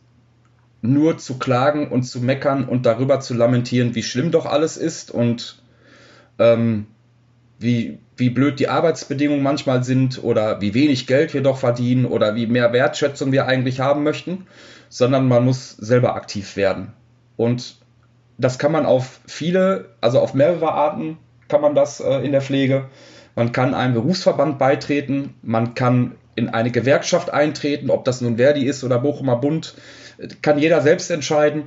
nur 0.80 1.18
zu 1.18 1.39
klagen 1.39 1.89
und 1.89 2.05
zu 2.05 2.20
meckern 2.20 2.64
und 2.64 2.87
darüber 2.87 3.20
zu 3.20 3.34
lamentieren, 3.34 3.95
wie 3.95 4.03
schlimm 4.03 4.30
doch 4.30 4.47
alles 4.47 4.76
ist 4.76 5.11
und 5.11 5.62
ähm, 6.39 6.87
wie, 7.59 7.99
wie 8.16 8.30
blöd 8.30 8.59
die 8.61 8.68
Arbeitsbedingungen 8.68 9.43
manchmal 9.43 9.82
sind 9.84 10.22
oder 10.22 10.61
wie 10.61 10.74
wenig 10.74 11.07
Geld 11.07 11.34
wir 11.34 11.43
doch 11.43 11.59
verdienen 11.59 12.07
oder 12.07 12.34
wie 12.34 12.47
mehr 12.47 12.72
Wertschätzung 12.72 13.32
wir 13.32 13.47
eigentlich 13.47 13.80
haben 13.80 14.03
möchten, 14.03 14.47
sondern 14.89 15.28
man 15.28 15.45
muss 15.45 15.76
selber 15.76 16.14
aktiv 16.14 16.57
werden. 16.57 16.93
Und 17.37 17.76
das 18.39 18.59
kann 18.59 18.72
man 18.72 18.87
auf 18.87 19.20
viele, 19.26 19.91
also 20.01 20.20
auf 20.20 20.34
mehrere 20.34 20.72
Arten 20.72 21.18
kann 21.49 21.61
man 21.61 21.74
das 21.74 22.01
äh, 22.01 22.18
in 22.24 22.32
der 22.32 22.43
Pflege. 22.43 22.87
Man 23.34 23.53
kann 23.53 23.74
einem 23.74 23.95
Berufsverband 23.95 24.59
beitreten, 24.59 25.34
man 25.43 25.74
kann 25.74 26.12
in 26.37 26.51
eine 26.51 26.70
Gewerkschaft 26.70 27.30
eintreten, 27.32 27.91
ob 27.91 28.05
das 28.05 28.20
nun 28.20 28.37
Verdi 28.37 28.66
ist 28.66 28.84
oder 28.84 28.99
Bochumer 28.99 29.37
Bund, 29.37 29.74
kann 30.43 30.59
jeder 30.59 30.80
selbst 30.82 31.11
entscheiden. 31.11 31.64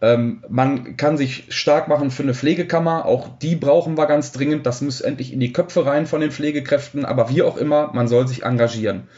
Ähm, 0.00 0.44
man 0.48 0.96
kann 0.96 1.16
sich 1.16 1.44
stark 1.48 1.88
machen 1.88 2.10
für 2.10 2.22
eine 2.22 2.34
Pflegekammer, 2.34 3.06
auch 3.06 3.28
die 3.38 3.56
brauchen 3.56 3.96
wir 3.96 4.06
ganz 4.06 4.32
dringend. 4.32 4.66
Das 4.66 4.80
muss 4.80 5.00
endlich 5.00 5.32
in 5.32 5.40
die 5.40 5.52
Köpfe 5.52 5.84
rein 5.86 6.06
von 6.06 6.20
den 6.20 6.30
Pflegekräften, 6.30 7.04
aber 7.04 7.30
wie 7.30 7.42
auch 7.42 7.56
immer, 7.56 7.90
man 7.92 8.08
soll 8.08 8.26
sich 8.26 8.44
engagieren. 8.44 9.08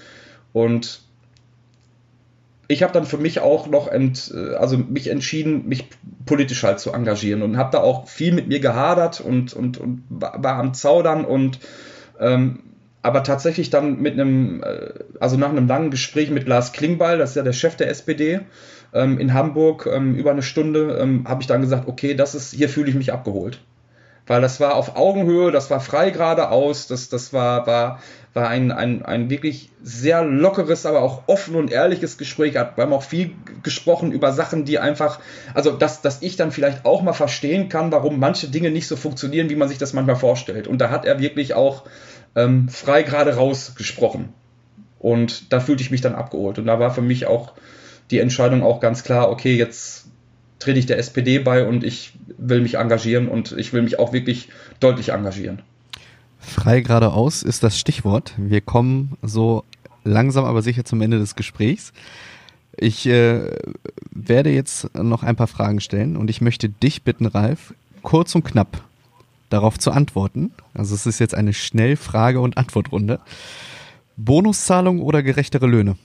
Und 0.53 1.03
ich 2.69 2.83
habe 2.83 2.93
dann 2.93 3.07
für 3.07 3.19
mich 3.19 3.41
auch 3.41 3.69
noch 3.69 3.89
ent, 3.89 4.35
also 4.59 4.77
mich 4.77 5.09
entschieden, 5.09 5.69
mich 5.69 5.89
politisch 6.25 6.63
halt 6.65 6.81
zu 6.81 6.93
engagieren 6.93 7.43
und 7.43 7.57
habe 7.57 7.71
da 7.73 7.81
auch 7.81 8.09
viel 8.09 8.33
mit 8.33 8.49
mir 8.49 8.61
gehadert 8.61 9.21
und, 9.21 9.53
und, 9.53 9.79
und 9.79 10.03
war 10.09 10.59
am 10.59 10.75
Zaudern 10.75 11.25
und 11.25 11.61
ähm, 12.19 12.61
aber 13.07 13.23
tatsächlich 13.23 13.71
dann 13.71 14.03
mit 14.03 14.15
einem, 14.15 14.65
äh, 14.65 14.91
also 15.21 15.37
nach 15.37 15.51
einem 15.51 15.69
langen 15.69 15.93
Gespräch 15.93 16.31
mit 16.31 16.49
Lars 16.49 16.73
Klingbeil, 16.73 17.19
das 17.19 17.31
ist 17.31 17.37
ja 17.37 17.45
der 17.45 17.53
Chef 17.53 17.77
der 17.77 17.89
SPD 17.89 18.41
ähm, 18.93 19.21
in 19.21 19.33
Hamburg, 19.33 19.89
ähm, 19.91 20.17
über 20.17 20.33
eine 20.33 20.43
Stunde, 20.43 20.99
ähm, 21.01 21.25
habe 21.29 21.41
ich 21.41 21.47
dann 21.47 21.61
gesagt, 21.61 21.87
okay, 21.87 22.15
das 22.15 22.35
ist, 22.35 22.53
hier 22.53 22.69
fühle 22.69 22.91
ich 22.91 22.97
mich 22.97 23.13
abgeholt. 23.13 23.61
Weil 24.27 24.41
das 24.41 24.59
war 24.59 24.75
auf 24.75 24.97
Augenhöhe, 24.97 25.53
das 25.53 25.71
war 25.71 25.79
frei 25.79 26.11
geradeaus, 26.11 26.89
das, 26.89 27.09
das 27.09 27.33
war, 27.33 27.69
war, 27.69 28.01
war 28.35 28.49
ein, 28.49 28.73
ein, 28.73 29.05
ein 29.05 29.31
wirklich 29.31 29.71
sehr 29.85 30.25
lockeres, 30.25 30.85
aber 30.85 31.03
auch 31.03 31.29
offen 31.29 31.55
und 31.55 31.71
ehrliches 31.71 32.19
Gespräch. 32.19 32.55
Wir 32.55 32.73
haben 32.77 32.93
auch 32.93 33.05
viel 33.05 33.37
gesprochen 33.63 34.11
über 34.11 34.33
Sachen, 34.33 34.65
die 34.65 34.81
einfach, 34.81 35.21
also 35.55 35.71
dass, 35.71 36.03
dass 36.03 36.23
ich 36.23 36.35
dann 36.35 36.51
vielleicht 36.51 36.85
auch 36.85 37.03
mal 37.03 37.13
verstehen 37.13 37.69
kann, 37.69 37.93
warum 37.93 38.19
manche 38.19 38.49
Dinge 38.49 38.73
nicht 38.73 38.89
so 38.89 38.97
funktionieren, 38.97 39.49
wie 39.49 39.55
man 39.55 39.69
sich 39.69 39.79
das 39.79 39.93
manchmal 39.93 40.17
vorstellt. 40.17 40.67
Und 40.67 40.81
da 40.81 40.91
hat 40.91 41.05
er 41.05 41.21
wirklich 41.21 41.55
auch 41.55 41.85
ähm, 42.37 42.69
frei 42.69 43.03
gerade 43.03 43.35
raus 43.35 43.75
gesprochen. 43.77 44.29
Und 44.99 45.53
da 45.53 45.61
fühlte 45.61 45.83
ich 45.83 45.91
mich 45.91 46.03
dann 46.03 46.15
abgeholt. 46.15 46.59
Und 46.59 46.67
da 46.67 46.79
war 46.79 46.93
für 46.93 47.03
mich 47.03 47.27
auch 47.27 47.53
die 48.11 48.21
Entscheidung 48.21 48.63
auch 48.63 48.81
ganz 48.81 49.03
klar, 49.03 49.31
okay, 49.31 49.57
jetzt 49.57 50.07
trete 50.59 50.79
ich 50.79 50.87
der 50.87 50.99
SPD 50.99 51.39
bei 51.39 51.67
und 51.67 51.83
ich 51.83 52.13
will 52.39 52.61
mich 52.61 52.77
engagieren 52.77 53.29
und 53.29 53.53
ich 53.53 53.73
will 53.73 53.83
mich 53.83 53.99
auch 53.99 54.13
wirklich 54.13 54.49
deutlich 54.81 55.11
engagieren. 55.11 55.63
Frei 56.39 56.81
geradeaus 56.81 57.43
ist 57.43 57.63
das 57.63 57.79
Stichwort. 57.79 58.33
Wir 58.37 58.61
kommen 58.61 59.17
so 59.23 59.65
langsam 60.05 60.45
aber 60.45 60.63
sicher 60.63 60.85
zum 60.85 61.01
Ende 61.03 61.19
des 61.19 61.35
Gesprächs. 61.35 61.93
Ich 62.77 63.07
äh, 63.07 63.51
werde 64.11 64.51
jetzt 64.51 64.95
noch 64.95 65.23
ein 65.23 65.37
paar 65.37 65.47
Fragen 65.47 65.81
stellen 65.81 66.17
und 66.17 66.31
ich 66.31 66.41
möchte 66.41 66.69
dich 66.69 67.03
bitten, 67.03 67.27
Ralf, 67.27 67.75
kurz 68.03 68.35
und 68.35 68.45
knapp 68.45 68.83
darauf 69.57 69.79
zu 69.79 69.91
antworten. 69.91 70.53
Also 70.75 70.95
es 70.95 71.07
ist 71.07 71.19
jetzt 71.19 71.35
eine 71.35 71.53
Schnellfrage- 71.53 72.41
und 72.41 72.59
Antwortrunde. 72.59 73.21
Bonuszahlung 74.17 75.01
oder 75.01 75.23
gerechtere 75.23 75.67
Löhne? 75.67 75.97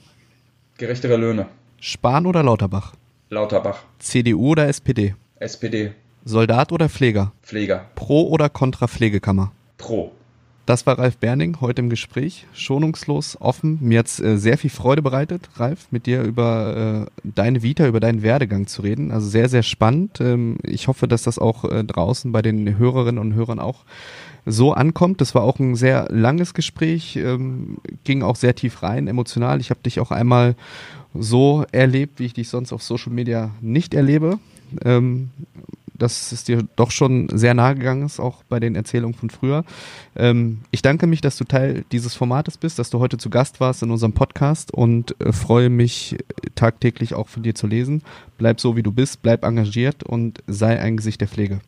Gerechtere 0.78 1.18
Löhne. 1.18 1.47
Spahn 1.80 2.26
oder 2.26 2.43
Lauterbach? 2.43 2.93
Lauterbach. 3.30 3.84
CDU 3.99 4.52
oder 4.52 4.68
SPD? 4.68 5.16
SPD. 5.39 5.91
Soldat 6.24 6.72
oder 6.72 6.88
Pfleger? 6.88 7.34
Pfleger. 7.41 7.86
Pro 7.95 8.30
oder 8.30 8.49
Contra 8.49 8.88
Pflegekammer? 8.88 9.52
Pro. 9.78 10.12
Das 10.66 10.86
war 10.86 10.99
Ralf 10.99 11.18
Berning 11.18 11.57
heute 11.59 11.82
im 11.82 11.89
Gespräch. 11.89 12.45
Schonungslos, 12.53 13.36
offen. 13.41 13.80
Mir 13.82 13.99
hat 13.99 14.07
es 14.07 14.20
äh, 14.20 14.38
sehr 14.38 14.57
viel 14.57 14.70
Freude 14.70 15.01
bereitet, 15.01 15.49
Ralf, 15.55 15.88
mit 15.91 16.05
dir 16.05 16.22
über 16.22 17.07
äh, 17.07 17.22
deine 17.24 17.64
Vita, 17.64 17.88
über 17.88 17.99
deinen 17.99 18.22
Werdegang 18.22 18.68
zu 18.68 18.84
reden. 18.84 19.12
Also 19.12 19.28
sehr, 19.28 19.49
sehr 19.49 19.64
spannend. 19.64 20.22
Ähm, 20.22 20.57
ich 20.64 20.88
hoffe, 20.88 21.07
dass 21.07 21.24
das 21.24 21.39
auch 21.39 21.66
äh, 21.66 21.84
draußen 21.84 22.32
bei 22.32 22.43
den 22.43 22.78
Hörerinnen 22.78 23.20
und 23.20 23.34
Hörern 23.34 23.59
auch 23.59 23.84
so 24.45 24.74
ankommt. 24.74 25.20
Das 25.20 25.34
war 25.34 25.43
auch 25.43 25.59
ein 25.59 25.76
sehr 25.76 26.07
langes 26.09 26.53
Gespräch, 26.53 27.16
ähm, 27.16 27.78
ging 28.03 28.22
auch 28.22 28.36
sehr 28.36 28.55
tief 28.55 28.84
rein, 28.84 29.07
emotional. 29.07 29.59
Ich 29.59 29.72
habe 29.72 29.82
dich 29.82 29.99
auch 29.99 30.12
einmal 30.12 30.55
so 31.14 31.66
erlebt, 31.72 32.20
wie 32.20 32.26
ich 32.26 32.34
dich 32.34 32.49
sonst 32.49 32.72
auf 32.72 32.84
Social 32.84 33.12
Media 33.12 33.51
nicht 33.62 33.93
erlebe. 33.93 34.39
Ähm, 34.86 35.32
dass 36.02 36.32
es 36.32 36.43
dir 36.43 36.64
doch 36.76 36.91
schon 36.91 37.30
sehr 37.30 37.54
nahe 37.54 37.76
gegangen 37.76 38.06
ist, 38.06 38.20
auch 38.20 38.43
bei 38.43 38.60
den 38.60 38.76
Erzählungen 38.76 39.14
von 39.14 39.30
früher. 39.30 39.64
Ähm, 40.16 40.62
ich 40.72 40.82
danke 40.82 41.08
mich, 41.08 41.22
dass 41.22 41.38
du 41.38 41.43
Teil 41.43 41.86
dieses 41.91 42.16
Formates 42.16 42.58
bist, 42.58 42.80
dass 42.80 42.89
du 42.89 42.99
heute 42.99 43.18
zu 43.18 43.30
Gast 43.30 43.60
warst 43.60 43.84
in 43.84 43.91
unserem 43.91 44.14
Podcast 44.14 44.74
und 44.74 45.16
äh, 45.22 45.32
freue 45.32 45.70
mich 45.70 46.18
tagtäglich 46.56 47.14
auch 47.14 47.28
von 47.28 47.43
dir 47.43 47.56
zu 47.56 47.68
lesen. 47.68 48.04
Bleib 48.38 48.60
so, 48.60 48.76
wie 48.76 48.84
du 48.84 48.91
bist, 48.91 49.22
bleib 49.22 49.43
engagiert 49.43 50.04
und 50.04 50.39
sei 50.47 50.80
ein 50.80 50.97
Gesicht 50.97 51.22
der 51.22 51.28
Pflege. 51.28 51.60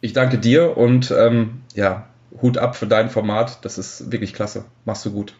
Ich 0.00 0.12
danke 0.12 0.38
dir 0.38 0.76
und 0.76 1.10
ähm, 1.10 1.60
ja, 1.74 2.06
Hut 2.40 2.58
ab 2.58 2.76
für 2.76 2.86
dein 2.86 3.10
Format. 3.10 3.64
Das 3.64 3.76
ist 3.76 4.10
wirklich 4.10 4.32
klasse. 4.32 4.64
Machst 4.84 5.04
du 5.04 5.12
gut. 5.12 5.34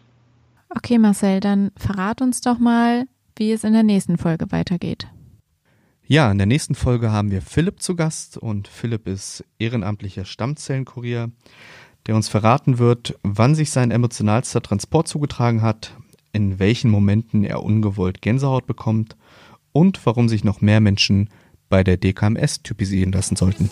Okay, 0.69 0.97
Marcel, 0.97 1.39
dann 1.39 1.71
verrat 1.75 2.21
uns 2.21 2.41
doch 2.41 2.59
mal, 2.59 3.05
wie 3.35 3.51
es 3.51 3.63
in 3.63 3.73
der 3.73 3.83
nächsten 3.83 4.17
Folge 4.17 4.51
weitergeht. 4.51 5.07
Ja, 6.07 6.29
in 6.31 6.37
der 6.37 6.47
nächsten 6.47 6.75
Folge 6.75 7.11
haben 7.11 7.31
wir 7.31 7.41
Philipp 7.41 7.81
zu 7.81 7.95
Gast 7.95 8.37
und 8.37 8.67
Philipp 8.67 9.07
ist 9.07 9.45
ehrenamtlicher 9.59 10.25
Stammzellenkurier, 10.25 11.31
der 12.07 12.15
uns 12.15 12.27
verraten 12.27 12.79
wird, 12.79 13.17
wann 13.23 13.55
sich 13.55 13.71
sein 13.71 13.91
emotionalster 13.91 14.61
Transport 14.61 15.07
zugetragen 15.07 15.61
hat, 15.61 15.95
in 16.33 16.59
welchen 16.59 16.91
Momenten 16.91 17.43
er 17.43 17.63
ungewollt 17.63 18.21
Gänsehaut 18.21 18.65
bekommt 18.65 19.15
und 19.71 20.05
warum 20.05 20.27
sich 20.27 20.43
noch 20.43 20.61
mehr 20.61 20.81
Menschen 20.81 21.29
bei 21.69 21.83
der 21.83 21.97
DKMS 21.97 22.63
typisieren 22.63 23.11
lassen 23.11 23.35
sollten. 23.35 23.69